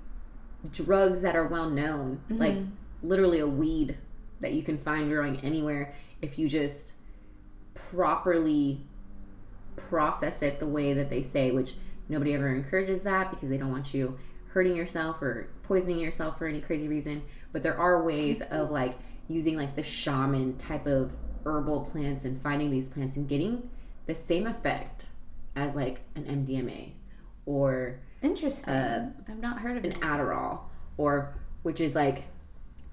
drugs 0.70 1.20
that 1.22 1.36
are 1.36 1.46
well 1.46 1.68
known, 1.68 2.20
like 2.28 2.56
literally 3.02 3.40
a 3.40 3.46
weed 3.46 3.96
that 4.40 4.52
you 4.52 4.62
can 4.62 4.78
find 4.78 5.08
growing 5.08 5.38
anywhere 5.40 5.94
if 6.20 6.38
you 6.38 6.48
just 6.48 6.94
properly 7.74 8.80
process 9.76 10.42
it 10.42 10.58
the 10.58 10.66
way 10.66 10.92
that 10.92 11.10
they 11.10 11.22
say, 11.22 11.50
which 11.50 11.74
nobody 12.08 12.34
ever 12.34 12.48
encourages 12.48 13.02
that 13.02 13.30
because 13.30 13.48
they 13.48 13.56
don't 13.56 13.70
want 13.70 13.92
you 13.94 14.18
hurting 14.48 14.76
yourself 14.76 15.22
or 15.22 15.48
poisoning 15.62 15.98
yourself 15.98 16.38
for 16.38 16.46
any 16.46 16.60
crazy 16.60 16.88
reason. 16.88 17.22
But 17.52 17.62
there 17.62 17.76
are 17.78 18.02
ways 18.02 18.42
of 18.50 18.70
like 18.70 18.94
using 19.28 19.56
like 19.56 19.76
the 19.76 19.82
shaman 19.82 20.56
type 20.58 20.86
of 20.86 21.12
herbal 21.44 21.82
plants 21.82 22.24
and 22.24 22.40
finding 22.40 22.70
these 22.70 22.88
plants 22.88 23.16
and 23.16 23.28
getting 23.28 23.68
the 24.06 24.14
same 24.14 24.46
effect 24.46 25.08
as 25.56 25.74
like 25.76 26.00
an 26.14 26.24
MDMA 26.24 26.92
or 27.46 27.98
Interesting. 28.22 28.72
uh, 28.72 29.10
I've 29.28 29.40
not 29.40 29.58
heard 29.60 29.76
of 29.76 29.84
an 29.84 29.92
it. 29.92 30.00
Adderall 30.00 30.60
or 30.96 31.34
which 31.62 31.80
is 31.80 31.94
like 31.94 32.24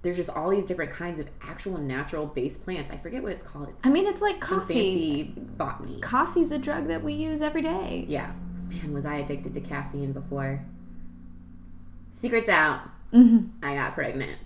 there's 0.02 0.16
just 0.16 0.30
all 0.30 0.50
these 0.50 0.66
different 0.66 0.92
kinds 0.92 1.20
of 1.20 1.28
actual 1.42 1.78
natural 1.78 2.26
based 2.26 2.64
plants. 2.64 2.90
I 2.90 2.98
forget 2.98 3.22
what 3.22 3.34
it's 3.34 3.44
called. 3.44 3.68
It's 3.70 3.86
I 3.86 3.90
mean, 3.90 4.08
it's 4.08 4.22
like 4.22 4.40
coffee. 4.40 4.74
fancy 4.74 5.24
botany. 5.36 6.00
Coffee's 6.00 6.52
a 6.54 6.58
drug 6.60 6.88
that 6.88 7.04
we 7.04 7.14
use 7.14 7.42
every 7.42 7.62
day. 7.62 8.06
Yeah. 8.08 8.32
Man, 8.70 8.94
was 8.94 9.06
I 9.06 9.18
addicted 9.18 9.54
to 9.56 9.62
caffeine 9.62 10.14
before? 10.14 10.64
Secret's 12.12 12.50
out. 12.50 12.82
Mm-hmm. 13.14 13.64
I 13.64 13.76
got 13.76 13.94
pregnant. 13.96 14.38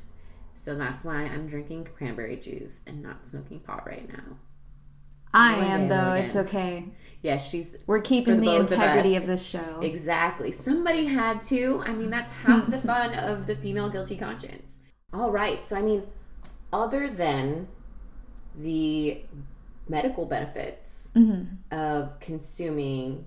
So 0.53 0.75
that's 0.75 1.03
why 1.03 1.23
I'm 1.23 1.47
drinking 1.47 1.87
cranberry 1.95 2.37
juice 2.37 2.81
and 2.87 3.01
not 3.01 3.27
smoking 3.27 3.59
pot 3.59 3.85
right 3.85 4.07
now. 4.07 4.37
I 5.33 5.57
One 5.57 5.65
am 5.65 5.87
though. 5.89 6.13
again. 6.13 6.25
It's 6.25 6.35
okay. 6.35 6.85
Yeah, 7.21 7.37
she's 7.37 7.75
We're 7.87 8.01
keeping 8.01 8.39
the, 8.39 8.45
both 8.45 8.71
integrity 8.71 9.15
of, 9.15 9.25
this 9.25 9.43
show. 9.43 9.79
Exactly. 9.81 10.51
Somebody 10.51 11.05
had 11.05 11.41
to. 11.43 11.81
I 11.85 11.93
mean, 11.93 12.09
that's 12.09 12.31
half 12.43 12.69
the 12.69 12.77
fun 12.77 13.13
of 13.15 13.47
the 13.47 13.55
female 13.55 13.89
guilty 13.89 14.15
conscience. 14.15 14.77
All 15.13 15.31
right. 15.31 15.63
So, 15.63 15.75
I 15.77 15.81
mean, 15.81 16.03
other 16.71 17.09
than 17.09 17.67
the 18.55 19.21
medical 19.87 20.25
benefits 20.25 21.11
of 21.71 22.19
consuming 22.19 23.25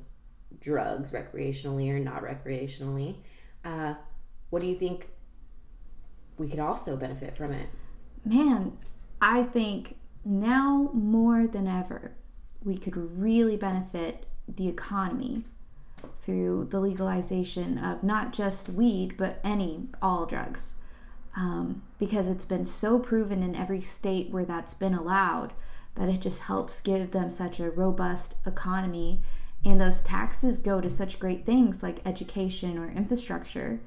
drugs 0.61 1.13
recreationally 1.13 1.91
or 1.91 1.99
not 1.99 2.23
recreationally, 2.23 3.17
uh, 3.65 3.95
what 4.51 4.63
do 4.63 4.69
you 4.69 4.77
think 4.77 5.09
we 6.39 6.49
could 6.49 6.59
also 6.59 6.97
benefit 6.97 7.37
from 7.37 7.53
it? 7.53 7.69
Man, 8.25 8.77
I 9.21 9.43
think 9.43 9.97
now 10.25 10.91
more 10.93 11.47
than 11.47 11.67
ever, 11.67 12.13
we 12.63 12.77
could 12.77 12.97
really 12.97 13.57
benefit 13.57 14.27
the 14.49 14.69
economy 14.69 15.45
through 16.21 16.69
the 16.71 16.81
legalization 16.81 17.79
of 17.79 18.03
not 18.03 18.33
just 18.33 18.69
weed, 18.69 19.17
but 19.17 19.41
any, 19.45 19.89
all 20.03 20.27
drugs. 20.27 20.75
Um, 21.37 21.83
because 21.99 22.29
it's 22.29 22.45
been 22.45 22.65
so 22.65 22.99
proven 22.99 23.43
in 23.43 23.55
every 23.55 23.81
state 23.81 24.31
where 24.31 24.45
that's 24.45 24.75
been 24.75 24.95
allowed 24.95 25.53
that 25.95 26.09
it 26.09 26.21
just 26.21 26.43
helps 26.43 26.81
give 26.81 27.11
them 27.11 27.31
such 27.31 27.61
a 27.61 27.71
robust 27.71 28.37
economy 28.47 29.21
and 29.67 29.81
those 29.81 30.01
taxes 30.01 30.61
go 30.61 30.81
to 30.81 30.89
such 30.89 31.19
great 31.19 31.45
things 31.45 31.83
like 31.83 32.01
education 32.07 32.79
or 32.79 32.89
infrastructure, 32.89 33.81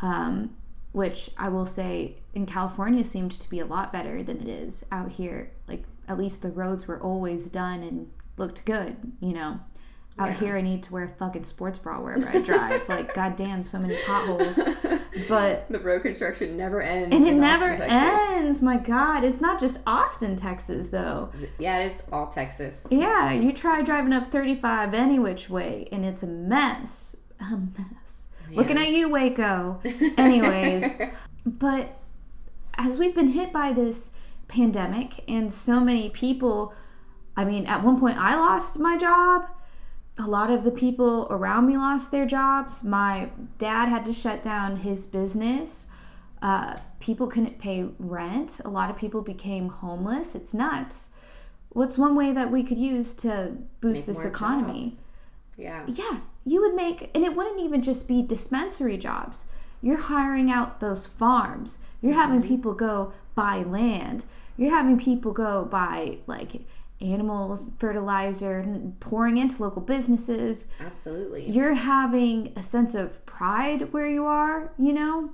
um, 0.00 0.56
which 0.90 1.30
I 1.38 1.48
will 1.48 1.64
say 1.64 2.16
in 2.34 2.44
California 2.44 3.04
seemed 3.04 3.30
to 3.32 3.48
be 3.48 3.60
a 3.60 3.64
lot 3.64 3.92
better 3.92 4.24
than 4.24 4.40
it 4.40 4.48
is 4.48 4.84
out 4.90 5.12
here. 5.12 5.52
Like 5.68 5.84
at 6.08 6.18
least 6.18 6.42
the 6.42 6.50
roads 6.50 6.88
were 6.88 7.00
always 7.00 7.48
done 7.48 7.84
and 7.84 8.10
looked 8.36 8.64
good, 8.64 8.96
you 9.20 9.32
know. 9.32 9.60
Out 10.18 10.28
Yeah. 10.28 10.34
here, 10.34 10.56
I 10.58 10.60
need 10.60 10.82
to 10.84 10.92
wear 10.92 11.04
a 11.04 11.08
fucking 11.08 11.44
sports 11.44 11.78
bra 11.78 11.98
wherever 11.98 12.28
I 12.28 12.40
drive. 12.42 12.86
like, 12.88 13.14
goddamn, 13.14 13.64
so 13.64 13.78
many 13.78 13.96
potholes. 14.06 14.60
But 15.28 15.66
the 15.70 15.78
road 15.78 16.02
construction 16.02 16.56
never 16.56 16.82
ends. 16.82 17.14
and 17.14 17.26
it 17.26 17.34
never 17.34 17.72
Austin, 17.72 17.88
ends. 17.90 18.60
My 18.62 18.76
God, 18.76 19.24
it's 19.24 19.40
not 19.40 19.58
just 19.58 19.80
Austin, 19.86 20.36
Texas, 20.36 20.90
though. 20.90 21.30
Yeah, 21.58 21.78
it 21.78 21.92
is 21.92 22.02
all 22.12 22.26
Texas. 22.26 22.86
Yeah, 22.90 23.32
you 23.32 23.52
try 23.52 23.80
driving 23.82 24.12
up 24.12 24.30
35 24.30 24.92
any 24.94 25.18
which 25.18 25.48
way, 25.48 25.88
and 25.90 26.04
it's 26.04 26.22
a 26.22 26.26
mess. 26.26 27.16
A 27.40 27.56
mess. 27.78 28.26
Looking 28.52 28.76
at 28.78 28.90
you, 28.90 29.08
Waco. 29.08 29.80
Anyways, 30.18 30.84
but 31.46 31.98
as 32.76 32.98
we've 32.98 33.14
been 33.14 33.28
hit 33.32 33.50
by 33.52 33.72
this 33.72 34.10
pandemic, 34.48 35.24
and 35.26 35.50
so 35.50 35.80
many 35.80 36.10
people, 36.10 36.74
I 37.34 37.44
mean, 37.46 37.66
at 37.66 37.82
one 37.82 37.98
point 37.98 38.18
I 38.18 38.36
lost 38.36 38.78
my 38.78 38.98
job. 38.98 39.46
A 40.18 40.26
lot 40.26 40.50
of 40.50 40.62
the 40.64 40.70
people 40.70 41.26
around 41.30 41.66
me 41.66 41.76
lost 41.76 42.10
their 42.10 42.26
jobs. 42.26 42.84
My 42.84 43.30
dad 43.58 43.88
had 43.88 44.04
to 44.04 44.12
shut 44.12 44.42
down 44.42 44.78
his 44.78 45.06
business. 45.06 45.86
Uh, 46.42 46.76
people 47.00 47.26
couldn't 47.26 47.58
pay 47.58 47.88
rent. 47.98 48.60
A 48.64 48.68
lot 48.68 48.90
of 48.90 48.96
people 48.96 49.22
became 49.22 49.68
homeless. 49.68 50.34
It's 50.34 50.52
nuts. 50.52 51.08
What's 51.70 51.96
one 51.96 52.14
way 52.14 52.32
that 52.32 52.50
we 52.50 52.62
could 52.62 52.76
use 52.78 53.14
to 53.16 53.56
boost 53.80 54.00
Make 54.00 54.16
this 54.16 54.24
economy? 54.24 54.84
jobs. 54.84 55.00
Yeah. 55.56 55.84
Yeah, 55.86 56.20
you 56.44 56.60
would 56.60 56.74
make, 56.74 57.10
and 57.14 57.24
it 57.24 57.34
wouldn't 57.34 57.60
even 57.60 57.82
just 57.82 58.06
be 58.08 58.20
dispensary 58.22 58.98
jobs. 58.98 59.46
You're 59.80 59.96
hiring 59.96 60.50
out 60.50 60.80
those 60.80 61.06
farms. 61.06 61.78
You're 62.00 62.14
having 62.14 62.42
people 62.42 62.74
go 62.74 63.12
buy 63.34 63.62
land. 63.62 64.24
You're 64.56 64.74
having 64.74 64.98
people 64.98 65.32
go 65.32 65.64
buy 65.64 66.18
like 66.26 66.62
animals, 67.02 67.70
fertilizer, 67.78 68.64
pouring 69.00 69.36
into 69.36 69.62
local 69.62 69.82
businesses. 69.82 70.66
Absolutely. 70.80 71.50
You're 71.50 71.74
having 71.74 72.52
a 72.56 72.62
sense 72.62 72.94
of 72.94 73.24
pride 73.26 73.92
where 73.92 74.06
you 74.06 74.24
are, 74.24 74.72
you 74.78 74.92
know, 74.92 75.30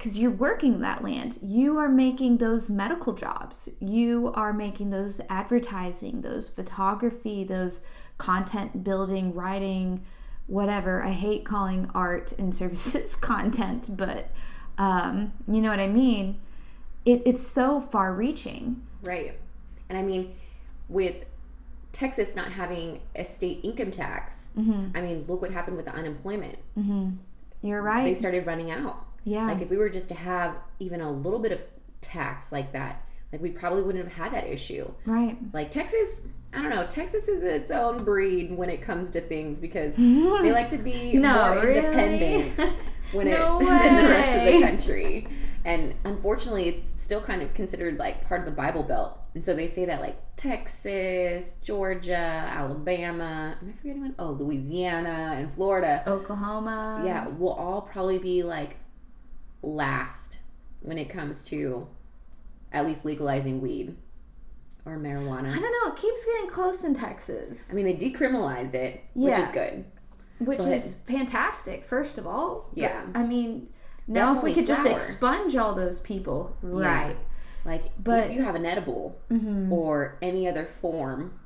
because 0.00 0.18
you're 0.18 0.30
working 0.30 0.80
that 0.80 1.04
land. 1.04 1.38
You 1.42 1.76
are 1.78 1.88
making 1.88 2.38
those 2.38 2.70
medical 2.70 3.12
jobs. 3.12 3.68
You 3.80 4.32
are 4.34 4.52
making 4.52 4.90
those 4.90 5.20
advertising, 5.28 6.22
those 6.22 6.48
photography, 6.48 7.44
those 7.44 7.82
content 8.16 8.82
building, 8.82 9.34
writing, 9.34 10.04
whatever. 10.46 11.02
I 11.02 11.10
hate 11.10 11.44
calling 11.44 11.90
art 11.94 12.32
and 12.38 12.54
services 12.54 13.14
content, 13.16 13.90
but 13.96 14.30
um, 14.78 15.32
you 15.46 15.60
know 15.60 15.68
what 15.68 15.80
I 15.80 15.88
mean. 15.88 16.40
It, 17.04 17.22
it's 17.26 17.46
so 17.46 17.80
far 17.80 18.14
reaching. 18.14 18.82
Right. 19.02 19.38
And 19.88 19.98
I 19.98 20.02
mean, 20.02 20.34
with 20.90 21.24
Texas 21.92 22.36
not 22.36 22.52
having 22.52 23.00
a 23.16 23.24
state 23.24 23.60
income 23.64 23.90
tax, 23.90 24.48
Mm-hmm. 24.58 24.96
I 24.96 25.00
mean, 25.00 25.24
look 25.28 25.40
what 25.42 25.52
happened 25.52 25.76
with 25.76 25.86
the 25.86 25.94
unemployment. 25.94 26.58
You're 27.62 27.82
right. 27.82 28.04
They 28.04 28.14
started 28.14 28.46
running 28.46 28.70
out. 28.70 29.06
yeah. 29.24 29.46
Like, 29.46 29.60
if 29.60 29.70
we 29.70 29.76
were 29.76 29.88
just 29.90 30.08
to 30.08 30.14
have 30.14 30.56
even 30.78 31.00
a 31.00 31.10
little 31.10 31.38
bit 31.38 31.52
of 31.52 31.62
tax 32.00 32.50
like 32.52 32.72
that, 32.72 33.04
like, 33.32 33.40
we 33.40 33.50
probably 33.50 33.82
wouldn't 33.82 34.02
have 34.04 34.12
had 34.14 34.32
that 34.32 34.46
issue. 34.50 34.90
right. 35.06 35.36
Like, 35.52 35.70
Texas, 35.70 36.22
I 36.52 36.62
don't 36.62 36.70
know, 36.70 36.86
Texas 36.88 37.28
is 37.28 37.42
its 37.44 37.70
own 37.70 38.02
breed 38.02 38.56
when 38.56 38.70
it 38.70 38.82
comes 38.82 39.10
to 39.12 39.20
things 39.20 39.60
because 39.60 39.94
they 39.96 40.52
like 40.52 40.68
to 40.70 40.78
be 40.78 41.12
No, 41.14 41.54
more 41.54 41.64
really? 41.66 41.78
independent 41.78 42.74
when 43.12 43.28
No 43.30 43.60
it, 43.60 43.64
than 43.68 44.02
the 44.02 44.08
rest 44.10 44.36
of 44.36 44.52
the 44.60 44.66
country. 44.66 45.28
And 45.64 45.94
unfortunately, 46.04 46.68
it's 46.68 47.00
still 47.02 47.20
kind 47.20 47.42
of 47.42 47.52
considered 47.54 47.98
like 47.98 48.26
part 48.26 48.40
of 48.40 48.46
the 48.46 48.52
Bible 48.52 48.82
Belt. 48.82 49.18
And 49.34 49.44
so 49.44 49.54
they 49.54 49.66
say 49.66 49.84
that 49.84 50.00
like 50.00 50.16
Texas, 50.36 51.54
Georgia, 51.62 52.16
Alabama, 52.16 53.56
am 53.60 53.68
I 53.68 53.72
forgetting 53.76 54.02
one? 54.02 54.14
Oh, 54.18 54.30
Louisiana 54.30 55.34
and 55.36 55.52
Florida. 55.52 56.02
Oklahoma. 56.06 57.02
Yeah, 57.04 57.28
will 57.28 57.52
all 57.52 57.82
probably 57.82 58.18
be 58.18 58.42
like 58.42 58.76
last 59.62 60.38
when 60.80 60.98
it 60.98 61.08
comes 61.10 61.44
to 61.44 61.86
at 62.72 62.86
least 62.86 63.04
legalizing 63.04 63.60
weed 63.60 63.96
or 64.86 64.96
marijuana. 64.96 65.50
I 65.54 65.58
don't 65.60 65.62
know. 65.86 65.92
It 65.92 65.96
keeps 65.96 66.24
getting 66.24 66.48
close 66.48 66.84
in 66.84 66.94
Texas. 66.94 67.68
I 67.70 67.74
mean, 67.74 67.84
they 67.84 67.94
decriminalized 67.94 68.74
it, 68.74 69.02
which 69.14 69.36
is 69.36 69.50
good. 69.50 69.84
which 70.38 70.56
But- 70.58 70.68
is 70.68 70.94
fantastic 71.06 71.84
first 71.84 72.16
of 72.16 72.26
all 72.26 72.70
But, 72.70 72.78
Yeah. 72.80 73.02
i 73.14 73.22
mean 73.22 73.68
now 74.06 74.36
if 74.36 74.42
we 74.42 74.54
could 74.54 74.66
just 74.66 74.86
expunge 74.86 75.56
all 75.56 75.74
those 75.74 76.00
people 76.00 76.56
Yeah. 76.62 76.70
right 76.70 77.16
Like, 77.64 77.90
But- 78.02 78.28
if 78.28 78.32
you 78.32 78.42
have 78.42 78.54
an 78.54 78.64
edible 78.64 79.20
mm-hmm. 79.30 79.70
or 79.72 80.16
any 80.22 80.48
other 80.48 80.64
form 80.64 81.38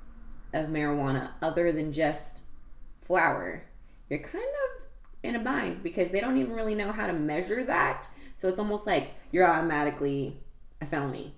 of 0.53 0.67
marijuana 0.67 1.31
other 1.43 1.73
than 1.73 1.93
just 1.93 2.43
flower, 3.03 3.65
you're 4.09 4.21
kind 4.21 4.45
of 4.45 4.85
in 5.25 5.35
a 5.35 5.41
bind 5.41 5.83
because 5.83 6.13
they 6.13 6.21
don't 6.21 6.37
even 6.37 6.53
really 6.53 6.75
know 6.77 6.93
how 6.93 7.07
to 7.09 7.13
measure 7.13 7.65
that. 7.65 8.09
So 8.37 8.47
it's 8.49 8.61
almost 8.61 8.87
like 8.87 9.11
you're 9.33 9.47
automatically 9.47 10.41
a 10.81 10.87
felony, 10.87 11.35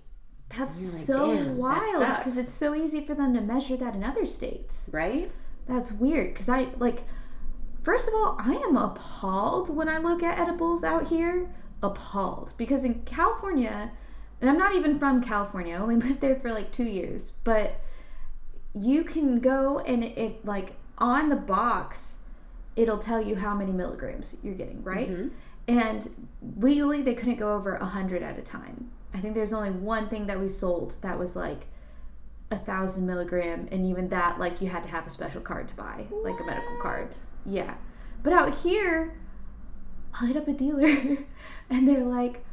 that's 0.49 0.93
like, 0.93 1.03
so 1.03 1.51
wild 1.53 2.17
because 2.17 2.37
it's 2.37 2.51
so 2.51 2.73
easy 2.73 3.01
for 3.01 3.15
them 3.15 3.33
to 3.33 3.41
measure 3.41 3.75
that 3.77 3.95
in 3.95 4.03
other 4.03 4.25
states 4.25 4.89
right? 4.93 5.29
that's 5.67 5.91
weird 5.91 6.33
because 6.33 6.47
i 6.47 6.67
like 6.77 7.03
first 7.87 8.09
of 8.09 8.13
all 8.13 8.35
i 8.39 8.53
am 8.67 8.75
appalled 8.75 9.73
when 9.73 9.87
i 9.87 9.97
look 9.97 10.21
at 10.21 10.37
edibles 10.37 10.83
out 10.83 11.07
here. 11.07 11.49
Appalled. 11.81 12.53
Because 12.57 12.83
in 12.83 12.95
california 13.03 13.91
and 14.41 14.49
i'm 14.49 14.57
not 14.57 14.75
even 14.75 14.99
from 14.99 15.23
california 15.23 15.73
i 15.73 15.79
only 15.79 15.95
lived 16.07 16.19
there 16.19 16.35
for 16.35 16.51
like 16.51 16.69
two 16.73 16.83
years 16.83 17.31
but 17.45 17.79
you 18.73 19.05
can 19.05 19.39
go 19.39 19.79
and 19.79 20.03
it, 20.03 20.17
it 20.17 20.45
like 20.45 20.73
on 20.97 21.29
the 21.29 21.37
box 21.37 22.17
it'll 22.75 22.97
tell 22.97 23.21
you 23.21 23.37
how 23.37 23.55
many 23.55 23.71
milligrams 23.71 24.35
you're 24.43 24.53
getting 24.53 24.83
right? 24.83 25.09
Mm-hmm. 25.09 25.27
And 25.69 26.27
legally 26.57 27.01
they 27.01 27.13
couldn't 27.13 27.37
go 27.37 27.53
over 27.55 27.77
100 27.77 28.21
at 28.21 28.37
a 28.37 28.41
time. 28.41 28.91
I 29.13 29.19
think 29.19 29.33
there's 29.33 29.53
only 29.53 29.71
one 29.71 30.09
thing 30.09 30.27
that 30.27 30.39
we 30.39 30.49
sold 30.49 30.97
that 31.01 31.17
was 31.17 31.37
like 31.37 31.67
a 32.51 32.57
thousand 32.57 33.07
milligram 33.07 33.67
and 33.71 33.85
even 33.85 34.09
that 34.09 34.39
like 34.39 34.61
you 34.61 34.69
had 34.69 34.83
to 34.83 34.89
have 34.89 35.05
a 35.07 35.09
special 35.09 35.41
card 35.41 35.67
to 35.69 35.75
buy 35.75 36.05
like 36.23 36.39
a 36.39 36.43
medical 36.43 36.77
card 36.81 37.15
yeah 37.47 37.75
but 38.23 38.33
out 38.33 38.53
here 38.59 39.17
i 40.21 40.25
hit 40.27 40.35
up 40.37 40.47
a 40.47 40.53
dealer 40.53 41.17
and 41.69 41.87
they're 41.87 42.03
like 42.03 42.43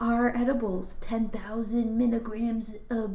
our 0.00 0.34
edibles 0.36 0.94
10000 0.94 1.96
milligrams 1.96 2.76
a 2.90 3.08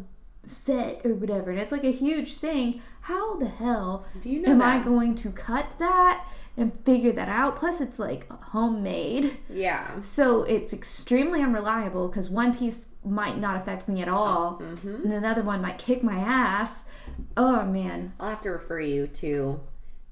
set 0.43 1.01
or 1.03 1.13
whatever 1.13 1.51
and 1.51 1.59
it's 1.59 1.71
like 1.73 1.83
a 1.83 1.91
huge 1.91 2.35
thing 2.35 2.81
how 3.01 3.35
the 3.37 3.49
hell 3.49 4.05
Do 4.21 4.29
you 4.29 4.41
know 4.41 4.51
am 4.51 4.59
that? 4.59 4.81
i 4.81 4.83
going 4.83 5.13
to 5.15 5.29
cut 5.31 5.75
that 5.79 6.25
and 6.55 6.71
figure 6.85 7.11
that 7.11 7.27
out 7.27 7.57
plus 7.57 7.81
it's 7.81 7.99
like 7.99 8.31
homemade 8.45 9.37
Yeah. 9.49 9.99
so 10.01 10.43
it's 10.43 10.71
extremely 10.73 11.41
unreliable 11.43 12.07
because 12.07 12.29
one 12.29 12.55
piece 12.57 12.89
might 13.03 13.37
not 13.37 13.57
affect 13.57 13.87
me 13.87 14.01
at 14.01 14.07
all, 14.09 14.59
Mm-hmm. 14.61 15.03
and 15.03 15.13
another 15.13 15.41
one 15.43 15.61
might 15.61 15.77
kick 15.77 16.01
my 16.03 16.17
ass. 16.17 16.89
Oh 17.37 17.63
man, 17.63 18.11
I'll 18.19 18.31
have 18.31 18.41
to 18.41 18.49
refer 18.49 18.79
you 18.81 19.07
to 19.07 19.59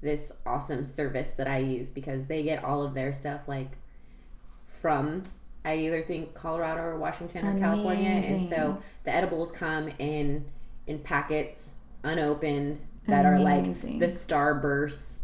this 0.02 0.32
awesome 0.44 0.84
service 0.84 1.32
that 1.34 1.48
I 1.48 1.58
use 1.58 1.90
because 1.90 2.26
they 2.26 2.42
get 2.42 2.62
all 2.62 2.82
of 2.82 2.94
their 2.94 3.12
stuff 3.12 3.48
like 3.48 3.70
from 4.66 5.24
I 5.66 5.78
either 5.78 6.02
think 6.02 6.32
Colorado 6.32 6.82
or 6.82 6.96
Washington 6.96 7.44
or 7.44 7.58
California, 7.58 8.08
and 8.08 8.46
so 8.46 8.80
the 9.02 9.12
edibles 9.12 9.50
come 9.50 9.88
in 9.98 10.44
in 10.86 11.00
packets 11.00 11.74
unopened 12.04 12.80
that 13.08 13.26
are 13.26 13.40
like 13.40 13.64
the 13.64 14.06
Starburst 14.06 15.18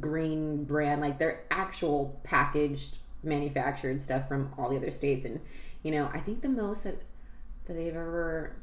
green 0.00 0.62
brand, 0.64 1.00
like 1.00 1.18
they're 1.18 1.42
actual 1.50 2.20
packaged, 2.22 2.98
manufactured 3.24 4.00
stuff 4.00 4.28
from 4.28 4.52
all 4.56 4.70
the 4.70 4.76
other 4.76 4.92
states, 4.92 5.24
and 5.24 5.40
you 5.82 5.90
know 5.90 6.08
I 6.14 6.20
think 6.20 6.42
the 6.42 6.48
most 6.48 6.84
that 6.84 7.02
that 7.64 7.74
they've 7.74 7.96
ever 7.96 8.54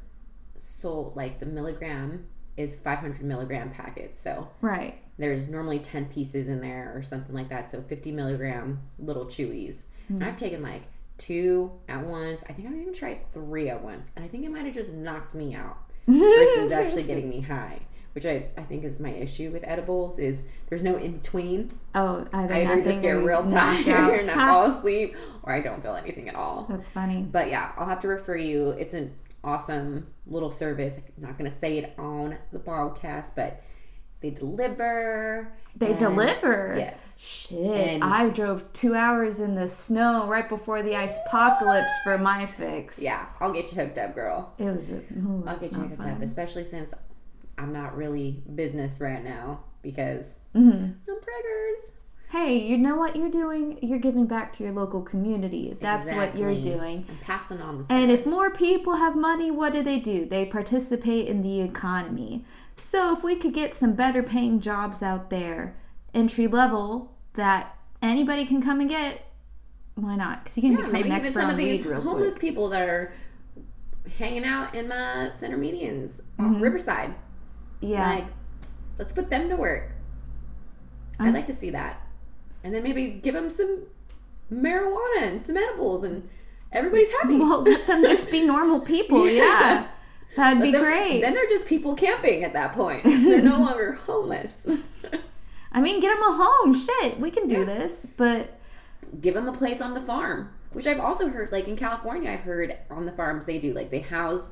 sold, 0.56 1.14
like 1.14 1.40
the 1.40 1.46
milligram, 1.46 2.26
is 2.56 2.74
500 2.74 3.20
milligram 3.22 3.70
packets. 3.70 4.18
So 4.18 4.48
right? 4.62 5.01
There's 5.18 5.48
normally 5.48 5.78
10 5.78 6.06
pieces 6.06 6.48
in 6.48 6.60
there 6.60 6.92
or 6.94 7.02
something 7.02 7.34
like 7.34 7.48
that. 7.50 7.70
So 7.70 7.82
50 7.82 8.12
milligram 8.12 8.80
little 8.98 9.26
chewies. 9.26 9.84
And 10.08 10.24
I've 10.24 10.36
taken 10.36 10.62
like 10.62 10.82
two 11.18 11.72
at 11.88 12.04
once. 12.04 12.44
I 12.48 12.52
think 12.52 12.68
I've 12.68 12.74
even 12.74 12.92
tried 12.92 13.32
three 13.32 13.68
at 13.68 13.82
once. 13.82 14.10
And 14.16 14.24
I 14.24 14.28
think 14.28 14.44
it 14.44 14.50
might 14.50 14.64
have 14.64 14.74
just 14.74 14.92
knocked 14.92 15.34
me 15.34 15.54
out 15.54 15.78
versus 16.06 16.72
actually 16.72 17.04
getting 17.04 17.28
me 17.28 17.40
high. 17.40 17.80
Which 18.14 18.26
I, 18.26 18.48
I 18.58 18.62
think 18.62 18.84
is 18.84 19.00
my 19.00 19.08
issue 19.08 19.50
with 19.50 19.64
edibles 19.66 20.18
is 20.18 20.42
there's 20.68 20.82
no 20.82 20.96
in 20.96 21.12
between. 21.12 21.72
Oh, 21.94 22.26
either, 22.34 22.52
I 22.52 22.66
either 22.66 22.82
just 22.82 23.00
get 23.00 23.12
real 23.12 23.42
tired 23.42 24.20
and 24.20 24.30
I 24.30 24.34
fall 24.34 24.66
asleep 24.66 25.16
or 25.42 25.54
I 25.54 25.62
don't 25.62 25.82
feel 25.82 25.96
anything 25.96 26.28
at 26.28 26.34
all. 26.34 26.66
That's 26.68 26.90
funny. 26.90 27.22
But 27.22 27.48
yeah, 27.48 27.72
I'll 27.78 27.86
have 27.86 28.00
to 28.00 28.08
refer 28.08 28.36
you. 28.36 28.70
It's 28.70 28.92
an 28.92 29.14
awesome 29.42 30.08
little 30.26 30.50
service. 30.50 30.98
I'm 30.98 31.22
not 31.22 31.38
going 31.38 31.50
to 31.50 31.56
say 31.56 31.78
it 31.78 31.94
on 31.98 32.36
the 32.52 32.58
podcast, 32.58 33.30
but 33.34 33.62
They 34.22 34.30
deliver. 34.30 35.52
They 35.76 35.90
and- 35.90 35.98
deliver. 35.98 36.74
Yes. 36.78 37.16
Shit. 37.18 37.58
And- 37.58 38.04
I 38.04 38.28
drove 38.30 38.72
two 38.72 38.94
hours 38.94 39.40
in 39.40 39.56
the 39.56 39.68
snow 39.68 40.28
right 40.28 40.48
before 40.48 40.82
the 40.82 40.96
ice 40.96 41.18
apocalypse 41.26 41.92
for 42.04 42.16
my 42.16 42.46
fix. 42.46 42.98
Yeah, 42.98 43.26
I'll 43.40 43.52
get 43.52 43.72
you 43.72 43.82
hooked 43.82 43.98
up, 43.98 44.14
girl. 44.14 44.54
It 44.58 44.64
was. 44.66 44.90
A, 44.92 45.02
I'll 45.46 45.58
get 45.58 45.72
you 45.72 45.80
hooked 45.80 45.96
fun. 45.96 46.10
up, 46.10 46.22
especially 46.22 46.64
since 46.64 46.94
I'm 47.58 47.72
not 47.72 47.96
really 47.96 48.42
business 48.54 49.00
right 49.00 49.22
now 49.22 49.64
because 49.82 50.36
mm-hmm. 50.54 50.84
I'm 50.84 51.16
preggers. 51.16 51.92
Hey, 52.30 52.56
you 52.56 52.78
know 52.78 52.96
what 52.96 53.14
you're 53.14 53.30
doing? 53.30 53.78
You're 53.82 53.98
giving 53.98 54.26
back 54.26 54.54
to 54.54 54.64
your 54.64 54.72
local 54.72 55.02
community. 55.02 55.76
That's 55.78 56.10
what 56.10 56.34
you're 56.34 56.58
doing. 56.58 57.04
I'm 57.06 57.18
passing 57.18 57.60
on 57.60 57.78
the 57.78 57.86
And 57.90 58.10
if 58.10 58.24
more 58.24 58.50
people 58.50 58.94
have 58.94 59.14
money, 59.14 59.50
what 59.50 59.74
do 59.74 59.82
they 59.82 59.98
do? 59.98 60.24
They 60.24 60.46
participate 60.46 61.26
in 61.26 61.42
the 61.42 61.60
economy. 61.60 62.46
So 62.76 63.12
if 63.12 63.22
we 63.22 63.36
could 63.36 63.52
get 63.54 63.74
some 63.74 63.94
better 63.94 64.22
paying 64.22 64.60
jobs 64.60 65.02
out 65.02 65.30
there, 65.30 65.76
entry 66.14 66.46
level, 66.46 67.14
that 67.34 67.76
anybody 68.00 68.44
can 68.44 68.62
come 68.62 68.80
and 68.80 68.88
get, 68.88 69.26
why 69.94 70.16
not? 70.16 70.42
Because 70.44 70.56
you 70.56 70.62
can 70.62 70.72
Yeah, 70.72 70.76
become 70.78 70.92
maybe 70.92 71.10
an 71.10 71.20
even 71.20 71.32
some 71.32 71.50
of 71.50 71.56
these 71.56 71.84
homeless 71.84 72.34
quick. 72.34 72.40
people 72.40 72.68
that 72.70 72.88
are 72.88 73.12
hanging 74.18 74.44
out 74.44 74.74
in 74.74 74.88
my 74.88 75.30
center 75.30 75.56
medians 75.58 76.20
off 76.38 76.46
Mm-hmm. 76.46 76.60
Riverside. 76.62 77.14
Yeah. 77.80 78.08
Like, 78.08 78.26
let's 78.98 79.12
put 79.12 79.30
them 79.30 79.48
to 79.48 79.56
work. 79.56 79.90
I'd 81.20 81.34
like 81.34 81.46
to 81.46 81.54
see 81.54 81.70
that. 81.70 82.00
And 82.64 82.74
then 82.74 82.82
maybe 82.82 83.08
give 83.08 83.34
them 83.34 83.48
some 83.50 83.84
marijuana 84.52 85.22
and 85.22 85.42
some 85.44 85.56
edibles, 85.56 86.02
and 86.04 86.28
everybody's 86.72 87.10
happy. 87.10 87.36
well, 87.38 87.62
let 87.62 87.86
them 87.86 88.02
just 88.02 88.30
be 88.30 88.42
normal 88.46 88.80
people. 88.80 89.28
Yeah. 89.28 89.86
That'd 90.36 90.62
be 90.62 90.70
then, 90.70 90.82
great. 90.82 91.20
Then 91.20 91.34
they're 91.34 91.48
just 91.48 91.66
people 91.66 91.94
camping 91.94 92.44
at 92.44 92.52
that 92.54 92.72
point. 92.72 93.04
They're 93.04 93.42
no 93.42 93.58
longer 93.60 93.92
homeless. 93.92 94.66
I 95.72 95.80
mean, 95.80 96.00
get 96.00 96.14
them 96.14 96.22
a 96.22 96.36
home. 96.36 96.74
Shit, 96.74 97.20
we 97.20 97.30
can 97.30 97.48
do 97.48 97.64
this. 97.64 98.06
But 98.16 98.58
give 99.20 99.34
them 99.34 99.48
a 99.48 99.52
place 99.52 99.80
on 99.80 99.94
the 99.94 100.00
farm, 100.00 100.50
which 100.72 100.86
I've 100.86 101.00
also 101.00 101.28
heard. 101.28 101.52
Like 101.52 101.68
in 101.68 101.76
California, 101.76 102.30
I've 102.30 102.40
heard 102.40 102.76
on 102.90 103.06
the 103.06 103.12
farms 103.12 103.46
they 103.46 103.58
do. 103.58 103.72
Like 103.72 103.90
they 103.90 104.00
house 104.00 104.50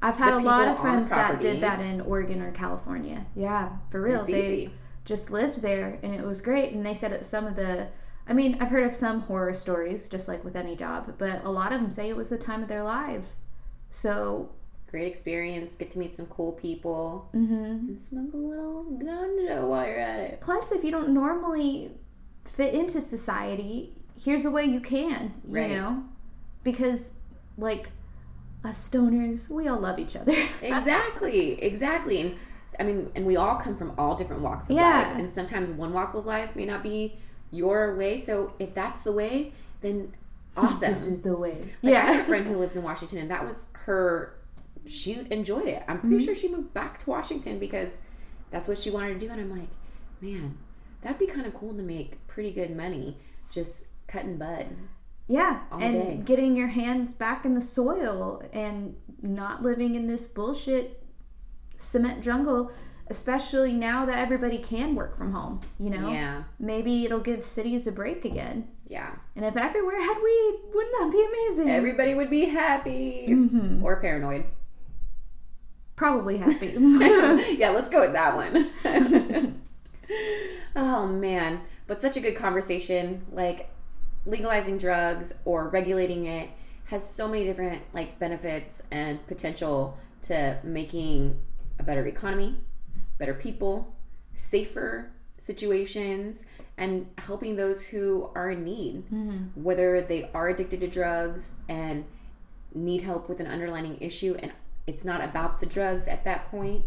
I've 0.00 0.16
had 0.16 0.34
a 0.34 0.38
lot 0.38 0.68
of 0.68 0.78
friends 0.78 1.10
that 1.10 1.40
did 1.40 1.60
that 1.60 1.80
in 1.80 2.00
Oregon 2.00 2.40
or 2.40 2.52
California. 2.52 3.26
Yeah, 3.34 3.70
for 3.90 4.00
real. 4.00 4.20
It's 4.20 4.28
they 4.28 4.52
easy. 4.52 4.70
just 5.04 5.30
lived 5.30 5.60
there 5.60 5.98
and 6.02 6.14
it 6.14 6.24
was 6.24 6.40
great. 6.40 6.72
And 6.72 6.86
they 6.86 6.94
said 6.94 7.24
some 7.24 7.46
of 7.46 7.56
the, 7.56 7.88
I 8.26 8.32
mean, 8.32 8.58
I've 8.60 8.68
heard 8.68 8.84
of 8.84 8.94
some 8.94 9.22
horror 9.22 9.54
stories, 9.54 10.08
just 10.08 10.28
like 10.28 10.44
with 10.44 10.54
any 10.54 10.76
job, 10.76 11.14
but 11.18 11.44
a 11.44 11.50
lot 11.50 11.72
of 11.72 11.80
them 11.80 11.90
say 11.90 12.08
it 12.08 12.16
was 12.16 12.28
the 12.28 12.38
time 12.38 12.62
of 12.62 12.68
their 12.68 12.84
lives. 12.84 13.36
So, 13.90 14.50
great 14.90 15.06
experience. 15.06 15.76
Get 15.76 15.90
to 15.92 15.98
meet 15.98 16.16
some 16.16 16.26
cool 16.26 16.52
people 16.52 17.28
Mm-hmm. 17.34 17.54
and 17.64 18.00
smoke 18.00 18.32
a 18.32 18.36
little 18.36 18.84
ganja 18.84 19.66
while 19.66 19.86
you're 19.86 19.98
at 19.98 20.20
it. 20.20 20.40
plus, 20.40 20.72
if 20.72 20.82
you 20.84 20.90
don't 20.90 21.10
normally 21.10 21.92
fit 22.44 22.74
into 22.74 23.00
society, 23.00 23.94
here's 24.18 24.44
a 24.44 24.50
way 24.50 24.64
you 24.64 24.80
can, 24.80 25.34
you 25.48 25.54
Right. 25.56 25.70
know? 25.70 26.04
Because, 26.64 27.12
like, 27.56 27.90
us 28.64 28.88
stoners, 28.90 29.48
we 29.48 29.68
all 29.68 29.78
love 29.78 29.98
each 29.98 30.16
other. 30.16 30.34
Exactly, 30.62 31.62
exactly. 31.62 32.20
And 32.20 32.36
I 32.80 32.82
mean, 32.84 33.10
and 33.14 33.24
we 33.26 33.36
all 33.36 33.56
come 33.56 33.76
from 33.76 33.92
all 33.98 34.14
different 34.16 34.42
walks 34.42 34.68
of 34.70 34.76
Yeah. 34.76 35.08
life, 35.08 35.16
and 35.18 35.28
sometimes 35.28 35.70
one 35.70 35.92
walk 35.92 36.14
of 36.14 36.24
life 36.26 36.54
may 36.56 36.64
not 36.64 36.82
be 36.82 37.16
your 37.50 37.94
way. 37.96 38.16
So 38.16 38.52
if 38.58 38.74
that's 38.74 39.02
the 39.02 39.12
way, 39.12 39.52
then 39.80 40.12
awesome. 40.56 40.88
this 40.90 41.06
is 41.06 41.20
the 41.22 41.36
way. 41.36 41.72
Like, 41.82 41.94
I 41.94 42.00
have 42.00 42.20
a 42.22 42.24
friend 42.24 42.46
who 42.46 42.56
lives 42.56 42.76
in 42.76 42.82
Washington, 42.82 43.18
and 43.18 43.30
that 43.30 43.44
was 43.44 43.66
her. 43.84 44.34
She 44.88 45.26
enjoyed 45.30 45.66
it. 45.68 45.82
I'm 45.88 46.00
pretty 46.00 46.24
sure 46.24 46.34
she 46.34 46.48
moved 46.48 46.72
back 46.74 46.98
to 46.98 47.10
Washington 47.10 47.58
because 47.58 47.98
that's 48.50 48.66
what 48.68 48.78
she 48.78 48.90
wanted 48.90 49.14
to 49.20 49.26
do. 49.26 49.30
And 49.32 49.40
I'm 49.40 49.50
like, 49.50 49.68
man, 50.20 50.56
that'd 51.02 51.18
be 51.18 51.26
kind 51.26 51.46
of 51.46 51.54
cool 51.54 51.74
to 51.74 51.82
make 51.82 52.26
pretty 52.26 52.50
good 52.50 52.74
money 52.76 53.16
just 53.50 53.84
cutting 54.06 54.36
bud. 54.38 54.66
Yeah, 55.26 55.60
and 55.72 55.94
day. 55.94 56.20
getting 56.24 56.56
your 56.56 56.68
hands 56.68 57.12
back 57.12 57.44
in 57.44 57.54
the 57.54 57.60
soil 57.60 58.42
and 58.52 58.96
not 59.20 59.62
living 59.62 59.94
in 59.94 60.06
this 60.06 60.26
bullshit 60.26 61.02
cement 61.76 62.22
jungle, 62.24 62.70
especially 63.08 63.72
now 63.74 64.06
that 64.06 64.16
everybody 64.18 64.56
can 64.58 64.94
work 64.94 65.16
from 65.18 65.32
home, 65.32 65.60
you 65.78 65.90
know? 65.90 66.10
Yeah, 66.10 66.44
Maybe 66.58 67.04
it'll 67.04 67.20
give 67.20 67.42
cities 67.44 67.86
a 67.86 67.92
break 67.92 68.24
again. 68.24 68.68
yeah. 68.86 69.16
And 69.36 69.44
if 69.44 69.54
everywhere 69.56 70.00
had 70.00 70.16
weed, 70.22 70.60
wouldn't 70.72 70.94
that 70.98 71.10
be 71.12 71.24
amazing? 71.26 71.70
Everybody 71.70 72.14
would 72.14 72.30
be 72.30 72.46
happy 72.46 73.26
Mhm. 73.28 73.82
or 73.82 74.00
paranoid. 74.00 74.44
Probably 75.98 76.38
happy. 76.38 76.68
yeah, 77.58 77.70
let's 77.70 77.90
go 77.90 78.02
with 78.02 78.12
that 78.12 78.36
one. 78.36 78.70
oh 80.76 81.08
man, 81.08 81.60
but 81.88 82.00
such 82.00 82.16
a 82.16 82.20
good 82.20 82.36
conversation. 82.36 83.26
Like 83.32 83.68
legalizing 84.24 84.78
drugs 84.78 85.34
or 85.44 85.68
regulating 85.68 86.26
it 86.26 86.50
has 86.84 87.08
so 87.08 87.26
many 87.26 87.42
different 87.42 87.82
like 87.92 88.16
benefits 88.20 88.80
and 88.92 89.26
potential 89.26 89.98
to 90.22 90.60
making 90.62 91.40
a 91.80 91.82
better 91.82 92.06
economy, 92.06 92.58
better 93.18 93.34
people, 93.34 93.96
safer 94.34 95.10
situations 95.36 96.44
and 96.76 97.08
helping 97.18 97.56
those 97.56 97.88
who 97.88 98.30
are 98.36 98.50
in 98.50 98.62
need 98.62 99.04
mm-hmm. 99.06 99.38
whether 99.54 100.00
they 100.00 100.30
are 100.32 100.48
addicted 100.48 100.80
to 100.80 100.88
drugs 100.88 101.52
and 101.68 102.04
need 102.74 103.00
help 103.02 103.28
with 103.28 103.40
an 103.40 103.46
underlying 103.46 103.96
issue 104.00 104.36
and 104.40 104.52
it's 104.88 105.04
not 105.04 105.22
about 105.22 105.60
the 105.60 105.66
drugs 105.66 106.08
at 106.08 106.24
that 106.24 106.50
point. 106.50 106.84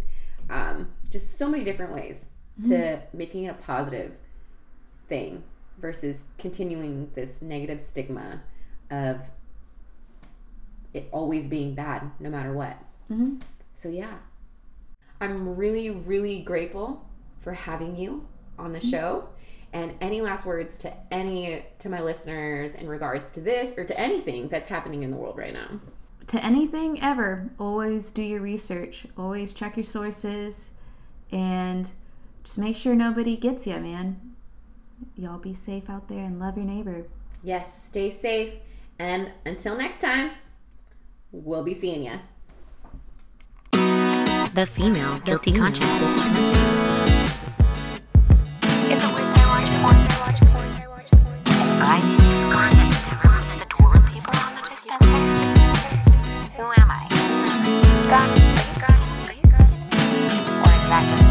Um, 0.50 0.90
just 1.10 1.38
so 1.38 1.48
many 1.48 1.64
different 1.64 1.94
ways 1.94 2.26
to 2.66 3.00
making 3.14 3.46
it 3.46 3.50
a 3.50 3.54
positive 3.54 4.12
thing 5.08 5.44
versus 5.78 6.26
continuing 6.38 7.10
this 7.16 7.42
negative 7.42 7.80
stigma 7.80 8.42
of 8.90 9.32
it 10.94 11.08
always 11.12 11.48
being 11.48 11.74
bad 11.74 12.12
no 12.20 12.30
matter 12.30 12.52
what. 12.54 12.78
Mhm. 13.10 13.42
so 13.74 13.88
yeah. 13.90 14.18
I'm 15.22 15.56
really 15.56 15.90
really 15.90 16.42
grateful 16.42 17.06
for 17.40 17.54
having 17.54 17.96
you 17.96 18.28
on 18.60 18.74
the 18.74 18.80
show. 18.82 19.30
And 19.74 19.94
any 20.02 20.20
last 20.22 20.46
words 20.46 20.78
to 20.80 20.94
any 21.14 21.66
to 21.80 21.88
my 21.90 22.02
listeners 22.02 22.76
in 22.76 22.88
regards 22.90 23.32
to 23.32 23.40
this 23.40 23.78
or 23.78 23.86
to 23.86 23.98
anything 24.00 24.50
that's 24.50 24.68
happening 24.68 25.04
in 25.04 25.12
the 25.12 25.18
world 25.18 25.38
right 25.38 25.54
now 25.54 25.80
to 26.28 26.44
anything 26.44 27.02
ever, 27.02 27.50
always 27.60 28.12
do 28.12 28.22
your 28.22 28.42
research, 28.42 29.06
always 29.18 29.54
check 29.54 29.78
your 29.78 29.84
sources, 29.84 30.72
and 31.32 31.92
just 32.44 32.58
make 32.58 32.76
sure 32.76 32.96
nobody 32.96 33.36
gets 33.36 33.68
you, 33.68 33.78
man. 33.78 34.34
Y'all 35.16 35.40
be 35.40 35.54
safe 35.54 35.90
out 35.90 36.08
there 36.08 36.24
and 36.24 36.40
love 36.40 36.58
your 36.58 36.66
neighbor. 36.66 37.06
Yes, 37.44 37.86
stay 37.86 38.10
safe. 38.10 38.54
And 39.00 39.32
until 39.46 39.78
next 39.78 40.00
time, 40.00 40.32
we'll 41.32 41.64
be 41.64 41.74
seeing 41.74 42.04
ya. 42.04 42.18
The 44.54 44.68
female 44.70 45.18
guilty 45.20 45.54
conscience. 45.54 45.90
I 45.90 46.34
need 46.34 46.54
to 46.54 46.62
the, 53.80 54.02
paper 54.12 54.38
on 54.38 54.56
the 54.56 54.70
dispenser. 54.70 55.41
Who 56.62 56.68
am 56.78 56.92
I? 56.92 57.08
God, 58.08 58.30
God, 58.78 59.00
God, 59.50 59.70
or 60.62 60.74
is 60.78 60.86
that 60.90 61.08
just 61.10 61.31